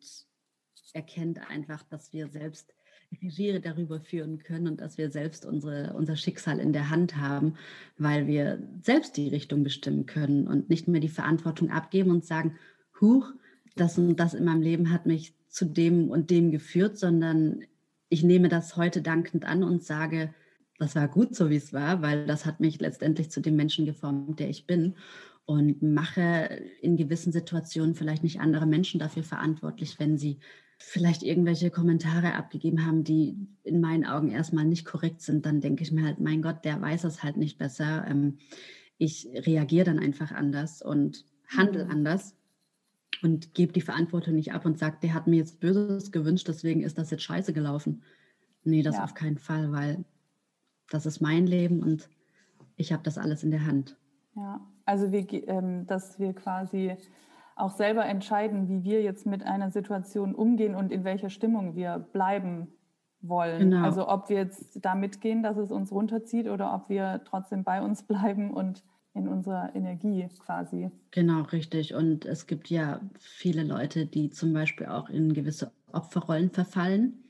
erkennt 0.93 1.51
einfach, 1.51 1.83
dass 1.85 2.13
wir 2.13 2.29
selbst 2.29 2.75
Regie 3.23 3.59
darüber 3.61 4.01
führen 4.01 4.39
können 4.39 4.69
und 4.69 4.81
dass 4.81 4.99
wir 4.99 5.11
selbst 5.11 5.47
unsere, 5.47 5.95
unser 5.95 6.17
Schicksal 6.17 6.59
in 6.59 6.73
der 6.73 6.91
Hand 6.91 7.17
haben, 7.17 7.55
weil 7.97 8.27
wir 8.27 8.63
selbst 8.83 9.17
die 9.17 9.29
Richtung 9.29 9.63
bestimmen 9.63 10.07
können 10.07 10.47
und 10.47 10.69
nicht 10.69 10.89
mehr 10.89 11.01
die 11.01 11.09
Verantwortung 11.09 11.71
abgeben 11.71 12.11
und 12.11 12.25
sagen, 12.25 12.57
huch, 13.01 13.33
das 13.77 13.99
und 13.99 14.17
das 14.17 14.35
in 14.35 14.45
meinem 14.45 14.63
Leben 14.63 14.93
hat 14.93 15.07
mich 15.07 15.35
zu 15.49 15.65
dem 15.65 16.11
und 16.11 16.31
dem 16.31 16.51
geführt, 16.51 16.99
sondern 16.99 17.63
ich 18.09 18.23
nehme 18.23 18.49
das 18.49 18.77
heute 18.77 19.03
dankend 19.03 19.45
an 19.45 19.63
und 19.63 19.83
sage, 19.83 20.35
das 20.79 20.95
war 20.95 21.09
gut 21.09 21.35
so, 21.35 21.51
wie 21.51 21.57
es 21.57 21.73
war, 21.73 22.03
weil 22.03 22.27
das 22.27 22.47
hat 22.47 22.61
mich 22.61 22.81
letztendlich 22.81 23.31
zu 23.31 23.41
dem 23.41 23.57
Menschen 23.57 23.85
geformt, 23.85 24.39
der 24.39 24.49
ich 24.49 24.67
bin 24.67 24.95
und 25.45 25.83
mache 25.83 26.61
in 26.83 26.97
gewissen 26.97 27.33
Situationen 27.33 27.95
vielleicht 27.95 28.23
nicht 28.23 28.41
andere 28.41 28.67
Menschen 28.67 29.01
dafür 29.01 29.23
verantwortlich, 29.23 29.99
wenn 29.99 30.19
sie 30.19 30.39
vielleicht 30.79 31.23
irgendwelche 31.23 31.71
Kommentare 31.71 32.35
abgegeben 32.35 32.87
haben, 32.87 33.05
die 33.05 33.37
in 33.65 33.81
meinen 33.81 34.07
Augen 34.07 34.31
erstmal 34.31 34.65
nicht 34.65 34.85
korrekt 34.85 35.21
sind, 35.21 35.45
dann 35.45 35.61
denke 35.61 35.83
ich 35.83 35.93
mir 35.93 36.05
halt, 36.05 36.21
mein 36.21 36.41
Gott, 36.41 36.65
der 36.65 36.81
weiß 36.81 37.05
es 37.05 37.23
halt 37.23 37.37
nicht 37.37 37.59
besser. 37.59 38.07
Ähm, 38.07 38.39
ich 38.97 39.29
reagiere 39.35 39.85
dann 39.85 39.99
einfach 39.99 40.33
anders 40.33 40.81
und 40.83 41.25
handle 41.49 41.85
mhm. 41.85 41.91
anders 41.91 42.37
und 43.23 43.55
gebe 43.55 43.73
die 43.73 43.81
Verantwortung 43.81 44.35
nicht 44.35 44.53
ab 44.53 44.65
und 44.65 44.79
sage, 44.79 44.99
der 45.03 45.15
hat 45.15 45.27
mir 45.27 45.37
jetzt 45.37 45.61
Böses 45.61 46.13
gewünscht, 46.13 46.47
deswegen 46.49 46.83
ist 46.83 46.99
das 46.99 47.11
jetzt 47.11 47.25
scheiße 47.25 47.53
gelaufen. 47.53 48.03
Nee, 48.65 48.83
das 48.83 48.97
ja. 48.97 49.05
auf 49.05 49.15
keinen 49.15 49.39
Fall, 49.39 49.73
weil 49.73 50.05
das 50.91 51.07
ist 51.07 51.21
mein 51.21 51.47
Leben 51.47 51.83
und 51.83 52.09
ich 52.77 52.93
habe 52.93 53.03
das 53.03 53.19
alles 53.19 53.43
in 53.43 53.51
der 53.51 53.67
Hand. 53.67 53.97
Ja, 54.37 54.61
also 54.85 55.11
wir, 55.11 55.27
ähm, 55.49 55.87
dass 55.87 56.19
wir 56.19 56.33
quasi 56.33 56.97
auch 57.59 57.71
selber 57.71 58.05
entscheiden, 58.05 58.69
wie 58.69 58.85
wir 58.85 59.03
jetzt 59.03 59.27
mit 59.27 59.43
einer 59.43 59.71
Situation 59.71 60.35
umgehen 60.35 60.75
und 60.75 60.93
in 60.93 61.05
welcher 61.05 61.31
Stimmung 61.31 61.75
wir 61.75 61.99
bleiben 62.13 62.69
wollen. 63.21 63.71
Genau. 63.71 63.85
Also 63.85 64.09
ob 64.09 64.29
wir 64.29 64.37
jetzt 64.37 64.85
da 64.85 64.95
mitgehen, 64.95 65.43
dass 65.43 65.57
es 65.57 65.71
uns 65.71 65.93
runterzieht 65.93 66.49
oder 66.49 66.75
ob 66.75 66.89
wir 66.89 67.23
trotzdem 67.25 67.65
bei 67.65 67.83
uns 67.83 68.03
bleiben 68.05 68.53
und 68.53 68.85
in 69.15 69.27
unserer 69.27 69.75
Energie 69.75 70.29
quasi. 70.39 70.91
Genau, 71.11 71.43
richtig. 71.43 71.95
Und 71.95 72.25
es 72.25 72.47
gibt 72.47 72.71
ja 72.71 73.01
viele 73.19 73.65
Leute, 73.65 74.07
die 74.07 74.31
zum 74.31 74.53
Beispiel 74.53 74.87
auch 74.87 75.09
in 75.09 75.33
gewisse 75.33 75.73
Opferrollen 75.93 76.51
verfallen. 76.51 77.25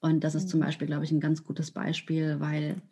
Und 0.00 0.22
das 0.22 0.34
ist 0.34 0.50
zum 0.50 0.60
mhm. 0.60 0.64
Beispiel, 0.64 0.86
glaube 0.86 1.04
ich, 1.04 1.12
ein 1.12 1.20
ganz 1.20 1.44
gutes 1.44 1.70
Beispiel, 1.70 2.38
weil 2.40 2.82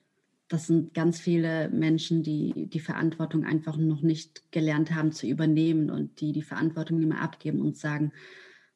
das 0.53 0.66
sind 0.66 0.92
ganz 0.92 1.18
viele 1.18 1.70
Menschen, 1.70 2.22
die 2.22 2.68
die 2.68 2.80
Verantwortung 2.80 3.44
einfach 3.44 3.78
noch 3.78 4.03
nicht 4.03 4.53
gelernt 4.53 4.94
haben 4.94 5.12
zu 5.12 5.26
übernehmen 5.26 5.90
und 5.90 6.20
die 6.20 6.32
die 6.32 6.42
Verantwortung 6.42 7.00
immer 7.00 7.20
abgeben 7.22 7.61
und 7.61 7.78
sagen, 7.78 8.12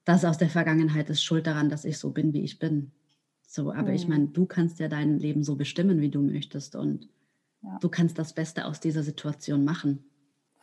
das 0.04 0.24
aus 0.24 0.38
der 0.38 0.48
Vergangenheit 0.48 1.10
ist 1.10 1.22
schuld 1.22 1.46
daran, 1.46 1.68
dass 1.68 1.84
ich 1.84 1.98
so 1.98 2.12
bin, 2.12 2.32
wie 2.32 2.42
ich 2.42 2.58
bin. 2.58 2.92
So, 3.42 3.72
aber 3.72 3.90
mhm. 3.90 3.94
ich 3.94 4.08
meine, 4.08 4.28
du 4.28 4.46
kannst 4.46 4.78
ja 4.80 4.88
dein 4.88 5.18
Leben 5.18 5.42
so 5.42 5.56
bestimmen, 5.56 6.00
wie 6.00 6.08
du 6.08 6.22
möchtest 6.22 6.76
und 6.76 7.08
ja. 7.62 7.78
du 7.80 7.88
kannst 7.90 8.18
das 8.18 8.32
Beste 8.32 8.64
aus 8.64 8.80
dieser 8.80 9.02
Situation 9.02 9.64
machen. 9.64 10.04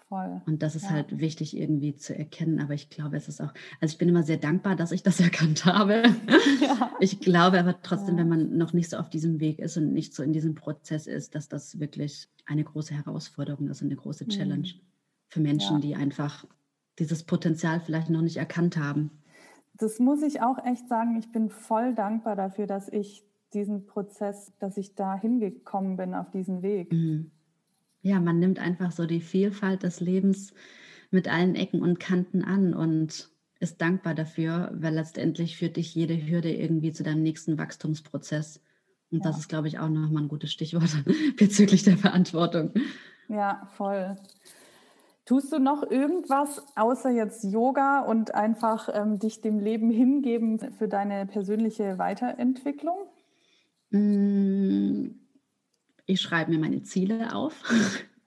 Voll. 0.07 0.41
Und 0.45 0.61
das 0.61 0.75
ist 0.75 0.83
ja. 0.83 0.91
halt 0.91 1.19
wichtig 1.19 1.57
irgendwie 1.57 1.95
zu 1.95 2.17
erkennen. 2.17 2.59
Aber 2.59 2.73
ich 2.73 2.89
glaube, 2.89 3.17
es 3.17 3.27
ist 3.27 3.41
auch, 3.41 3.53
also 3.79 3.93
ich 3.93 3.97
bin 3.97 4.09
immer 4.09 4.23
sehr 4.23 4.37
dankbar, 4.37 4.75
dass 4.75 4.91
ich 4.91 5.03
das 5.03 5.19
erkannt 5.21 5.65
habe. 5.65 6.03
Ja. 6.61 6.91
Ich 6.99 7.19
glaube 7.19 7.59
aber 7.59 7.81
trotzdem, 7.81 8.15
ja. 8.15 8.21
wenn 8.21 8.29
man 8.29 8.57
noch 8.57 8.73
nicht 8.73 8.89
so 8.89 8.97
auf 8.97 9.09
diesem 9.09 9.39
Weg 9.39 9.59
ist 9.59 9.77
und 9.77 9.93
nicht 9.93 10.13
so 10.13 10.23
in 10.23 10.33
diesem 10.33 10.55
Prozess 10.55 11.07
ist, 11.07 11.35
dass 11.35 11.49
das 11.49 11.79
wirklich 11.79 12.29
eine 12.45 12.63
große 12.63 12.93
Herausforderung 12.93 13.69
ist 13.69 13.81
und 13.81 13.87
eine 13.87 13.95
große 13.95 14.27
Challenge 14.27 14.67
mhm. 14.67 14.81
für 15.27 15.39
Menschen, 15.39 15.81
die 15.81 15.95
einfach 15.95 16.45
dieses 16.99 17.23
Potenzial 17.23 17.79
vielleicht 17.79 18.09
noch 18.09 18.21
nicht 18.21 18.37
erkannt 18.37 18.77
haben. 18.77 19.11
Das 19.75 19.99
muss 19.99 20.21
ich 20.21 20.41
auch 20.41 20.63
echt 20.63 20.87
sagen. 20.87 21.17
Ich 21.17 21.31
bin 21.31 21.49
voll 21.49 21.95
dankbar 21.95 22.35
dafür, 22.35 22.67
dass 22.67 22.87
ich 22.89 23.23
diesen 23.53 23.85
Prozess, 23.85 24.53
dass 24.59 24.77
ich 24.77 24.95
da 24.95 25.15
hingekommen 25.15 25.97
bin 25.97 26.13
auf 26.13 26.29
diesen 26.29 26.61
Weg. 26.61 26.91
Mhm 26.91 27.31
ja, 28.03 28.19
man 28.19 28.37
nimmt 28.37 28.59
einfach 28.59 28.91
so 28.91 29.05
die 29.05 29.21
Vielfalt 29.21 29.81
des 29.83 30.01
Lebens 30.01 30.53
mit 31.09 31.27
allen 31.27 31.55
Ecken 31.55 31.81
und 31.81 31.99
Kanten 31.99 32.43
an 32.43 32.73
und 32.73 33.29
ist 33.59 33.81
dankbar 33.81 34.13
dafür, 34.13 34.71
weil 34.75 34.93
letztendlich 34.93 35.57
führt 35.57 35.77
dich 35.77 35.95
jede 35.95 36.15
Hürde 36.27 36.53
irgendwie 36.53 36.91
zu 36.91 37.03
deinem 37.03 37.23
nächsten 37.23 37.57
Wachstumsprozess. 37.57 38.61
Und 39.09 39.23
ja. 39.23 39.29
das 39.29 39.39
ist, 39.39 39.47
glaube 39.47 39.69
ich, 39.69 39.79
auch 39.79 39.87
nochmal 39.87 40.23
ein 40.23 40.27
gutes 40.27 40.51
Stichwort 40.51 40.89
bezüglich 41.37 41.83
der 41.83 41.97
Verantwortung. 41.97 42.73
Ja, 43.29 43.69
voll. 43.71 44.17
Tust 45.25 45.53
du 45.53 45.59
noch 45.59 45.89
irgendwas 45.89 46.61
außer 46.75 47.09
jetzt 47.09 47.45
Yoga 47.45 48.01
und 48.01 48.35
einfach 48.35 48.89
ähm, 48.93 49.19
dich 49.19 49.39
dem 49.39 49.59
Leben 49.59 49.89
hingeben 49.89 50.59
für 50.73 50.89
deine 50.89 51.25
persönliche 51.25 51.97
Weiterentwicklung? 51.97 52.97
Mm, 53.91 55.22
ich 56.05 56.21
schreibe 56.21 56.51
mir 56.51 56.59
meine 56.59 56.83
Ziele 56.83 57.33
auf. 57.33 57.61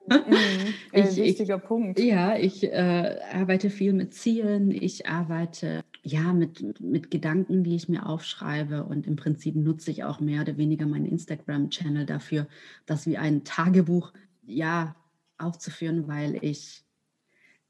Mhm, 0.09 0.17
ich, 0.93 1.17
wichtiger 1.17 1.57
ich, 1.57 1.65
Punkt. 1.65 1.99
Ja, 1.99 2.37
ich 2.37 2.65
äh, 2.65 3.19
arbeite 3.33 3.71
viel 3.71 3.93
mit 3.93 4.15
Zielen. 4.15 4.71
Ich 4.71 5.09
arbeite 5.09 5.83
ja 6.03 6.33
mit, 6.33 6.81
mit 6.81 7.11
Gedanken, 7.11 7.65
die 7.65 7.75
ich 7.75 7.89
mir 7.89 8.07
aufschreibe. 8.07 8.85
Und 8.85 9.07
im 9.07 9.17
Prinzip 9.17 9.57
nutze 9.57 9.91
ich 9.91 10.05
auch 10.05 10.21
mehr 10.21 10.43
oder 10.43 10.57
weniger 10.57 10.87
meinen 10.87 11.07
Instagram-Channel 11.07 12.07
dafür, 12.07 12.47
das 12.87 13.07
wie 13.07 13.17
ein 13.17 13.45
Tagebuch 13.45 14.13
ja 14.45 14.95
aufzuführen, 15.39 16.09
weil 16.09 16.39
ich 16.43 16.86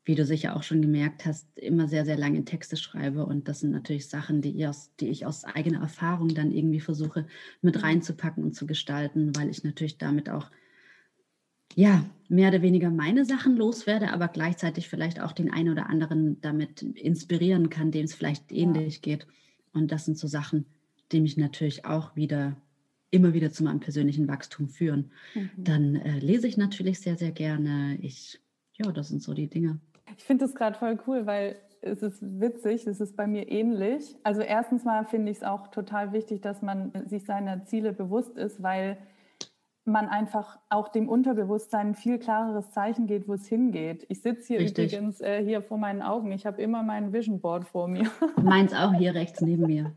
wie 0.07 0.15
du 0.15 0.25
sicher 0.25 0.57
auch 0.57 0.63
schon 0.63 0.81
gemerkt 0.81 1.27
hast, 1.27 1.47
immer 1.59 1.89
sehr, 1.89 2.05
sehr 2.05 2.17
lange 2.17 2.45
Texte 2.45 2.77
schreibe. 2.77 3.27
Und 3.27 3.49
das 3.49 3.61
sind 3.61 3.73
natürlich 3.73 4.09
Sachen, 4.09 4.41
die 4.41 4.57
ich 4.57 4.67
aus, 4.69 4.93
die 5.01 5.09
ich 5.09 5.27
aus 5.27 5.45
eigener 5.45 5.81
Erfahrung 5.81 6.29
dann 6.29 6.53
irgendwie 6.53 6.81
versuche 6.81 7.27
mit 7.61 7.75
mhm. 7.75 7.81
reinzupacken 7.83 8.45
und 8.45 8.55
zu 8.55 8.67
gestalten, 8.67 9.35
weil 9.37 9.51
ich 9.51 9.65
natürlich 9.65 9.99
damit 9.99 10.31
auch 10.31 10.51
ja, 11.75 12.09
mehr 12.29 12.49
oder 12.49 12.63
weniger 12.63 12.91
meine 12.91 13.25
Sachen 13.25 13.57
loswerde, 13.57 14.13
aber 14.13 14.29
gleichzeitig 14.29 14.89
vielleicht 14.89 15.21
auch 15.21 15.33
den 15.33 15.53
einen 15.53 15.71
oder 15.71 15.91
anderen 15.91 16.41
damit 16.41 16.83
inspirieren 16.83 17.69
kann, 17.69 17.91
dem 17.91 18.05
es 18.05 18.15
vielleicht 18.15 18.53
ähnlich 18.53 18.97
ja. 18.97 19.01
geht. 19.03 19.27
Und 19.73 19.91
das 19.91 20.05
sind 20.05 20.17
so 20.17 20.29
Sachen, 20.29 20.65
die 21.13 21.21
mich 21.21 21.37
natürlich 21.37 21.85
auch 21.85 22.15
wieder 22.17 22.57
immer 23.11 23.35
wieder 23.35 23.51
zu 23.51 23.65
meinem 23.65 23.81
persönlichen 23.81 24.29
Wachstum 24.29 24.69
führen. 24.69 25.11
Mhm. 25.35 25.51
Dann 25.57 25.97
äh, 25.97 26.19
lese 26.21 26.47
ich 26.47 26.57
natürlich 26.57 27.01
sehr, 27.01 27.17
sehr 27.17 27.33
gerne. 27.33 27.99
Ich, 28.01 28.41
ja, 28.75 28.91
das 28.93 29.09
sind 29.09 29.23
so 29.23 29.35
die 29.35 29.49
Dinge. 29.49 29.81
Ich 30.17 30.25
finde 30.25 30.45
das 30.45 30.55
gerade 30.55 30.79
voll 30.79 30.99
cool, 31.07 31.27
weil 31.27 31.57
es 31.81 32.03
ist 32.03 32.19
witzig, 32.23 32.87
es 32.87 33.01
ist 33.01 33.17
bei 33.17 33.27
mir 33.27 33.51
ähnlich. 33.51 34.17
Also 34.23 34.41
erstens 34.41 34.85
mal 34.85 35.05
finde 35.05 35.31
ich 35.31 35.39
es 35.39 35.43
auch 35.43 35.69
total 35.69 36.13
wichtig, 36.13 36.41
dass 36.41 36.63
man 36.63 36.93
sich 37.07 37.25
seiner 37.25 37.65
Ziele 37.65 37.93
bewusst 37.93 38.37
ist, 38.37 38.63
weil 38.63 38.99
man 39.85 40.09
einfach 40.09 40.59
auch 40.69 40.89
dem 40.89 41.09
Unterbewusstsein 41.09 41.89
ein 41.89 41.95
viel 41.95 42.19
klareres 42.19 42.71
Zeichen 42.71 43.07
geht, 43.07 43.29
wo 43.29 43.35
es 43.35 43.47
hingeht. 43.47 44.05
Ich 44.09 44.21
sitze 44.21 44.49
hier 44.49 44.61
Richtig. 44.61 44.93
übrigens 44.93 45.21
äh, 45.21 45.45
hier 45.45 45.63
vor 45.63 45.79
meinen 45.79 46.03
Augen. 46.03 46.33
Ich 46.33 46.45
habe 46.45 46.61
immer 46.61 46.83
mein 46.83 47.13
Vision 47.13 47.41
Board 47.41 47.65
vor 47.65 47.87
mir. 47.87 48.11
Meins 48.43 48.75
auch 48.75 48.93
hier 48.95 49.15
rechts 49.15 49.41
neben 49.41 49.67
mir. 49.67 49.93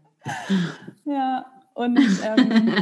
Ja, 1.05 1.45
und 1.74 1.97
ähm, 1.97 2.74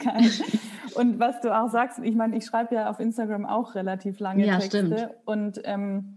und 0.94 1.18
was 1.18 1.40
du 1.42 1.54
auch 1.54 1.68
sagst, 1.68 1.98
ich 2.02 2.14
meine, 2.14 2.36
ich 2.36 2.46
schreibe 2.46 2.74
ja 2.74 2.88
auf 2.88 2.98
Instagram 2.98 3.44
auch 3.44 3.74
relativ 3.74 4.18
lange 4.18 4.46
ja, 4.46 4.58
Texte 4.58 4.86
stimmt. 4.86 5.10
und 5.26 5.60
ähm, 5.64 6.15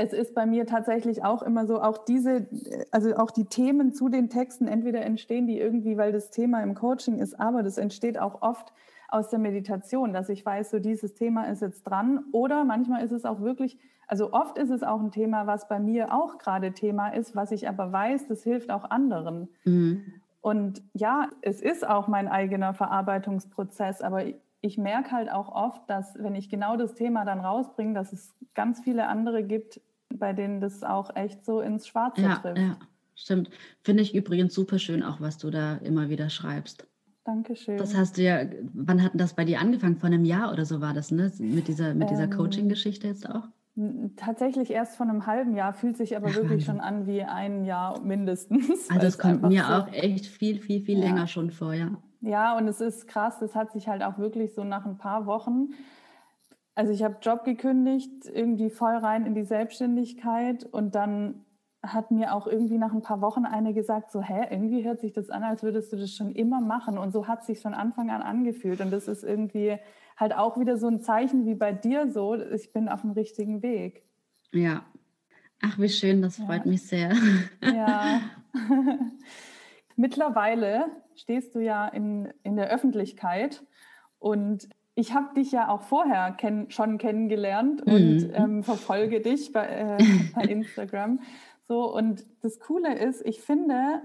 es 0.00 0.12
ist 0.12 0.32
bei 0.32 0.46
mir 0.46 0.64
tatsächlich 0.64 1.24
auch 1.24 1.42
immer 1.42 1.66
so, 1.66 1.82
auch 1.82 1.98
diese, 1.98 2.46
also 2.92 3.16
auch 3.16 3.32
die 3.32 3.46
Themen 3.46 3.92
zu 3.92 4.08
den 4.08 4.30
Texten, 4.30 4.68
entweder 4.68 5.02
entstehen 5.02 5.48
die 5.48 5.58
irgendwie, 5.58 5.96
weil 5.96 6.12
das 6.12 6.30
Thema 6.30 6.62
im 6.62 6.76
Coaching 6.76 7.18
ist, 7.18 7.38
aber 7.38 7.64
das 7.64 7.78
entsteht 7.78 8.16
auch 8.16 8.40
oft 8.40 8.72
aus 9.08 9.28
der 9.28 9.40
Meditation, 9.40 10.12
dass 10.12 10.28
ich 10.28 10.46
weiß, 10.46 10.70
so 10.70 10.78
dieses 10.78 11.14
Thema 11.14 11.48
ist 11.50 11.62
jetzt 11.62 11.82
dran. 11.82 12.20
Oder 12.30 12.64
manchmal 12.64 13.04
ist 13.04 13.10
es 13.10 13.24
auch 13.24 13.40
wirklich, 13.40 13.76
also 14.06 14.32
oft 14.32 14.56
ist 14.56 14.70
es 14.70 14.84
auch 14.84 15.00
ein 15.00 15.10
Thema, 15.10 15.48
was 15.48 15.66
bei 15.66 15.80
mir 15.80 16.14
auch 16.14 16.38
gerade 16.38 16.72
Thema 16.72 17.08
ist, 17.08 17.34
was 17.34 17.50
ich 17.50 17.68
aber 17.68 17.90
weiß, 17.90 18.28
das 18.28 18.44
hilft 18.44 18.70
auch 18.70 18.88
anderen. 18.90 19.48
Mhm. 19.64 20.04
Und 20.40 20.80
ja, 20.92 21.28
es 21.42 21.60
ist 21.60 21.84
auch 21.84 22.06
mein 22.06 22.28
eigener 22.28 22.72
Verarbeitungsprozess, 22.72 24.00
aber 24.00 24.22
ich 24.60 24.78
merke 24.78 25.12
halt 25.12 25.30
auch 25.30 25.48
oft, 25.48 25.88
dass 25.88 26.14
wenn 26.18 26.34
ich 26.34 26.48
genau 26.48 26.76
das 26.76 26.94
Thema 26.94 27.24
dann 27.24 27.40
rausbringe, 27.40 27.94
dass 27.94 28.12
es 28.12 28.34
ganz 28.54 28.80
viele 28.80 29.06
andere 29.06 29.44
gibt, 29.44 29.80
bei 30.12 30.32
denen 30.32 30.60
das 30.60 30.82
auch 30.82 31.14
echt 31.14 31.44
so 31.44 31.60
ins 31.60 31.86
Schwarze 31.86 32.22
ja, 32.22 32.36
trifft. 32.36 32.58
Ja, 32.58 32.78
stimmt. 33.14 33.50
Finde 33.82 34.02
ich 34.02 34.14
übrigens 34.14 34.54
super 34.54 34.78
schön, 34.78 35.02
auch 35.02 35.20
was 35.20 35.38
du 35.38 35.50
da 35.50 35.76
immer 35.76 36.08
wieder 36.08 36.30
schreibst. 36.30 36.86
Dankeschön. 37.24 37.76
Das 37.76 37.94
hast 37.94 38.16
du 38.16 38.22
ja, 38.22 38.40
wann 38.72 39.02
hat 39.02 39.12
das 39.14 39.34
bei 39.34 39.44
dir 39.44 39.60
angefangen? 39.60 39.96
Vor 39.96 40.06
einem 40.06 40.24
Jahr 40.24 40.50
oder 40.50 40.64
so 40.64 40.80
war 40.80 40.94
das, 40.94 41.10
ne? 41.10 41.30
Mit 41.38 41.68
dieser, 41.68 41.94
mit 41.94 42.08
dieser 42.10 42.24
ähm, 42.24 42.30
Coaching-Geschichte 42.30 43.06
jetzt 43.06 43.28
auch? 43.28 43.44
Tatsächlich 44.16 44.70
erst 44.70 44.96
vor 44.96 45.06
einem 45.06 45.26
halben 45.26 45.54
Jahr, 45.54 45.72
fühlt 45.74 45.96
sich 45.96 46.16
aber 46.16 46.28
Ach, 46.30 46.34
wirklich 46.36 46.64
schon 46.64 46.80
an 46.80 47.06
wie 47.06 47.22
ein 47.22 47.64
Jahr 47.64 48.00
mindestens. 48.00 48.88
Also 48.90 49.06
es 49.06 49.18
kommt 49.18 49.42
mir 49.42 49.62
so 49.62 49.72
auch 49.74 49.92
echt 49.92 50.26
viel, 50.26 50.58
viel, 50.58 50.80
viel 50.80 50.98
ja. 50.98 51.04
länger 51.04 51.26
schon 51.26 51.50
vor, 51.50 51.74
ja. 51.74 51.90
Ja, 52.20 52.56
und 52.56 52.66
es 52.68 52.80
ist 52.80 53.06
krass, 53.06 53.38
das 53.38 53.54
hat 53.54 53.72
sich 53.72 53.88
halt 53.88 54.02
auch 54.02 54.18
wirklich 54.18 54.54
so 54.54 54.64
nach 54.64 54.84
ein 54.84 54.98
paar 54.98 55.26
Wochen 55.26 55.68
also 56.78 56.92
ich 56.92 57.02
habe 57.02 57.16
Job 57.20 57.42
gekündigt, 57.42 58.26
irgendwie 58.32 58.70
voll 58.70 58.94
rein 58.94 59.26
in 59.26 59.34
die 59.34 59.42
Selbstständigkeit 59.42 60.62
und 60.62 60.94
dann 60.94 61.44
hat 61.82 62.12
mir 62.12 62.32
auch 62.32 62.46
irgendwie 62.46 62.78
nach 62.78 62.92
ein 62.92 63.02
paar 63.02 63.20
Wochen 63.20 63.44
eine 63.44 63.74
gesagt, 63.74 64.12
so, 64.12 64.22
hä, 64.22 64.46
irgendwie 64.48 64.84
hört 64.84 65.00
sich 65.00 65.12
das 65.12 65.28
an, 65.28 65.42
als 65.42 65.64
würdest 65.64 65.92
du 65.92 65.96
das 65.96 66.14
schon 66.14 66.30
immer 66.30 66.60
machen. 66.60 66.96
Und 66.96 67.10
so 67.10 67.26
hat 67.26 67.44
sich 67.44 67.58
von 67.58 67.74
Anfang 67.74 68.10
an 68.10 68.22
angefühlt. 68.22 68.80
Und 68.80 68.92
das 68.92 69.08
ist 69.08 69.24
irgendwie 69.24 69.76
halt 70.16 70.36
auch 70.36 70.56
wieder 70.56 70.76
so 70.76 70.86
ein 70.86 71.00
Zeichen 71.00 71.46
wie 71.46 71.56
bei 71.56 71.72
dir 71.72 72.12
so, 72.12 72.36
ich 72.36 72.72
bin 72.72 72.88
auf 72.88 73.00
dem 73.00 73.10
richtigen 73.10 73.60
Weg. 73.60 74.04
Ja. 74.52 74.84
Ach, 75.60 75.80
wie 75.80 75.88
schön, 75.88 76.22
das 76.22 76.36
freut 76.36 76.64
ja. 76.64 76.70
mich 76.70 76.86
sehr. 76.86 77.12
Ja. 77.60 78.20
Mittlerweile 79.96 80.86
stehst 81.18 81.54
du 81.54 81.60
ja 81.60 81.86
in, 81.88 82.32
in 82.42 82.56
der 82.56 82.70
Öffentlichkeit 82.70 83.64
und 84.18 84.68
ich 84.94 85.14
habe 85.14 85.34
dich 85.34 85.52
ja 85.52 85.68
auch 85.68 85.82
vorher 85.82 86.32
kenn 86.32 86.70
schon 86.70 86.98
kennengelernt 86.98 87.82
und 87.82 88.28
mhm. 88.28 88.32
ähm, 88.34 88.62
verfolge 88.64 89.20
dich 89.20 89.52
bei, 89.52 89.66
äh, 89.66 89.98
bei 90.34 90.42
Instagram. 90.42 91.20
So, 91.62 91.94
und 91.94 92.26
das 92.40 92.58
Coole 92.58 92.98
ist, 92.98 93.24
ich 93.24 93.40
finde, 93.40 94.02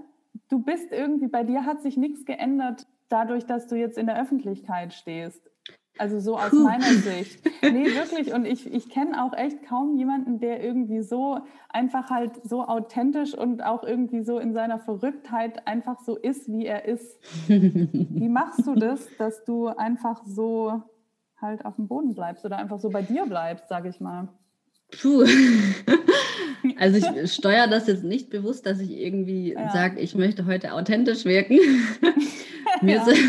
du 0.48 0.60
bist 0.60 0.92
irgendwie, 0.92 1.26
bei 1.26 1.42
dir 1.42 1.64
hat 1.64 1.82
sich 1.82 1.96
nichts 1.96 2.24
geändert, 2.24 2.86
dadurch, 3.08 3.44
dass 3.46 3.66
du 3.66 3.74
jetzt 3.74 3.98
in 3.98 4.06
der 4.06 4.20
Öffentlichkeit 4.20 4.92
stehst. 4.92 5.50
Also 5.96 6.18
so 6.18 6.36
aus 6.36 6.50
Puh. 6.50 6.64
meiner 6.64 6.92
Sicht. 6.92 7.40
Nee, 7.62 7.86
wirklich. 7.94 8.32
Und 8.34 8.46
ich, 8.46 8.72
ich 8.72 8.88
kenne 8.88 9.22
auch 9.22 9.32
echt 9.32 9.64
kaum 9.64 9.96
jemanden, 9.96 10.40
der 10.40 10.62
irgendwie 10.62 11.02
so 11.02 11.38
einfach 11.68 12.10
halt 12.10 12.32
so 12.44 12.64
authentisch 12.64 13.34
und 13.34 13.62
auch 13.62 13.84
irgendwie 13.84 14.24
so 14.24 14.38
in 14.38 14.52
seiner 14.52 14.80
Verrücktheit 14.80 15.66
einfach 15.68 16.00
so 16.00 16.16
ist, 16.16 16.48
wie 16.48 16.66
er 16.66 16.84
ist. 16.86 17.18
Wie 17.48 18.28
machst 18.28 18.66
du 18.66 18.74
das, 18.74 19.06
dass 19.18 19.44
du 19.44 19.68
einfach 19.68 20.22
so 20.26 20.82
halt 21.40 21.64
auf 21.64 21.76
dem 21.76 21.86
Boden 21.86 22.14
bleibst 22.14 22.44
oder 22.44 22.56
einfach 22.58 22.80
so 22.80 22.90
bei 22.90 23.02
dir 23.02 23.26
bleibst, 23.26 23.68
sage 23.68 23.88
ich 23.88 24.00
mal? 24.00 24.28
Puh. 25.00 25.24
Also 26.78 26.96
ich 26.96 27.32
steuere 27.32 27.68
das 27.68 27.86
jetzt 27.86 28.04
nicht 28.04 28.30
bewusst, 28.30 28.64
dass 28.64 28.80
ich 28.80 28.90
irgendwie 28.90 29.52
ja. 29.52 29.70
sage, 29.70 30.00
ich 30.00 30.14
möchte 30.14 30.46
heute 30.46 30.72
authentisch 30.72 31.26
wirken. 31.26 31.58
mir, 32.80 32.96
ja. 32.96 33.06
ist, 33.06 33.20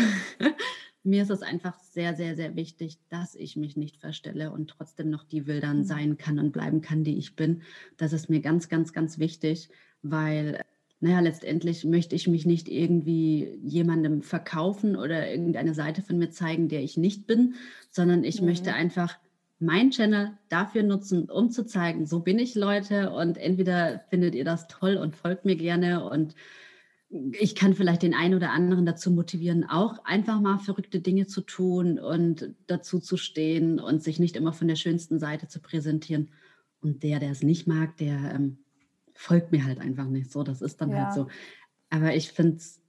mir 1.06 1.22
ist 1.22 1.30
es 1.30 1.42
einfach 1.42 1.78
sehr, 1.78 2.14
sehr, 2.14 2.36
sehr 2.36 2.56
wichtig, 2.56 2.98
dass 3.08 3.34
ich 3.34 3.56
mich 3.56 3.76
nicht 3.76 3.96
verstelle 3.96 4.50
und 4.50 4.68
trotzdem 4.68 5.08
noch 5.08 5.24
die 5.24 5.46
Wildern 5.46 5.78
mhm. 5.78 5.84
sein 5.84 6.16
kann 6.18 6.38
und 6.38 6.52
bleiben 6.52 6.80
kann, 6.80 7.04
die 7.04 7.16
ich 7.16 7.36
bin. 7.36 7.62
Das 7.96 8.12
ist 8.12 8.28
mir 8.28 8.40
ganz, 8.40 8.68
ganz, 8.68 8.92
ganz 8.92 9.18
wichtig, 9.18 9.70
weil 10.02 10.60
naja, 11.00 11.20
letztendlich 11.20 11.84
möchte 11.84 12.16
ich 12.16 12.26
mich 12.26 12.46
nicht 12.46 12.68
irgendwie 12.68 13.58
jemandem 13.62 14.22
verkaufen 14.22 14.96
oder 14.96 15.30
irgendeine 15.30 15.74
Seite 15.74 16.02
von 16.02 16.18
mir 16.18 16.30
zeigen, 16.30 16.68
der 16.68 16.82
ich 16.82 16.96
nicht 16.96 17.26
bin, 17.26 17.54
sondern 17.90 18.24
ich 18.24 18.40
mhm. 18.40 18.48
möchte 18.48 18.72
einfach 18.72 19.18
mein 19.58 19.90
Channel 19.90 20.32
dafür 20.48 20.82
nutzen, 20.82 21.30
um 21.30 21.50
zu 21.50 21.64
zeigen, 21.64 22.06
so 22.06 22.20
bin 22.20 22.38
ich 22.38 22.54
Leute 22.54 23.10
und 23.10 23.38
entweder 23.38 24.00
findet 24.10 24.34
ihr 24.34 24.44
das 24.44 24.68
toll 24.68 24.96
und 24.96 25.16
folgt 25.16 25.44
mir 25.44 25.56
gerne 25.56 26.08
und 26.08 26.34
ich 27.08 27.54
kann 27.54 27.74
vielleicht 27.74 28.02
den 28.02 28.14
einen 28.14 28.34
oder 28.34 28.50
anderen 28.50 28.84
dazu 28.84 29.10
motivieren, 29.10 29.64
auch 29.64 30.04
einfach 30.04 30.40
mal 30.40 30.58
verrückte 30.58 31.00
Dinge 31.00 31.26
zu 31.26 31.40
tun 31.40 31.98
und 31.98 32.54
dazu 32.66 32.98
zu 32.98 33.16
stehen 33.16 33.78
und 33.78 34.02
sich 34.02 34.18
nicht 34.18 34.36
immer 34.36 34.52
von 34.52 34.68
der 34.68 34.76
schönsten 34.76 35.18
Seite 35.18 35.46
zu 35.46 35.60
präsentieren. 35.60 36.30
Und 36.80 37.02
der, 37.02 37.20
der 37.20 37.30
es 37.30 37.42
nicht 37.42 37.66
mag, 37.66 37.96
der 37.96 38.34
ähm, 38.34 38.58
folgt 39.14 39.52
mir 39.52 39.64
halt 39.64 39.78
einfach 39.78 40.06
nicht 40.06 40.30
so. 40.30 40.42
Das 40.42 40.62
ist 40.62 40.80
dann 40.80 40.90
halt 40.90 40.98
ja. 40.98 41.04
halt 41.06 41.14
so. 41.14 41.28
Aber 41.90 42.14
ich 42.14 42.32
finde 42.32 42.56
es, 42.56 42.80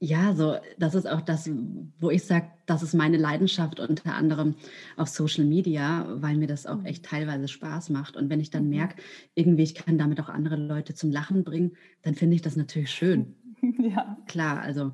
ja, 0.00 0.32
so, 0.34 0.54
das 0.78 0.94
ist 0.94 1.08
auch 1.08 1.20
das, 1.20 1.50
wo 1.98 2.10
ich 2.10 2.24
sage, 2.24 2.46
das 2.66 2.84
ist 2.84 2.94
meine 2.94 3.16
Leidenschaft 3.16 3.80
unter 3.80 4.14
anderem 4.14 4.54
auf 4.96 5.08
Social 5.08 5.44
Media, 5.44 6.06
weil 6.22 6.36
mir 6.36 6.46
das 6.46 6.66
auch 6.66 6.78
mhm. 6.78 6.86
echt 6.86 7.04
teilweise 7.04 7.48
Spaß 7.48 7.90
macht. 7.90 8.16
Und 8.16 8.30
wenn 8.30 8.40
ich 8.40 8.50
dann 8.50 8.64
mhm. 8.64 8.70
merke, 8.70 9.02
irgendwie, 9.34 9.64
ich 9.64 9.74
kann 9.74 9.98
damit 9.98 10.20
auch 10.20 10.28
andere 10.28 10.56
Leute 10.56 10.94
zum 10.94 11.10
Lachen 11.10 11.42
bringen, 11.42 11.72
dann 12.02 12.14
finde 12.14 12.36
ich 12.36 12.42
das 12.42 12.54
natürlich 12.54 12.90
schön. 12.92 13.34
Ja. 13.78 14.16
Klar, 14.26 14.60
also. 14.60 14.92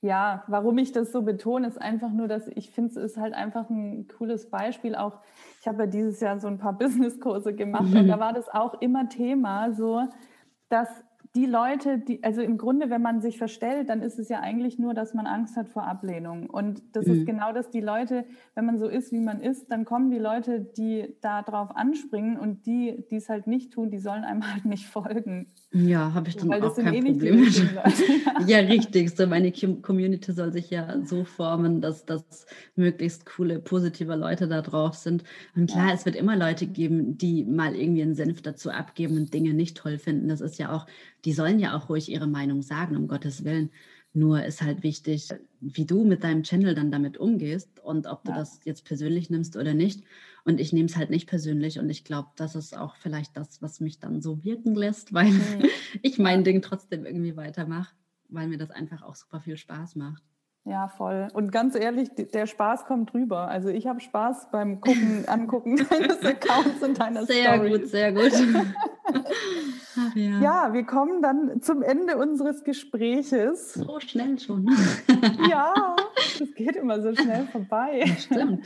Ja, 0.00 0.44
warum 0.48 0.76
ich 0.78 0.92
das 0.92 1.12
so 1.12 1.22
betone, 1.22 1.66
ist 1.66 1.80
einfach 1.80 2.12
nur, 2.12 2.28
dass 2.28 2.46
ich 2.48 2.70
finde, 2.70 2.90
es 2.90 2.96
ist 2.96 3.16
halt 3.16 3.32
einfach 3.32 3.70
ein 3.70 4.06
cooles 4.06 4.50
Beispiel. 4.50 4.94
Auch 4.94 5.20
ich 5.60 5.66
habe 5.66 5.84
ja 5.84 5.86
dieses 5.86 6.20
Jahr 6.20 6.38
so 6.40 6.48
ein 6.48 6.58
paar 6.58 6.72
Business-Kurse 6.78 7.54
gemacht 7.54 7.90
mhm. 7.90 8.00
und 8.00 8.08
da 8.08 8.20
war 8.20 8.32
das 8.32 8.48
auch 8.48 8.80
immer 8.80 9.08
Thema, 9.08 9.72
so 9.72 10.02
dass 10.68 10.88
die 11.34 11.46
Leute, 11.46 11.98
die, 11.98 12.22
also 12.22 12.42
im 12.42 12.58
Grunde, 12.58 12.90
wenn 12.90 13.02
man 13.02 13.20
sich 13.20 13.38
verstellt, 13.38 13.88
dann 13.88 14.02
ist 14.02 14.20
es 14.20 14.28
ja 14.28 14.38
eigentlich 14.40 14.78
nur, 14.78 14.94
dass 14.94 15.14
man 15.14 15.26
Angst 15.26 15.56
hat 15.56 15.68
vor 15.68 15.84
Ablehnung. 15.84 16.48
Und 16.48 16.82
das 16.94 17.06
mhm. 17.06 17.12
ist 17.12 17.26
genau 17.26 17.52
das, 17.52 17.70
die 17.70 17.80
Leute, 17.80 18.24
wenn 18.54 18.64
man 18.64 18.78
so 18.78 18.86
ist, 18.86 19.10
wie 19.10 19.18
man 19.18 19.40
ist, 19.40 19.70
dann 19.70 19.84
kommen 19.84 20.10
die 20.10 20.18
Leute, 20.18 20.60
die 20.60 21.16
da 21.22 21.42
drauf 21.42 21.74
anspringen 21.74 22.38
und 22.38 22.66
die, 22.66 23.04
die 23.10 23.16
es 23.16 23.28
halt 23.28 23.48
nicht 23.48 23.72
tun, 23.72 23.90
die 23.90 23.98
sollen 23.98 24.22
einem 24.22 24.48
halt 24.52 24.64
nicht 24.64 24.86
folgen. 24.86 25.52
Ja, 25.76 26.14
habe 26.14 26.28
ich 26.28 26.36
dann 26.36 26.48
Weil 26.50 26.62
auch 26.62 26.76
kein 26.76 26.94
eh 26.94 27.02
Problem 27.02 27.40
mit. 27.40 27.56
ja, 28.46 28.58
richtig. 28.58 29.10
So 29.16 29.26
meine 29.26 29.50
Community 29.50 30.32
soll 30.32 30.52
sich 30.52 30.70
ja 30.70 31.04
so 31.04 31.24
formen, 31.24 31.80
dass 31.80 32.06
das 32.06 32.46
möglichst 32.76 33.26
coole, 33.26 33.58
positive 33.58 34.14
Leute 34.14 34.46
da 34.46 34.62
drauf 34.62 34.94
sind. 34.94 35.24
Und 35.56 35.72
klar, 35.72 35.88
ja. 35.88 35.94
es 35.94 36.04
wird 36.06 36.14
immer 36.14 36.36
Leute 36.36 36.68
geben, 36.68 37.18
die 37.18 37.44
mal 37.44 37.74
irgendwie 37.74 38.02
einen 38.02 38.14
Senf 38.14 38.40
dazu 38.40 38.70
abgeben 38.70 39.16
und 39.16 39.34
Dinge 39.34 39.52
nicht 39.52 39.76
toll 39.76 39.98
finden. 39.98 40.28
Das 40.28 40.40
ist 40.40 40.60
ja 40.60 40.72
auch, 40.72 40.86
die 41.24 41.32
sollen 41.32 41.58
ja 41.58 41.76
auch 41.76 41.88
ruhig 41.88 42.08
ihre 42.08 42.28
Meinung 42.28 42.62
sagen, 42.62 42.96
um 42.96 43.08
Gottes 43.08 43.44
Willen. 43.44 43.70
Nur 44.12 44.44
ist 44.44 44.62
halt 44.62 44.84
wichtig, 44.84 45.30
wie 45.60 45.86
du 45.86 46.04
mit 46.04 46.22
deinem 46.22 46.44
Channel 46.44 46.76
dann 46.76 46.92
damit 46.92 47.18
umgehst 47.18 47.80
und 47.80 48.06
ob 48.06 48.22
du 48.22 48.30
ja. 48.30 48.38
das 48.38 48.60
jetzt 48.64 48.84
persönlich 48.84 49.28
nimmst 49.28 49.56
oder 49.56 49.74
nicht. 49.74 50.04
Und 50.44 50.60
ich 50.60 50.72
nehme 50.72 50.86
es 50.86 50.96
halt 50.96 51.08
nicht 51.08 51.26
persönlich 51.26 51.78
und 51.78 51.88
ich 51.88 52.04
glaube, 52.04 52.28
das 52.36 52.54
ist 52.54 52.76
auch 52.76 52.96
vielleicht 52.96 53.36
das, 53.36 53.62
was 53.62 53.80
mich 53.80 53.98
dann 53.98 54.20
so 54.20 54.44
wirken 54.44 54.74
lässt, 54.74 55.14
weil 55.14 55.30
mhm. 55.30 55.64
ich 56.02 56.18
mein 56.18 56.44
Ding 56.44 56.60
trotzdem 56.60 57.06
irgendwie 57.06 57.36
weitermache, 57.36 57.94
weil 58.28 58.48
mir 58.48 58.58
das 58.58 58.70
einfach 58.70 59.02
auch 59.02 59.14
super 59.14 59.40
viel 59.40 59.56
Spaß 59.56 59.96
macht. 59.96 60.22
Ja, 60.66 60.88
voll. 60.88 61.28
Und 61.34 61.52
ganz 61.52 61.74
ehrlich, 61.74 62.08
der 62.14 62.46
Spaß 62.46 62.86
kommt 62.86 63.12
rüber. 63.12 63.48
Also 63.48 63.68
ich 63.68 63.86
habe 63.86 64.00
Spaß 64.00 64.50
beim 64.50 64.80
Gucken, 64.80 65.24
Angucken 65.28 65.76
deines 65.76 66.24
Accounts 66.24 66.82
und 66.82 66.98
deiner 66.98 67.26
Sehr 67.26 67.54
Story. 67.54 67.70
gut, 67.70 67.88
sehr 67.88 68.12
gut. 68.12 68.32
Ach, 69.96 70.16
ja. 70.16 70.40
ja, 70.40 70.72
wir 70.72 70.84
kommen 70.84 71.20
dann 71.20 71.60
zum 71.60 71.82
Ende 71.82 72.16
unseres 72.16 72.64
Gespräches. 72.64 73.74
So 73.74 74.00
schnell 74.00 74.38
schon. 74.38 74.74
ja, 75.50 75.96
es 76.16 76.54
geht 76.54 76.76
immer 76.76 77.00
so 77.02 77.14
schnell 77.14 77.46
vorbei. 77.46 78.04
Das 78.06 78.24
stimmt. 78.24 78.64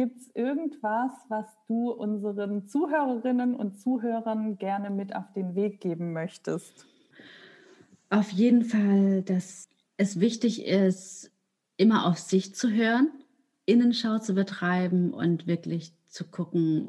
Gibt 0.00 0.16
es 0.16 0.30
irgendwas, 0.34 1.12
was 1.28 1.44
du 1.68 1.90
unseren 1.90 2.66
Zuhörerinnen 2.66 3.54
und 3.54 3.78
Zuhörern 3.78 4.56
gerne 4.56 4.88
mit 4.88 5.14
auf 5.14 5.30
den 5.34 5.54
Weg 5.54 5.78
geben 5.78 6.14
möchtest? 6.14 6.86
Auf 8.08 8.30
jeden 8.30 8.64
Fall, 8.64 9.20
dass 9.20 9.68
es 9.98 10.18
wichtig 10.18 10.64
ist, 10.64 11.30
immer 11.76 12.06
auf 12.06 12.16
sich 12.16 12.54
zu 12.54 12.70
hören, 12.70 13.10
Innenschau 13.66 14.20
zu 14.20 14.32
betreiben 14.32 15.12
und 15.12 15.46
wirklich 15.46 15.92
zu 16.08 16.24
gucken, 16.24 16.88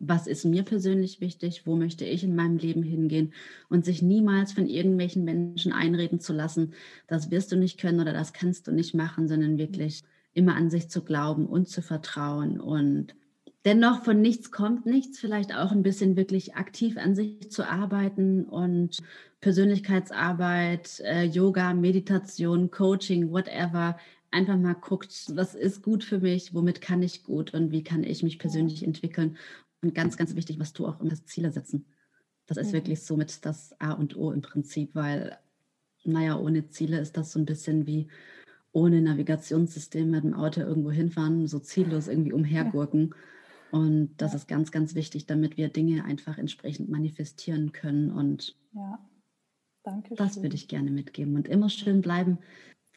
was 0.00 0.26
ist 0.26 0.44
mir 0.44 0.64
persönlich 0.64 1.20
wichtig, 1.20 1.64
wo 1.64 1.76
möchte 1.76 2.04
ich 2.04 2.24
in 2.24 2.34
meinem 2.34 2.56
Leben 2.56 2.82
hingehen 2.82 3.34
und 3.68 3.84
sich 3.84 4.02
niemals 4.02 4.52
von 4.52 4.66
irgendwelchen 4.66 5.22
Menschen 5.22 5.72
einreden 5.72 6.18
zu 6.18 6.32
lassen, 6.32 6.72
das 7.06 7.30
wirst 7.30 7.52
du 7.52 7.56
nicht 7.56 7.78
können 7.78 8.00
oder 8.00 8.12
das 8.12 8.32
kannst 8.32 8.66
du 8.66 8.72
nicht 8.72 8.96
machen, 8.96 9.28
sondern 9.28 9.58
wirklich 9.58 10.02
immer 10.36 10.54
an 10.54 10.68
sich 10.68 10.90
zu 10.90 11.02
glauben 11.02 11.46
und 11.46 11.68
zu 11.68 11.80
vertrauen 11.80 12.60
und 12.60 13.14
dennoch 13.64 14.04
von 14.04 14.20
nichts 14.20 14.52
kommt 14.52 14.84
nichts, 14.84 15.18
vielleicht 15.18 15.54
auch 15.54 15.72
ein 15.72 15.82
bisschen 15.82 16.14
wirklich 16.14 16.54
aktiv 16.54 16.98
an 16.98 17.14
sich 17.14 17.50
zu 17.50 17.68
arbeiten 17.68 18.44
und 18.44 18.98
Persönlichkeitsarbeit, 19.40 21.00
äh, 21.00 21.24
Yoga, 21.24 21.72
Meditation, 21.72 22.70
Coaching, 22.70 23.30
whatever, 23.30 23.96
einfach 24.30 24.56
mal 24.58 24.74
guckt, 24.74 25.32
was 25.34 25.54
ist 25.54 25.82
gut 25.82 26.04
für 26.04 26.20
mich, 26.20 26.52
womit 26.52 26.82
kann 26.82 27.02
ich 27.02 27.24
gut 27.24 27.54
und 27.54 27.72
wie 27.72 27.82
kann 27.82 28.04
ich 28.04 28.22
mich 28.22 28.38
persönlich 28.38 28.84
entwickeln. 28.84 29.36
Und 29.82 29.94
ganz, 29.94 30.16
ganz 30.16 30.34
wichtig, 30.34 30.58
was 30.58 30.72
du 30.72 30.86
auch 30.86 31.00
immer 31.00 31.14
Ziele 31.24 31.50
setzen. 31.50 31.86
Das 32.46 32.58
ist 32.58 32.68
mhm. 32.68 32.74
wirklich 32.74 33.02
somit 33.02 33.44
das 33.46 33.74
A 33.80 33.92
und 33.92 34.16
O 34.16 34.32
im 34.32 34.42
Prinzip, 34.42 34.94
weil, 34.94 35.38
naja, 36.04 36.38
ohne 36.38 36.68
Ziele 36.68 37.00
ist 37.00 37.16
das 37.16 37.32
so 37.32 37.38
ein 37.38 37.46
bisschen 37.46 37.86
wie 37.86 38.08
ohne 38.76 39.00
Navigationssystem 39.00 40.10
mit 40.10 40.22
dem 40.22 40.34
Auto 40.34 40.60
irgendwo 40.60 40.90
hinfahren, 40.90 41.46
so 41.46 41.58
ziellos 41.58 42.08
irgendwie 42.08 42.34
umhergurken. 42.34 43.14
Und 43.70 44.10
das 44.18 44.32
ja. 44.32 44.36
ist 44.36 44.48
ganz, 44.48 44.70
ganz 44.70 44.94
wichtig, 44.94 45.24
damit 45.24 45.56
wir 45.56 45.68
Dinge 45.68 46.04
einfach 46.04 46.36
entsprechend 46.36 46.90
manifestieren 46.90 47.72
können. 47.72 48.10
Und 48.10 48.54
ja. 48.74 48.98
Danke 49.82 50.14
das 50.14 50.42
würde 50.42 50.56
ich 50.56 50.68
gerne 50.68 50.90
mitgeben. 50.90 51.36
Und 51.36 51.48
immer 51.48 51.70
schön 51.70 52.02
bleiben, 52.02 52.36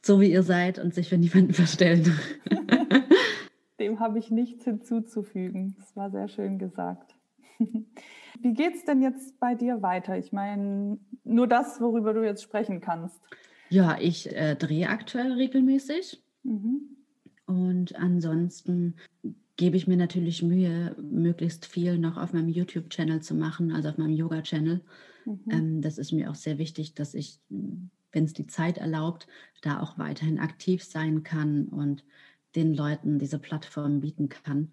so 0.02 0.20
wie 0.20 0.30
ihr 0.30 0.44
seid 0.44 0.80
und 0.80 0.94
sich 0.94 1.08
für 1.08 1.18
niemanden 1.18 1.54
verstellen. 1.64 2.14
Dem 3.80 4.02
habe 4.02 4.20
ich 4.20 4.30
nichts 4.30 4.66
hinzuzufügen. 4.66 5.76
Das 5.80 5.96
war 5.96 6.12
sehr 6.12 6.28
schön 6.28 6.60
gesagt. 6.60 7.16
Wie 8.42 8.54
geht 8.54 8.76
es 8.76 8.84
denn 8.84 9.02
jetzt 9.02 9.40
bei 9.40 9.56
dir 9.56 9.82
weiter? 9.82 10.18
Ich 10.18 10.34
meine, 10.34 11.00
nur 11.24 11.48
das, 11.48 11.80
worüber 11.80 12.14
du 12.14 12.26
jetzt 12.26 12.44
sprechen 12.44 12.82
kannst. 12.82 13.22
Ja, 13.70 13.98
ich 14.00 14.34
äh, 14.36 14.56
drehe 14.56 14.90
aktuell 14.90 15.34
regelmäßig. 15.34 16.22
Mhm. 16.44 16.98
Und 17.46 17.96
ansonsten 17.96 18.96
gebe 19.56 19.76
ich 19.76 19.88
mir 19.88 19.98
natürlich 19.98 20.42
Mühe, 20.42 20.96
möglichst 21.02 21.66
viel 21.66 21.98
noch 21.98 22.18
auf 22.18 22.32
meinem 22.32 22.50
YouTube-Channel 22.50 23.22
zu 23.22 23.36
machen, 23.36 23.72
also 23.72 23.90
auf 23.90 23.98
meinem 23.98 24.14
Yoga-Channel. 24.16 24.82
Mhm. 25.26 25.40
Ähm, 25.50 25.82
das 25.82 25.98
ist 25.98 26.12
mir 26.12 26.30
auch 26.30 26.36
sehr 26.36 26.58
wichtig, 26.58 26.94
dass 26.94 27.14
ich, 27.14 27.40
wenn 27.50 28.24
es 28.24 28.34
die 28.34 28.48
Zeit 28.48 28.78
erlaubt, 28.78 29.28
da 29.62 29.82
auch 29.82 29.98
weiterhin 29.98 30.40
aktiv 30.40 30.84
sein 30.84 31.24
kann 31.24 31.68
und 31.68 32.04
den 32.56 32.74
Leuten 32.74 33.20
diese 33.20 33.38
Plattform 33.38 34.00
bieten 34.00 34.30
kann, 34.30 34.72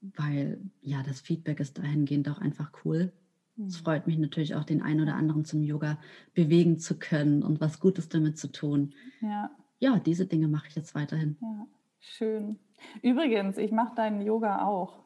weil 0.00 0.60
ja, 0.80 1.02
das 1.02 1.20
Feedback 1.20 1.60
ist 1.60 1.78
dahingehend 1.78 2.28
auch 2.28 2.38
einfach 2.38 2.70
cool. 2.84 3.12
Es 3.66 3.80
mhm. 3.80 3.84
freut 3.84 4.06
mich 4.06 4.18
natürlich 4.18 4.54
auch, 4.54 4.64
den 4.64 4.82
einen 4.82 5.02
oder 5.02 5.14
anderen 5.14 5.44
zum 5.44 5.62
Yoga 5.62 5.98
bewegen 6.34 6.78
zu 6.78 6.98
können 6.98 7.42
und 7.42 7.60
was 7.60 7.80
Gutes 7.80 8.08
damit 8.08 8.38
zu 8.38 8.52
tun. 8.52 8.94
Ja, 9.20 9.50
ja 9.80 9.98
diese 9.98 10.26
Dinge 10.26 10.48
mache 10.48 10.68
ich 10.68 10.76
jetzt 10.76 10.94
weiterhin. 10.94 11.36
Ja, 11.40 11.66
schön. 11.98 12.58
Übrigens, 13.02 13.58
ich 13.58 13.72
mache 13.72 13.94
deinen 13.96 14.22
Yoga 14.22 14.64
auch. 14.64 15.00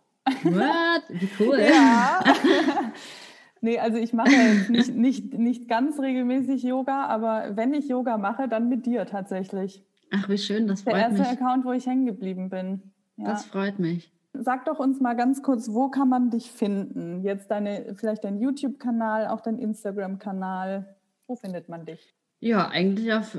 What? 0.44 1.02
Wie 1.08 1.28
cool. 1.40 1.58
ja. 1.60 2.22
nee, 3.60 3.78
also 3.78 3.96
ich 3.96 4.12
mache 4.12 4.30
nicht, 4.68 4.94
nicht, 4.94 5.32
nicht 5.32 5.68
ganz 5.68 5.98
regelmäßig 5.98 6.62
Yoga, 6.62 7.06
aber 7.06 7.56
wenn 7.56 7.72
ich 7.72 7.88
Yoga 7.88 8.18
mache, 8.18 8.48
dann 8.48 8.68
mit 8.68 8.84
dir 8.86 9.06
tatsächlich. 9.06 9.82
Ach, 10.10 10.28
wie 10.28 10.38
schön, 10.38 10.66
das 10.66 10.82
freut 10.82 10.94
mich. 10.94 11.02
Der 11.02 11.10
erste 11.10 11.20
mich. 11.20 11.40
Account, 11.40 11.64
wo 11.64 11.72
ich 11.72 11.86
hängen 11.86 12.04
geblieben 12.04 12.50
bin. 12.50 12.82
Ja. 13.16 13.30
Das 13.30 13.46
freut 13.46 13.78
mich. 13.78 14.12
Sag 14.34 14.64
doch 14.64 14.78
uns 14.78 15.00
mal 15.00 15.14
ganz 15.14 15.42
kurz, 15.42 15.68
wo 15.72 15.88
kann 15.90 16.08
man 16.08 16.30
dich 16.30 16.50
finden? 16.50 17.22
Jetzt 17.22 17.50
deine, 17.50 17.94
vielleicht 17.94 18.24
dein 18.24 18.38
YouTube-Kanal, 18.38 19.26
auch 19.26 19.42
dein 19.42 19.58
Instagram-Kanal. 19.58 20.96
Wo 21.26 21.36
findet 21.36 21.68
man 21.68 21.84
dich? 21.84 22.14
Ja, 22.40 22.68
eigentlich 22.68 23.12
auf, 23.12 23.36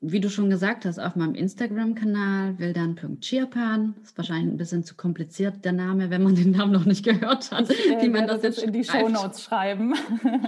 wie 0.00 0.20
du 0.20 0.30
schon 0.30 0.48
gesagt 0.48 0.84
hast, 0.84 1.00
auf 1.00 1.16
meinem 1.16 1.34
Instagram-Kanal 1.34 2.56
wildan.chiapan. 2.58 3.96
Ist 4.02 4.16
wahrscheinlich 4.16 4.54
ein 4.54 4.56
bisschen 4.56 4.84
zu 4.84 4.94
kompliziert, 4.94 5.64
der 5.64 5.72
Name, 5.72 6.08
wenn 6.10 6.22
man 6.22 6.36
den 6.36 6.52
Namen 6.52 6.72
noch 6.72 6.84
nicht 6.84 7.04
gehört 7.04 7.50
hat, 7.50 7.68
äh, 7.70 8.00
wie 8.00 8.08
man 8.08 8.28
das, 8.28 8.42
das 8.42 8.56
jetzt 8.56 8.64
in 8.64 8.72
die 8.72 8.84
Shownotes 8.84 9.42
schreiben. 9.42 9.94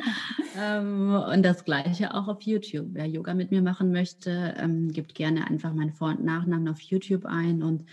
ähm, 0.63 1.13
und 1.15 1.43
das 1.43 1.65
gleiche 1.65 2.15
auch 2.15 2.29
auf 2.29 2.43
YouTube. 2.43 2.87
Wer 2.93 3.07
Yoga 3.07 3.35
mit 3.35 3.51
mir 3.51 3.61
machen 3.61 3.91
möchte, 3.91 4.55
ähm, 4.57 4.93
gibt 4.93 5.17
gerne 5.17 5.49
einfach 5.49 5.75
meinen 5.75 5.93
Vor- 5.93 6.11
und 6.11 6.25
Nachnamen 6.25 6.69
auf 6.69 6.81
YouTube 6.81 7.27
ein 7.27 7.65
und 7.65 7.85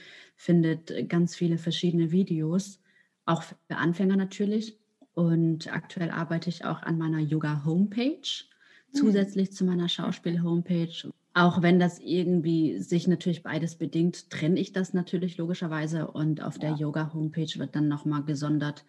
findet 0.41 1.07
ganz 1.07 1.35
viele 1.35 1.59
verschiedene 1.59 2.11
Videos, 2.11 2.79
auch 3.25 3.43
für 3.43 3.55
Anfänger 3.69 4.15
natürlich. 4.15 4.75
Und 5.13 5.71
aktuell 5.71 6.09
arbeite 6.09 6.49
ich 6.49 6.65
auch 6.65 6.81
an 6.81 6.97
meiner 6.97 7.19
Yoga-Homepage, 7.19 8.15
hm. 8.23 8.91
zusätzlich 8.91 9.51
zu 9.51 9.65
meiner 9.65 9.87
Schauspiel-Homepage. 9.87 11.11
Auch 11.35 11.61
wenn 11.61 11.79
das 11.79 11.99
irgendwie 11.99 12.79
sich 12.79 13.07
natürlich 13.07 13.43
beides 13.43 13.75
bedingt, 13.75 14.31
trenne 14.31 14.59
ich 14.59 14.73
das 14.73 14.95
natürlich 14.95 15.37
logischerweise. 15.37 16.07
Und 16.07 16.41
auf 16.41 16.57
der 16.57 16.73
Yoga-Homepage 16.73 17.59
wird 17.59 17.75
dann 17.75 17.87
nochmal 17.87 18.23
gesondert 18.23 18.83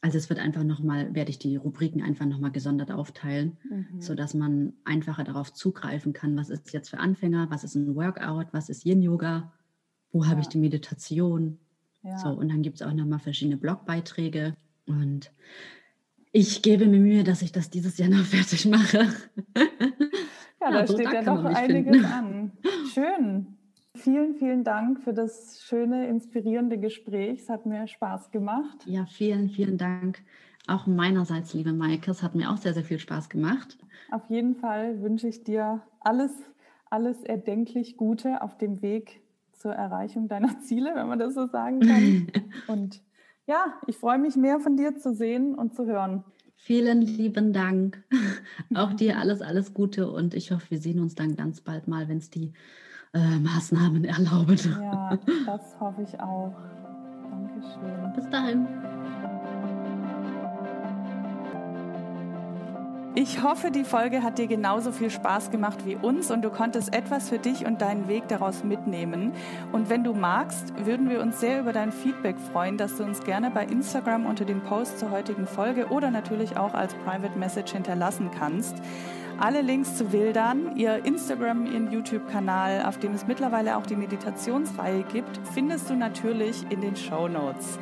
Also 0.00 0.18
es 0.18 0.28
wird 0.28 0.40
einfach 0.40 0.64
nochmal, 0.64 1.14
werde 1.14 1.30
ich 1.30 1.38
die 1.38 1.54
Rubriken 1.54 2.02
einfach 2.02 2.26
nochmal 2.26 2.50
gesondert 2.50 2.90
aufteilen, 2.90 3.56
mhm. 3.70 4.00
sodass 4.00 4.34
man 4.34 4.72
einfacher 4.84 5.22
darauf 5.22 5.52
zugreifen 5.52 6.12
kann, 6.12 6.36
was 6.36 6.50
ist 6.50 6.72
jetzt 6.72 6.90
für 6.90 6.98
Anfänger, 6.98 7.50
was 7.50 7.62
ist 7.62 7.76
ein 7.76 7.94
Workout, 7.94 8.48
was 8.52 8.68
ist 8.68 8.84
Yin-Yoga, 8.84 9.52
wo 10.16 10.22
ja. 10.22 10.30
habe 10.30 10.40
ich 10.40 10.48
die 10.48 10.58
Meditation. 10.58 11.58
Ja. 12.02 12.18
So, 12.18 12.30
und 12.30 12.48
dann 12.48 12.62
gibt 12.62 12.80
es 12.80 12.86
auch 12.86 12.92
nochmal 12.92 13.18
verschiedene 13.18 13.56
Blogbeiträge. 13.56 14.54
Und 14.86 15.30
ich 16.32 16.62
gebe 16.62 16.86
mir 16.86 17.00
Mühe, 17.00 17.24
dass 17.24 17.42
ich 17.42 17.52
das 17.52 17.68
dieses 17.68 17.98
Jahr 17.98 18.08
noch 18.10 18.24
fertig 18.24 18.66
mache. 18.66 19.08
Ja, 20.60 20.70
da 20.70 20.86
so 20.86 20.94
steht 20.94 21.12
ja 21.12 21.22
doch 21.22 21.44
einiges 21.44 21.92
finden. 21.92 22.04
an. 22.04 22.52
Schön. 22.92 23.46
Vielen, 23.94 24.34
vielen 24.34 24.64
Dank 24.64 25.00
für 25.00 25.12
das 25.14 25.62
schöne, 25.62 26.06
inspirierende 26.08 26.78
Gespräch. 26.78 27.40
Es 27.40 27.48
hat 27.48 27.66
mir 27.66 27.86
Spaß 27.86 28.30
gemacht. 28.30 28.84
Ja, 28.86 29.06
vielen, 29.06 29.48
vielen 29.48 29.78
Dank. 29.78 30.22
Auch 30.66 30.86
meinerseits, 30.86 31.54
liebe 31.54 31.72
Maike, 31.72 32.10
es 32.10 32.22
hat 32.22 32.34
mir 32.34 32.50
auch 32.50 32.56
sehr, 32.56 32.74
sehr 32.74 32.84
viel 32.84 32.98
Spaß 32.98 33.28
gemacht. 33.28 33.78
Auf 34.10 34.28
jeden 34.28 34.54
Fall 34.54 35.00
wünsche 35.00 35.28
ich 35.28 35.44
dir 35.44 35.82
alles, 36.00 36.32
alles 36.90 37.22
erdenklich 37.22 37.96
Gute 37.96 38.42
auf 38.42 38.58
dem 38.58 38.82
Weg 38.82 39.22
zur 39.56 39.72
Erreichung 39.72 40.28
deiner 40.28 40.60
Ziele, 40.60 40.94
wenn 40.94 41.08
man 41.08 41.18
das 41.18 41.34
so 41.34 41.46
sagen 41.46 41.80
kann. 41.80 42.26
Und 42.66 43.02
ja, 43.46 43.74
ich 43.86 43.96
freue 43.96 44.18
mich 44.18 44.36
mehr 44.36 44.60
von 44.60 44.76
dir 44.76 44.96
zu 44.96 45.14
sehen 45.14 45.54
und 45.54 45.74
zu 45.74 45.86
hören. 45.86 46.24
Vielen 46.56 47.00
lieben 47.00 47.52
Dank. 47.52 48.02
Auch 48.74 48.92
dir 48.92 49.18
alles, 49.18 49.40
alles 49.40 49.72
Gute 49.72 50.10
und 50.10 50.34
ich 50.34 50.50
hoffe, 50.50 50.70
wir 50.70 50.78
sehen 50.78 50.98
uns 50.98 51.14
dann 51.14 51.36
ganz 51.36 51.60
bald 51.60 51.86
mal, 51.86 52.08
wenn 52.08 52.18
es 52.18 52.30
die 52.30 52.54
äh, 53.14 53.38
Maßnahmen 53.38 54.04
erlauben. 54.04 54.58
Ja, 54.80 55.16
das 55.44 55.78
hoffe 55.78 56.02
ich 56.02 56.18
auch. 56.18 56.54
Dankeschön. 57.30 58.12
Bis 58.16 58.28
dahin. 58.30 58.66
Ich 63.18 63.42
hoffe, 63.42 63.70
die 63.70 63.84
Folge 63.84 64.22
hat 64.22 64.36
dir 64.36 64.46
genauso 64.46 64.92
viel 64.92 65.08
Spaß 65.08 65.50
gemacht 65.50 65.86
wie 65.86 65.96
uns 65.96 66.30
und 66.30 66.42
du 66.42 66.50
konntest 66.50 66.94
etwas 66.94 67.30
für 67.30 67.38
dich 67.38 67.64
und 67.64 67.80
deinen 67.80 68.08
Weg 68.08 68.28
daraus 68.28 68.62
mitnehmen. 68.62 69.32
Und 69.72 69.88
wenn 69.88 70.04
du 70.04 70.12
magst, 70.12 70.74
würden 70.84 71.08
wir 71.08 71.22
uns 71.22 71.40
sehr 71.40 71.60
über 71.60 71.72
dein 71.72 71.92
Feedback 71.92 72.36
freuen, 72.52 72.76
dass 72.76 72.98
du 72.98 73.04
uns 73.04 73.20
gerne 73.20 73.50
bei 73.50 73.64
Instagram 73.64 74.26
unter 74.26 74.44
dem 74.44 74.60
Post 74.60 74.98
zur 74.98 75.12
heutigen 75.12 75.46
Folge 75.46 75.86
oder 75.86 76.10
natürlich 76.10 76.58
auch 76.58 76.74
als 76.74 76.92
Private 76.92 77.38
Message 77.38 77.72
hinterlassen 77.72 78.30
kannst. 78.38 78.76
Alle 79.40 79.62
Links 79.62 79.96
zu 79.96 80.12
Wildern, 80.12 80.76
ihr 80.76 81.06
Instagram, 81.06 81.64
ihren 81.64 81.90
YouTube-Kanal, 81.90 82.84
auf 82.84 82.98
dem 82.98 83.14
es 83.14 83.26
mittlerweile 83.26 83.78
auch 83.78 83.86
die 83.86 83.96
Meditationsreihe 83.96 85.04
gibt, 85.04 85.40
findest 85.54 85.88
du 85.88 85.94
natürlich 85.94 86.66
in 86.68 86.82
den 86.82 86.96
Show 86.96 87.28
Notes. 87.28 87.78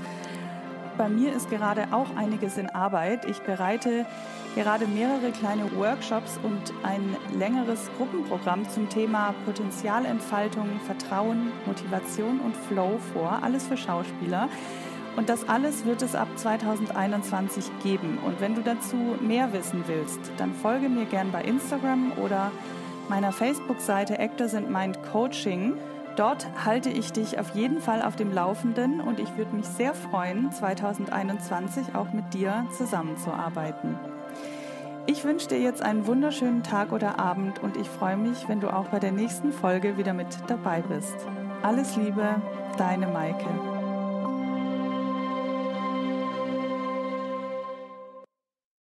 Bei 0.97 1.09
mir 1.09 1.33
ist 1.33 1.51
gerade 1.51 1.89
auch 1.91 2.15
einiges 2.17 2.57
in 2.57 2.71
Arbeit. 2.71 3.25
Ich 3.25 3.41
bereite 3.41 4.07
gerade 4.55 4.87
mehrere 4.87 5.31
kleine 5.31 5.75
Workshops 5.77 6.39
und 6.43 6.73
ein 6.83 7.17
längeres 7.37 7.91
Gruppenprogramm 7.97 8.69
zum 8.69 8.89
Thema 8.89 9.35
Potenzialentfaltung, 9.45 10.69
Vertrauen, 10.87 11.53
Motivation 11.67 12.41
und 12.41 12.57
Flow 12.57 12.99
vor. 13.13 13.41
Alles 13.43 13.67
für 13.67 13.77
Schauspieler. 13.77 14.49
Und 15.17 15.29
das 15.29 15.49
alles 15.49 15.85
wird 15.85 16.03
es 16.03 16.15
ab 16.15 16.29
2021 16.37 17.67
geben. 17.83 18.19
Und 18.25 18.41
wenn 18.41 18.55
du 18.55 18.63
dazu 18.63 18.97
mehr 19.21 19.53
wissen 19.53 19.85
willst, 19.87 20.19
dann 20.39 20.53
folge 20.55 20.89
mir 20.89 21.05
gern 21.05 21.31
bei 21.31 21.43
Instagram 21.43 22.13
oder 22.17 22.51
meiner 23.09 23.33
Facebook-Seite 23.33 24.19
Actors 24.19 24.55
and 24.55 24.71
Mind 24.71 24.99
Coaching. 25.13 25.75
Dort 26.17 26.47
halte 26.65 26.91
ich 26.91 27.13
dich 27.13 27.39
auf 27.39 27.55
jeden 27.55 27.81
Fall 27.81 28.03
auf 28.03 28.17
dem 28.17 28.33
Laufenden 28.33 29.01
und 29.01 29.19
ich 29.19 29.37
würde 29.37 29.55
mich 29.55 29.67
sehr 29.67 29.95
freuen, 29.95 30.53
2021 30.53 31.95
auch 31.95 32.13
mit 32.13 32.33
dir 32.35 32.67
zusammenzuarbeiten. 32.77 34.14
Ich 35.07 35.23
wünsche 35.23 35.49
dir 35.49 35.61
jetzt 35.61 35.83
einen 35.83 36.07
wunderschönen 36.07 36.63
Tag 36.63 36.91
oder 36.91 37.19
Abend 37.19 37.63
und 37.63 37.77
ich 37.77 37.89
freue 37.89 38.17
mich, 38.17 38.49
wenn 38.49 38.61
du 38.61 38.73
auch 38.73 38.87
bei 38.87 38.99
der 38.99 39.13
nächsten 39.13 39.53
Folge 39.53 39.99
wieder 39.99 40.15
mit 40.15 40.29
dabei 40.47 40.81
bist. 40.81 41.15
Alles 41.63 41.95
Liebe, 41.97 42.41
deine 42.79 43.07
Maike. 43.07 43.74